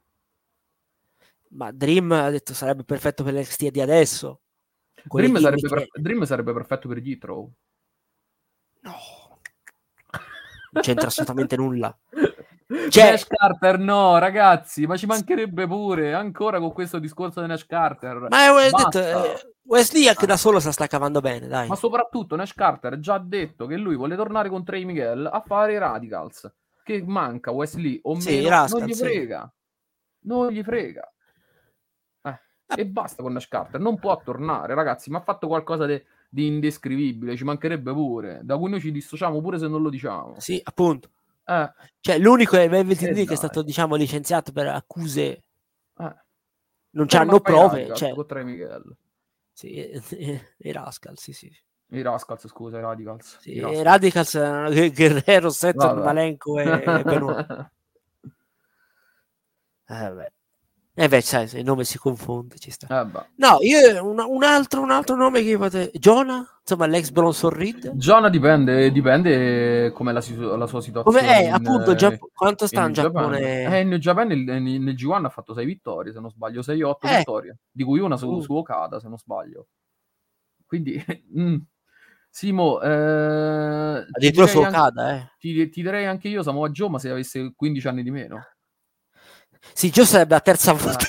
Ma 1.49 1.73
Dream 1.73 2.13
ha 2.13 2.31
detto 2.31 2.55
sarebbe 2.55 2.85
perfetto 2.85 3.25
per 3.25 3.35
l'XT 3.35 3.71
di 3.71 3.81
adesso. 3.81 4.43
Dream 5.03 5.37
sarebbe, 5.41 5.69
per... 5.69 5.89
Dream 5.95 6.23
sarebbe, 6.23 6.53
perfetto 6.53 6.87
per 6.87 7.01
Gitro. 7.01 7.51
No. 8.83 8.95
Non 10.71 10.83
c'entra 10.83 11.09
assolutamente 11.09 11.57
nulla. 11.57 11.99
Cioè... 12.91 13.11
Nash 13.13 13.27
Carter 13.27 13.79
no, 13.79 14.19
ragazzi, 14.19 14.87
ma 14.87 14.97
ci 14.97 15.07
mancherebbe 15.07 15.67
pure 15.67 16.13
ancora 16.13 16.59
con 16.59 16.73
questo 16.73 16.99
discorso 16.99 17.41
di 17.41 17.47
Nash 17.47 17.65
Carter. 17.65 18.27
Ma 18.29 18.61
è 18.61 18.71
detto, 18.71 18.99
eh, 18.99 19.55
Wesley 19.63 20.07
anche 20.07 20.27
da 20.27 20.37
solo 20.37 20.61
se 20.61 20.67
la 20.67 20.73
sta 20.73 20.87
cavando 20.87 21.21
bene, 21.21 21.47
dai. 21.47 21.67
Ma 21.67 21.77
soprattutto 21.77 22.37
Nash 22.37 22.53
Carter 22.53 22.93
ha 22.93 22.99
già 22.99 23.17
detto 23.19 23.67
che 23.67 23.77
lui 23.77 23.97
vuole 23.97 24.17
tornare 24.17 24.51
con 24.51 24.65
Trey 24.65 24.85
Miguel 24.85 25.25
a 25.27 25.43
fare 25.47 25.73
i 25.73 25.79
Radicals. 25.79 26.53
Che 26.83 27.03
manca 27.07 27.51
Wesley 27.51 28.01
o 28.03 28.19
sì, 28.21 28.37
meno, 28.37 28.49
Rascal, 28.51 28.81
non 28.81 28.89
gli 28.89 28.95
frega. 28.95 29.53
Sì. 29.53 30.29
Non 30.29 30.51
gli 30.51 30.63
frega. 30.63 31.13
Eh, 32.23 32.41
e 32.77 32.87
basta 32.87 33.23
con 33.23 33.33
Nash 33.33 33.49
Carter, 33.49 33.81
non 33.81 33.99
può 33.99 34.19
tornare, 34.23 34.75
ragazzi, 34.75 35.11
ma 35.11 35.19
ha 35.19 35.23
fatto 35.23 35.47
qualcosa 35.47 35.87
di 35.87 36.03
di 36.31 36.47
indescrivibile, 36.47 37.37
ci 37.37 37.45
mancherebbe 37.45 37.93
pure, 37.93 38.41
da 38.43 38.59
cui 38.59 38.69
noi 38.69 38.81
ci 38.81 38.93
dissociamo 38.93 39.41
pure 39.41 39.59
se 39.59 39.67
non 39.67 39.81
lo 39.81 39.89
diciamo. 39.89 40.35
Sì, 40.39 40.61
appunto. 40.63 41.09
Eh. 41.49 41.73
Cioè, 42.01 42.19
l'unico 42.19 42.57
è 42.59 42.69
Velvet 42.69 43.03
eh, 43.03 43.25
che 43.25 43.33
è 43.33 43.37
stato, 43.37 43.63
diciamo, 43.63 43.95
licenziato 43.95 44.53
per 44.53 44.67
accuse. 44.67 45.45
Eh. 45.97 46.17
Non 46.91 47.07
c'hanno 47.07 47.41
prove. 47.41 47.77
Radicals, 47.77 47.99
cioè... 47.99 48.13
Contra 48.13 48.43
Miguel. 48.43 48.97
Sì, 49.53 49.91
i 50.59 50.73
Rascals, 50.73 51.23
sì, 51.23 51.33
sì. 51.33 51.51
I 51.91 52.03
Rascals, 52.03 52.47
scusa, 52.49 52.79
i 52.79 52.83
Radicals. 52.83 53.39
Sì, 53.41 53.55
i 53.55 53.61
Rascals, 53.61 54.35
Radicals 54.35 54.93
Guerrero, 54.93 55.49
Seth, 55.49 55.95
Malenko 55.95 56.59
e 56.59 56.83
Benoit. 57.03 57.49
eh, 59.89 60.13
beh. 60.13 60.33
Eh 61.01 61.07
beh, 61.07 61.21
sai, 61.21 61.47
se 61.47 61.61
il 61.61 61.65
nome 61.65 61.85
si 61.85 61.97
confonde, 61.97 62.59
ci 62.59 62.73
sta. 62.73 63.03
Eh 63.03 63.21
no, 63.37 63.59
io 63.61 64.05
un, 64.05 64.19
un, 64.19 64.43
altro, 64.43 64.83
un 64.83 64.91
altro 64.91 65.15
nome 65.15 65.45
che 65.45 65.57
fate... 65.57 65.93
Jonah? 65.95 66.45
Insomma, 66.61 66.87
l'ex 66.87 67.11
Bronson 67.11 67.51
Reed? 67.51 67.93
Jonah 67.95 68.29
dipende, 68.29 68.91
dipende 68.91 69.93
come 69.93 70.13
la, 70.13 70.21
la 70.57 70.67
sua 70.67 70.81
situazione. 70.81 71.05
Come 71.05 71.21
è, 71.21 71.47
in, 71.47 71.53
appunto, 71.53 71.95
Giapp- 71.95 72.21
quanto 72.35 72.67
sta 72.67 72.81
in, 72.81 72.87
in 72.89 72.93
Giappone? 72.95 73.79
Eh, 73.79 73.81
in 73.83 73.97
Giappone 74.01 74.35
nel, 74.35 74.61
nel, 74.61 74.81
nel, 74.81 74.95
G1 74.97 75.25
ha 75.25 75.29
fatto 75.29 75.55
6 75.55 75.65
vittorie, 75.65 76.13
se 76.13 76.19
non 76.19 76.31
sbaglio, 76.31 76.63
6-8 76.63 76.95
eh. 77.03 77.17
vittorie, 77.19 77.59
di 77.71 77.85
cui 77.85 78.01
una 78.01 78.17
su, 78.17 78.29
uh. 78.29 78.41
su 78.41 78.55
Okada, 78.55 78.99
se 78.99 79.07
non 79.07 79.19
sbaglio. 79.19 79.69
Quindi... 80.67 81.01
mm. 81.39 81.57
Simo, 82.31 82.81
eh, 82.83 84.05
su 84.47 84.59
Okada, 84.59 85.07
anche, 85.07 85.25
eh. 85.25 85.31
Ti, 85.39 85.69
ti, 85.71 85.83
direi 85.83 86.07
anche 86.07 86.29
io 86.29 86.43
Samoa 86.43 86.69
Joe, 86.71 86.91
ma 86.91 86.99
se 86.99 87.09
avesse 87.09 87.53
15 87.55 87.89
anni 87.89 88.03
di 88.03 88.11
meno. 88.11 88.43
Sì, 89.73 89.91
Gio 89.91 90.05
sarebbe 90.05 90.35
la 90.35 90.41
terza 90.41 90.73
volta. 90.73 91.07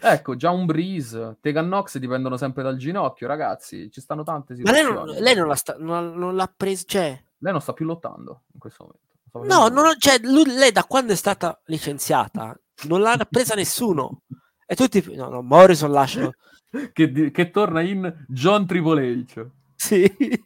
ecco, 0.00 0.36
già 0.36 0.50
un 0.50 0.66
breeze, 0.66 1.38
Tegan 1.40 1.68
Nox 1.68 1.98
dipendono 1.98 2.36
sempre 2.36 2.62
dal 2.62 2.76
ginocchio, 2.76 3.26
ragazzi. 3.26 3.90
Ci 3.90 4.00
stanno 4.00 4.22
tante 4.22 4.54
situazioni. 4.56 4.88
Ma 4.88 4.94
lei 4.94 5.06
non, 5.14 5.22
lei 5.22 5.34
non, 5.34 5.48
la 5.48 5.54
sta, 5.54 5.76
non, 5.78 6.14
non 6.14 6.34
l'ha 6.36 6.52
presa, 6.54 6.84
cioè... 6.86 7.22
Lei 7.38 7.52
non 7.52 7.60
sta 7.60 7.72
più 7.72 7.86
lottando 7.86 8.42
in 8.52 8.58
questo 8.58 8.84
momento. 8.84 9.06
No, 9.54 9.68
non, 9.68 9.94
cioè, 9.98 10.18
lui, 10.22 10.44
lei 10.46 10.72
da 10.72 10.84
quando 10.84 11.12
è 11.12 11.16
stata 11.16 11.60
licenziata 11.66 12.58
non 12.84 13.00
l'ha 13.00 13.26
presa 13.28 13.54
nessuno. 13.54 14.22
E 14.66 14.74
tutti... 14.74 15.14
No, 15.14 15.28
no, 15.28 15.42
Morrison 15.42 15.90
lascialo. 15.90 16.34
che, 16.92 17.30
che 17.30 17.50
torna 17.50 17.80
in 17.80 18.24
John 18.28 18.66
Triple 18.66 19.06
H. 19.06 19.46
Sì. 19.74 20.02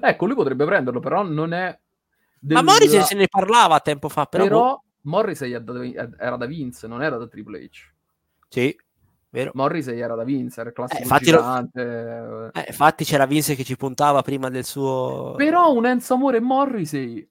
ecco, 0.00 0.26
lui 0.26 0.34
potrebbe 0.34 0.64
prenderlo, 0.64 1.00
però 1.00 1.22
non 1.22 1.52
è 1.52 1.78
del... 2.40 2.56
Ma 2.56 2.62
Morrissey 2.62 3.02
se 3.02 3.14
ne 3.14 3.28
parlava 3.28 3.80
tempo 3.80 4.08
fa, 4.08 4.26
però... 4.26 4.44
però 4.44 4.60
boh. 4.60 4.82
Morrissey 5.02 5.52
era 5.52 6.36
da 6.36 6.46
Vince, 6.46 6.86
non 6.86 7.02
era 7.02 7.16
da 7.16 7.26
Triple 7.26 7.60
H. 7.64 7.92
Sì, 8.48 8.76
vero. 9.30 9.52
Morrissey 9.54 9.98
era 9.98 10.14
da 10.14 10.24
Vince, 10.24 10.60
era 10.60 10.72
classico 10.72 11.00
eh, 11.00 11.02
infatti, 11.02 11.30
lo... 11.30 11.70
eh, 12.52 12.64
infatti 12.66 13.04
c'era 13.04 13.26
Vince 13.26 13.54
che 13.54 13.64
ci 13.64 13.76
puntava 13.76 14.22
prima 14.22 14.50
del 14.50 14.64
suo... 14.64 15.34
Però 15.36 15.72
un 15.72 15.86
Enzo 15.86 16.14
Amore 16.14 16.36
e 16.38 16.40
Morrissey... 16.40 17.30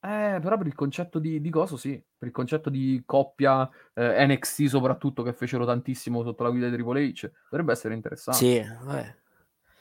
Eh, 0.00 0.38
però 0.40 0.56
per 0.56 0.66
il 0.68 0.74
concetto 0.74 1.18
di, 1.18 1.40
di 1.40 1.50
coso, 1.50 1.76
sì, 1.76 2.00
per 2.16 2.28
il 2.28 2.32
concetto 2.32 2.70
di 2.70 3.02
coppia 3.04 3.68
eh, 3.94 4.26
NXT 4.26 4.66
soprattutto 4.66 5.22
che 5.22 5.32
fecero 5.32 5.66
tantissimo 5.66 6.22
sotto 6.22 6.44
la 6.44 6.50
guida 6.50 6.68
di 6.68 6.74
Triple 6.74 7.08
H, 7.08 7.30
dovrebbe 7.50 7.72
essere 7.72 7.94
interessante. 7.94 8.38
Sì, 8.38 8.64
vabbè. 8.84 9.16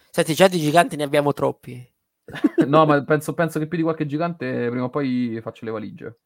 Senti, 0.09 0.34
già 0.34 0.47
di 0.47 0.59
giganti 0.59 0.95
ne 0.95 1.03
abbiamo 1.03 1.34
troppi. 1.34 1.88
no, 2.67 2.86
ma 2.86 3.03
penso, 3.03 3.34
penso 3.34 3.57
che 3.59 3.67
più 3.67 3.78
di 3.78 3.84
qualche 3.84 4.05
gigante 4.05 4.69
prima 4.69 4.86
o 4.86 4.89
poi 4.89 5.39
faccio 5.41 5.65
le 5.65 5.71
valigie. 5.71 6.19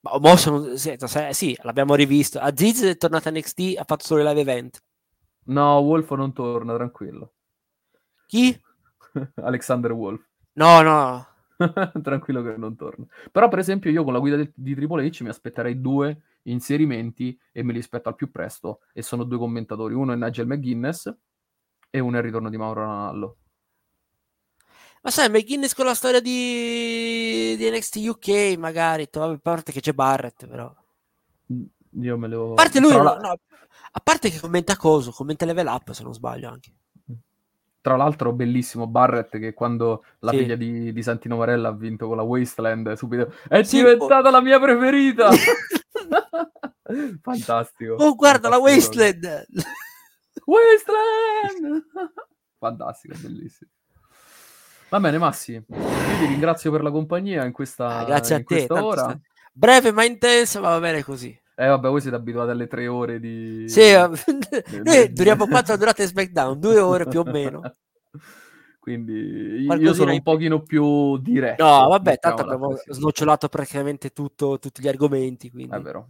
Ma 0.00 0.18
mo 0.18 0.36
sono, 0.36 0.76
sì, 0.76 1.56
l'abbiamo 1.62 1.94
rivisto. 1.94 2.38
Aziz 2.40 2.82
è 2.82 2.96
tornato 2.96 3.28
a 3.28 3.32
NXT, 3.32 3.74
ha 3.78 3.84
fatto 3.84 4.04
solo 4.04 4.20
il 4.20 4.26
live 4.26 4.40
event. 4.40 4.82
No, 5.44 5.78
Wolf 5.78 6.10
non 6.14 6.32
torna, 6.32 6.74
tranquillo. 6.74 7.34
Chi? 8.26 8.60
Alexander 9.36 9.92
Wolf. 9.92 10.26
No, 10.54 10.82
no. 10.82 11.26
tranquillo 12.02 12.42
che 12.42 12.56
non 12.56 12.76
torna. 12.76 13.06
Però, 13.30 13.48
per 13.48 13.60
esempio, 13.60 13.90
io 13.90 14.04
con 14.04 14.12
la 14.12 14.18
guida 14.18 14.36
di, 14.36 14.50
di 14.54 14.74
Triple 14.74 15.06
H 15.06 15.22
mi 15.22 15.28
aspetterei 15.28 15.80
due 15.80 16.22
inserimenti 16.42 17.38
e 17.52 17.62
me 17.62 17.72
li 17.72 17.78
aspetto 17.78 18.08
al 18.08 18.16
più 18.16 18.30
presto. 18.30 18.80
E 18.92 19.02
sono 19.02 19.24
due 19.24 19.38
commentatori. 19.38 19.94
Uno 19.94 20.12
è 20.12 20.16
Nigel 20.16 20.46
McGuinness 20.46 21.14
e 21.90 22.00
uno 22.00 22.16
è 22.16 22.18
il 22.18 22.24
ritorno 22.24 22.50
di 22.50 22.56
Mauro 22.56 22.80
Ranallo. 22.80 23.36
Ma 25.04 25.10
sai, 25.10 25.28
McGuinness 25.30 25.74
con 25.74 25.84
la 25.84 25.94
storia 25.94 26.20
di, 26.20 27.56
di 27.56 27.70
NXT 27.70 27.96
UK, 28.06 28.56
magari, 28.56 29.08
a 29.10 29.38
parte 29.42 29.72
che 29.72 29.80
c'è 29.80 29.92
Barrett, 29.92 30.46
però. 30.46 30.72
Io 32.00 32.16
me 32.16 32.28
lo... 32.28 32.52
A 32.52 32.54
parte 32.54 32.78
lui, 32.78 32.92
no, 32.92 33.02
no, 33.02 33.18
a 33.94 34.00
parte 34.00 34.30
che 34.30 34.38
commenta 34.38 34.76
coso, 34.76 35.10
commenta 35.10 35.44
level 35.44 35.66
up, 35.66 35.90
se 35.90 36.04
non 36.04 36.14
sbaglio 36.14 36.48
anche. 36.48 36.72
Tra 37.80 37.96
l'altro, 37.96 38.32
bellissimo 38.32 38.86
Barrett 38.86 39.40
che 39.40 39.52
quando 39.54 40.04
la 40.20 40.30
sì. 40.30 40.38
figlia 40.38 40.54
di, 40.54 40.92
di, 40.92 41.02
Santino 41.02 41.36
Marella 41.36 41.70
ha 41.70 41.74
vinto 41.74 42.06
con 42.06 42.16
la 42.16 42.22
Wasteland, 42.22 42.92
subito 42.92 43.34
è 43.48 43.64
sì, 43.64 43.78
diventata 43.78 44.28
oh. 44.28 44.30
la 44.30 44.40
mia 44.40 44.60
preferita. 44.60 45.30
Fantastico. 47.20 47.94
Oh, 47.94 48.14
guarda 48.14 48.48
la 48.48 48.60
Fantastico. 48.60 49.00
Wasteland! 49.00 49.64
Wasteland! 50.44 51.86
Fantastico, 52.60 53.16
bellissimo. 53.20 53.70
Va 54.92 55.00
bene, 55.00 55.16
Massi, 55.16 55.52
io 55.52 55.64
ti 55.66 56.26
ringrazio 56.26 56.70
per 56.70 56.82
la 56.82 56.90
compagnia 56.90 57.46
in 57.46 57.52
questa, 57.52 58.00
Ah, 58.00 58.04
grazie 58.04 58.34
a 58.34 58.38
in 58.40 58.44
te. 58.44 58.54
questa 58.54 58.74
tanto 58.74 58.88
ora. 58.88 59.20
Breve 59.50 59.90
ma 59.90 60.04
intensa, 60.04 60.60
ma 60.60 60.68
va 60.68 60.80
bene 60.80 61.02
così. 61.02 61.28
Eh, 61.54 61.66
vabbè, 61.66 61.88
voi 61.88 62.02
siete 62.02 62.16
abituati 62.16 62.50
alle 62.50 62.66
tre 62.66 62.86
ore 62.88 63.18
di... 63.18 63.64
Sì, 63.70 63.80
eh, 63.80 64.10
noi 64.84 65.10
duriamo 65.14 65.46
quattro 65.46 65.78
durate 65.78 66.06
SmackDown, 66.06 66.60
due 66.60 66.78
ore 66.78 67.06
più 67.06 67.20
o 67.20 67.24
meno. 67.24 67.62
Quindi 68.78 69.12
io 69.60 69.64
Qualcosina 69.64 69.94
sono 69.94 70.10
un 70.10 70.16
in- 70.16 70.22
pochino 70.22 70.60
più 70.60 71.16
diretto. 71.16 71.64
No, 71.64 71.88
vabbè, 71.88 72.18
tanto 72.18 72.42
abbiamo 72.42 72.76
snocciolato 72.86 73.48
praticamente 73.48 74.10
tutto, 74.10 74.58
tutti 74.58 74.82
gli 74.82 74.88
argomenti, 74.88 75.50
quindi 75.50 75.74
È 75.74 75.80
vero, 75.80 76.08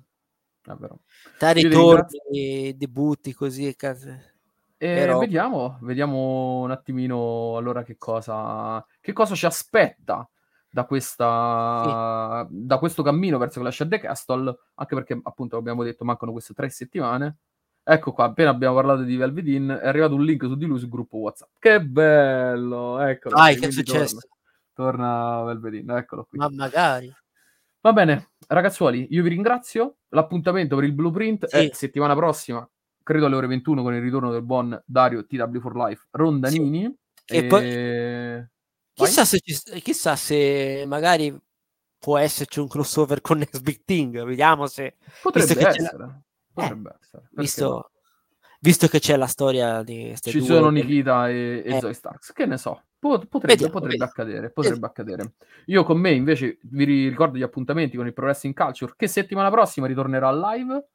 è 0.64 0.72
vero. 0.72 1.00
tra 1.38 1.50
Io 1.50 1.54
ti 1.54 1.62
ritorni, 1.68 2.74
debutti, 2.76 3.32
così 3.32 3.68
e 3.68 3.76
case. 3.76 4.31
E 4.82 4.94
Però- 4.96 5.20
vediamo, 5.20 5.78
vediamo 5.82 6.62
un 6.62 6.72
attimino 6.72 7.56
allora 7.56 7.84
che 7.84 7.96
cosa, 7.96 8.84
che 9.00 9.12
cosa 9.12 9.36
ci 9.36 9.46
aspetta 9.46 10.28
da, 10.68 10.86
questa, 10.86 12.44
da 12.50 12.78
questo 12.78 13.04
cammino 13.04 13.38
verso 13.38 13.60
Clash 13.60 13.78
of 13.78 13.88
the 13.88 14.00
Castle, 14.00 14.58
anche 14.74 14.94
perché 14.96 15.20
appunto 15.22 15.56
abbiamo 15.56 15.84
detto 15.84 16.04
mancano 16.04 16.32
queste 16.32 16.52
tre 16.52 16.68
settimane. 16.68 17.36
Ecco 17.84 18.10
qua, 18.12 18.24
appena 18.24 18.50
abbiamo 18.50 18.74
parlato 18.74 19.02
di 19.02 19.14
Velvedin, 19.14 19.68
è 19.80 19.86
arrivato 19.86 20.16
un 20.16 20.24
link 20.24 20.42
su 20.46 20.56
di 20.56 20.66
lui 20.66 20.80
sul 20.80 20.88
gruppo 20.88 21.18
WhatsApp. 21.18 21.50
Che 21.60 21.80
bello! 21.80 22.98
Eccolo. 22.98 23.36
Dai, 23.36 23.56
che 23.56 23.68
è 23.68 23.70
successo? 23.70 24.18
Torna, 24.72 25.42
torna 25.42 25.42
Velvedin, 25.44 25.90
eccolo 25.90 26.24
qui. 26.24 26.38
Ma 26.38 26.48
magari. 26.50 27.14
Va 27.82 27.92
bene, 27.92 28.30
ragazzuoli, 28.48 29.06
io 29.10 29.22
vi 29.22 29.28
ringrazio. 29.28 29.98
L'appuntamento 30.08 30.74
per 30.74 30.84
il 30.86 30.92
blueprint 30.92 31.46
Sì. 31.46 31.56
è 31.56 31.70
settimana 31.72 32.16
prossima, 32.16 32.68
credo 33.02 33.26
alle 33.26 33.36
ore 33.36 33.46
21, 33.46 33.82
con 33.82 33.94
il 33.94 34.00
ritorno 34.00 34.30
del 34.30 34.42
buon 34.42 34.80
Dario 34.84 35.24
TW 35.26 35.58
for 35.60 35.76
Life 35.76 36.06
Rondanini. 36.10 36.84
E 37.24 37.36
E 37.38 37.46
poi-. 37.46 38.50
Chissà 38.94 39.24
se, 39.24 39.38
ci- 39.40 39.80
chissà 39.80 40.16
se 40.16 40.84
magari 40.86 41.34
può 41.98 42.18
esserci 42.18 42.60
un 42.60 42.68
crossover 42.68 43.20
con 43.20 43.38
Next 43.38 43.62
Big 43.62 43.82
Thing. 43.84 44.22
Vediamo 44.24 44.66
se. 44.66 44.96
potrebbe 45.22 45.54
visto 45.54 45.68
essere. 45.68 46.22
Potrebbe 46.52 46.96
essere. 47.00 47.22
perché 47.22 47.40
Visto, 47.40 47.90
visto 48.60 48.86
che 48.88 48.98
c'è 48.98 49.16
la 49.16 49.26
storia 49.26 49.82
di 49.82 50.14
Ci 50.20 50.38
due, 50.38 50.46
sono 50.46 50.68
Nikita 50.68 51.28
e, 51.30 51.62
e 51.64 51.76
Eh. 51.76 51.80
Zoe 51.80 51.94
Starks, 51.94 52.32
che 52.32 52.44
ne 52.46 52.58
so. 52.58 52.82
Po- 52.98 53.18
potrebbe 53.18 53.46
Vediamo, 53.54 53.72
potrebbe 53.72 53.96
vediamo. 53.96 54.10
accadere, 54.10 54.50
potrebbe 54.50 54.86
accadere. 54.86 55.32
Io 55.66 55.82
con 55.84 55.98
me 55.98 56.12
invece 56.12 56.58
vi 56.64 56.84
ricordo 56.84 57.38
gli 57.38 57.42
appuntamenti 57.42 57.96
con 57.96 58.06
il 58.06 58.12
Pro 58.12 58.26
Wrestling 58.26 58.54
Culture 58.54 58.92
che 58.94 59.08
settimana 59.08 59.50
prossima 59.50 59.86
ritornerà 59.86 60.30
live. 60.32 60.86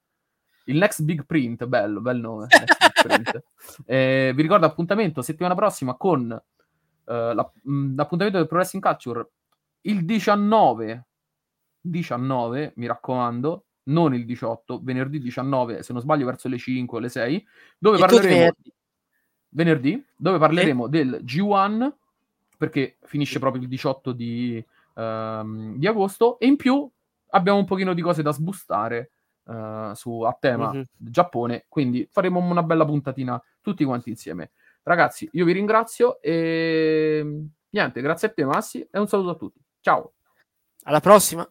Il 0.67 0.77
Next 0.77 1.03
Big 1.03 1.25
Print, 1.25 1.65
bello, 1.65 2.01
bel 2.01 2.19
nome. 2.19 2.47
Eh, 3.85 4.31
vi 4.35 4.41
ricordo 4.41 4.65
appuntamento 4.65 5.21
settimana 5.21 5.55
prossima 5.55 5.95
con 5.95 6.29
eh, 6.31 7.33
la- 7.33 7.51
mh, 7.63 7.95
l'appuntamento 7.95 8.37
del 8.39 8.47
Pro 8.47 8.57
Wrestling 8.57 8.83
Culture 8.83 9.27
il 9.81 10.03
19, 10.03 11.05
19, 11.79 12.73
mi 12.75 12.85
raccomando, 12.87 13.65
non 13.83 14.13
il 14.13 14.25
18, 14.25 14.81
venerdì 14.83 15.19
19, 15.19 15.83
se 15.83 15.93
non 15.93 16.01
sbaglio 16.01 16.25
verso 16.25 16.49
le 16.49 16.57
5 16.57 16.97
o 16.97 17.01
le 17.01 17.09
6, 17.09 17.47
dove 17.77 17.97
E 17.97 17.99
parleremo 17.99 18.51
venerdì. 19.49 20.05
dove 20.17 20.37
parleremo 20.37 20.87
del 20.87 21.21
G1, 21.23 21.93
perché 22.57 22.97
finisce 23.03 23.39
proprio 23.39 23.61
il 23.61 23.67
18 23.69 24.11
di, 24.11 24.63
ehm, 24.95 25.77
di 25.77 25.87
agosto, 25.87 26.37
e 26.39 26.47
in 26.47 26.57
più 26.57 26.89
abbiamo 27.29 27.59
un 27.59 27.65
pochino 27.65 27.93
di 27.93 28.01
cose 28.01 28.21
da 28.21 28.31
sbustare 28.33 29.11
eh, 29.47 29.91
su, 29.95 30.21
a 30.21 30.35
tema 30.39 30.71
Mhm. 30.73 30.83
Giappone, 30.95 31.65
quindi 31.67 32.07
faremo 32.11 32.39
una 32.39 32.63
bella 32.63 32.85
puntatina 32.85 33.41
tutti 33.61 33.83
quanti 33.83 34.09
insieme. 34.09 34.51
Ragazzi, 34.83 35.27
io 35.33 35.45
vi 35.45 35.51
ringrazio 35.51 36.21
e 36.21 37.45
niente, 37.69 38.01
grazie 38.01 38.29
a 38.29 38.31
te 38.31 38.45
Massi 38.45 38.87
e 38.89 38.99
un 38.99 39.07
saluto 39.07 39.29
a 39.31 39.35
tutti. 39.35 39.61
Ciao! 39.81 40.13
Alla 40.83 40.99
prossima. 41.01 41.49